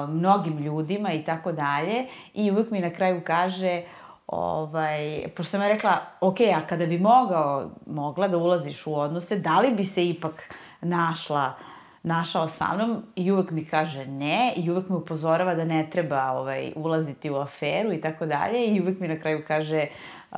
mnogim 0.10 0.58
ljudima 0.58 1.14
i 1.14 1.24
tako 1.24 1.52
dalje. 1.52 2.06
I 2.34 2.52
uvek 2.52 2.72
mi 2.72 2.80
na 2.80 2.90
kraju 2.90 3.22
kaže, 3.26 3.82
uh, 3.86 4.00
ovaj, 4.32 5.24
pošto 5.36 5.50
sam 5.52 5.62
ja 5.62 5.68
rekla, 5.68 6.02
ok, 6.22 6.38
a 6.56 6.68
kada 6.68 6.86
bi 6.86 7.00
mogao, 7.00 7.70
mogla 7.86 8.28
da 8.28 8.38
ulaziš 8.38 8.88
u 8.88 8.96
odnose, 8.96 9.40
da 9.40 9.60
li 9.60 9.72
bi 9.72 9.84
se 9.84 10.10
ipak 10.10 10.56
našla, 10.82 11.54
našao 12.04 12.48
sa 12.48 12.74
mnom 12.76 13.04
i 13.16 13.32
uvek 13.32 13.52
mi 13.52 13.66
kaže 13.66 14.06
ne 14.06 14.54
i 14.56 14.72
uvek 14.72 14.90
me 14.90 14.96
upozorava 14.96 15.56
da 15.56 15.66
ne 15.66 15.90
treba 15.92 16.32
ovaj, 16.32 16.72
ulaziti 16.76 17.30
u 17.30 17.36
aferu 17.36 17.94
i 17.94 18.02
tako 18.02 18.26
dalje 18.26 18.68
i 18.68 18.82
uvek 18.82 19.00
mi 19.00 19.08
na 19.08 19.20
kraju 19.20 19.44
kaže 19.48 19.88
uh, 20.32 20.38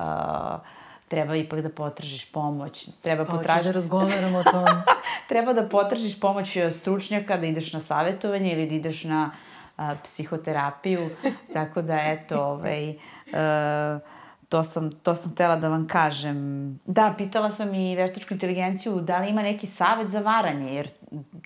treba 1.08 1.36
ipak 1.36 1.62
da 1.62 1.70
potražiš 1.70 2.32
pomoć. 2.32 2.90
Treba 3.02 3.26
potražiti... 3.26 3.68
da 3.68 3.72
razgovaramo 3.72 4.38
o 4.38 4.44
tom. 4.44 4.66
treba 5.30 5.54
da 5.54 5.70
potražiš 5.70 6.20
pomoć 6.20 6.58
stručnjaka, 6.72 7.38
da 7.38 7.46
ideš 7.46 7.74
na 7.74 7.80
savjetovanje 7.80 8.52
ili 8.52 8.68
da 8.68 8.76
ideš 8.76 9.04
na 9.04 9.32
uh, 9.78 9.84
psihoterapiju. 10.04 11.10
Tako 11.54 11.82
da, 11.82 12.00
eto, 12.02 12.44
ovaj, 12.44 12.96
E, 13.34 14.00
to 14.52 14.64
sam, 14.64 14.92
to 14.92 15.16
sam 15.16 15.36
tela 15.36 15.56
da 15.56 15.70
vam 15.70 15.88
kažem. 15.88 16.36
Da, 16.86 17.14
pitala 17.18 17.50
sam 17.50 17.74
i 17.74 17.96
veštačku 17.96 18.34
inteligenciju 18.34 19.02
da 19.02 19.20
li 19.20 19.30
ima 19.30 19.42
neki 19.42 19.68
savet 19.68 20.10
za 20.10 20.20
varanje, 20.20 20.76
jer 20.76 20.90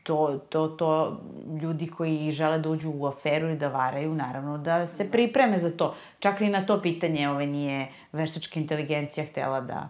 to, 0.03 0.39
to, 0.49 0.67
to 0.67 1.19
ljudi 1.61 1.87
koji 1.87 2.31
žele 2.31 2.59
da 2.59 2.69
uđu 2.69 2.91
u 2.91 3.05
aferu 3.07 3.49
i 3.49 3.57
da 3.57 3.67
varaju, 3.67 4.15
naravno 4.15 4.57
da 4.57 4.85
se 4.85 5.11
pripreme 5.11 5.59
za 5.59 5.69
to. 5.69 5.95
Čak 6.19 6.41
i 6.41 6.49
na 6.49 6.65
to 6.65 6.81
pitanje 6.81 7.29
ove 7.29 7.45
nije 7.45 7.91
veštačka 8.11 8.59
inteligencija 8.59 9.25
htela 9.25 9.61
da, 9.61 9.89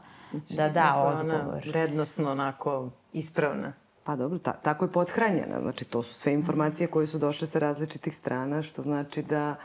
da 0.50 0.70
da 0.70 0.96
odgovor. 0.96 1.42
Ona 1.42 1.62
vrednostno 1.66 2.32
onako 2.32 2.90
ispravna. 3.14 3.74
Pa 4.04 4.16
dobro, 4.16 4.40
ta, 4.40 4.54
tako 4.54 4.86
je 4.86 4.92
pothranjena. 4.92 5.62
Znači, 5.62 5.86
to 5.86 6.04
su 6.04 6.14
sve 6.14 6.34
informacije 6.34 6.88
koje 6.88 7.08
su 7.08 7.18
došle 7.18 7.48
sa 7.48 7.60
različitih 7.60 8.16
strana, 8.16 8.62
što 8.62 8.82
znači 8.82 9.22
da, 9.22 9.56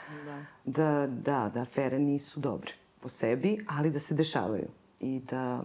da, 0.64 0.82
da, 0.82 1.06
da, 1.06 1.50
da 1.54 1.62
afere 1.62 1.98
nisu 1.98 2.40
dobre 2.40 2.79
po 3.00 3.08
sebi, 3.08 3.58
ali 3.68 3.90
da 3.90 3.98
se 3.98 4.14
dešavaju. 4.14 4.68
I 5.00 5.20
da 5.30 5.62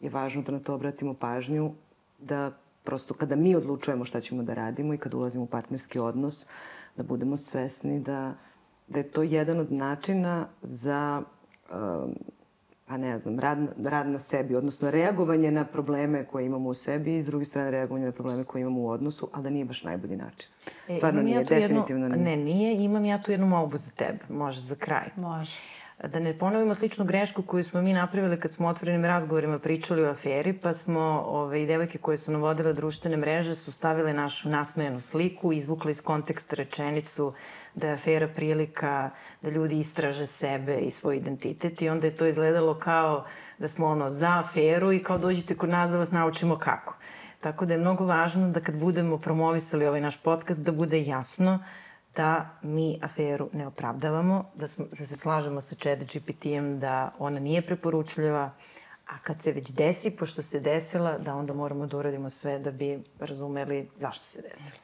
je 0.00 0.10
važno 0.10 0.42
da 0.42 0.52
na 0.52 0.60
to 0.60 0.74
obratimo 0.74 1.14
pažnju, 1.14 1.72
da 2.18 2.52
prosto 2.84 3.14
kada 3.14 3.36
mi 3.36 3.56
odlučujemo 3.56 4.04
šta 4.04 4.20
ćemo 4.20 4.42
da 4.42 4.54
radimo 4.54 4.94
i 4.94 4.98
kada 4.98 5.16
ulazimo 5.16 5.44
u 5.44 5.46
partnerski 5.46 5.98
odnos, 5.98 6.46
da 6.96 7.02
budemo 7.02 7.36
svesni 7.36 8.00
da, 8.00 8.34
da 8.88 8.98
je 8.98 9.10
to 9.10 9.22
jedan 9.22 9.58
od 9.58 9.72
načina 9.72 10.46
za 10.62 11.22
um, 11.72 12.14
pa 12.90 12.96
ne 12.96 13.18
znam, 13.18 13.38
rad, 13.38 13.58
rad 13.84 14.06
na 14.06 14.18
sebi, 14.18 14.56
odnosno 14.56 14.90
reagovanje 14.90 15.50
na 15.50 15.64
probleme 15.64 16.24
koje 16.24 16.46
imamo 16.46 16.68
u 16.68 16.74
sebi 16.74 17.16
i 17.16 17.22
s 17.22 17.26
druge 17.26 17.44
strane 17.44 17.70
reagovanje 17.70 18.06
na 18.06 18.12
probleme 18.12 18.44
koje 18.44 18.60
imamo 18.60 18.80
u 18.80 18.88
odnosu, 18.88 19.28
ali 19.32 19.42
da 19.42 19.50
nije 19.50 19.64
baš 19.64 19.82
najbolji 19.82 20.16
način. 20.16 20.50
E, 20.88 20.94
Stvarno 20.96 21.22
nije, 21.22 21.36
ja 21.36 21.44
definitivno 21.44 22.04
jednu, 22.04 22.18
nije. 22.18 22.36
Ne, 22.36 22.44
nije, 22.44 22.84
imam 22.84 23.04
ja 23.04 23.22
tu 23.22 23.30
jednu 23.30 23.46
molbu 23.46 23.76
za 23.76 23.90
tebe, 23.90 24.18
može 24.28 24.60
za 24.60 24.74
kraj. 24.74 25.08
Može. 25.16 25.58
Da 26.08 26.18
ne 26.18 26.38
ponovimo 26.38 26.74
sličnu 26.74 27.04
grešku 27.04 27.42
koju 27.42 27.64
smo 27.64 27.82
mi 27.82 27.92
napravili 27.92 28.40
kad 28.40 28.52
smo 28.52 28.68
otvorenim 28.68 29.04
razgovorima 29.04 29.58
pričali 29.58 30.04
o 30.04 30.10
aferi, 30.10 30.52
pa 30.52 30.72
smo 30.72 31.00
ove, 31.26 31.62
i 31.62 31.66
devojke 31.66 31.98
koje 31.98 32.18
su 32.18 32.32
navodile 32.32 32.72
društvene 32.72 33.16
mreže 33.16 33.54
su 33.54 33.72
stavile 33.72 34.12
našu 34.12 34.48
nasmejanu 34.48 35.00
sliku, 35.00 35.52
izvukli 35.52 35.90
iz 35.90 36.02
konteksta 36.02 36.56
rečenicu 36.56 37.32
da 37.74 37.86
je 37.86 37.92
afera 37.92 38.28
prilika 38.28 39.10
da 39.42 39.50
ljudi 39.50 39.78
istraže 39.78 40.26
sebe 40.26 40.78
i 40.78 40.90
svoj 40.90 41.16
identitet 41.16 41.82
i 41.82 41.88
onda 41.88 42.06
je 42.06 42.16
to 42.16 42.26
izgledalo 42.26 42.74
kao 42.74 43.24
da 43.58 43.68
smo 43.68 43.86
ono 43.86 44.10
za 44.10 44.38
aferu 44.38 44.92
i 44.92 45.02
kao 45.02 45.18
dođite 45.18 45.56
kod 45.56 45.68
nas 45.68 45.90
da 45.90 45.98
vas 45.98 46.10
naučimo 46.10 46.58
kako. 46.58 46.96
Tako 47.40 47.66
da 47.66 47.74
je 47.74 47.80
mnogo 47.80 48.04
važno 48.04 48.50
da 48.50 48.60
kad 48.60 48.76
budemo 48.76 49.18
promovisali 49.18 49.86
ovaj 49.86 50.00
naš 50.00 50.22
podcast 50.22 50.62
da 50.62 50.72
bude 50.72 51.02
jasno 51.02 51.58
da 52.20 52.48
mi 52.62 52.98
aferu 53.02 53.48
ne 53.52 53.66
opravdavamo, 53.66 54.44
da, 54.54 54.68
smo, 54.68 54.84
da 54.98 55.06
se 55.06 55.16
slažemo 55.16 55.60
sa 55.60 55.74
chat 55.74 55.98
GPT-em 55.98 56.78
da 56.80 57.12
ona 57.18 57.40
nije 57.40 57.62
preporučljiva, 57.62 58.50
a 59.06 59.18
kad 59.22 59.42
se 59.42 59.52
već 59.52 59.70
desi, 59.70 60.10
pošto 60.10 60.42
se 60.42 60.60
desila, 60.60 61.18
da 61.18 61.34
onda 61.34 61.54
moramo 61.54 61.86
da 61.86 61.96
uradimo 61.96 62.30
sve 62.30 62.58
da 62.58 62.70
bi 62.70 63.02
razumeli 63.20 63.88
zašto 63.96 64.24
se 64.24 64.42
desila. 64.42 64.78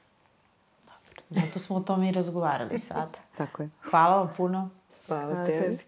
Zato 1.30 1.58
smo 1.58 1.76
o 1.76 1.80
tome 1.80 2.08
i 2.08 2.12
razgovarali 2.12 2.78
sada. 2.88 3.18
Tako 3.36 3.62
je. 3.62 3.68
Hvala 3.90 4.16
vam 4.16 4.32
puno. 4.36 4.70
Hvala, 5.06 5.32
Hvala 5.32 5.46
tebi. 5.46 5.78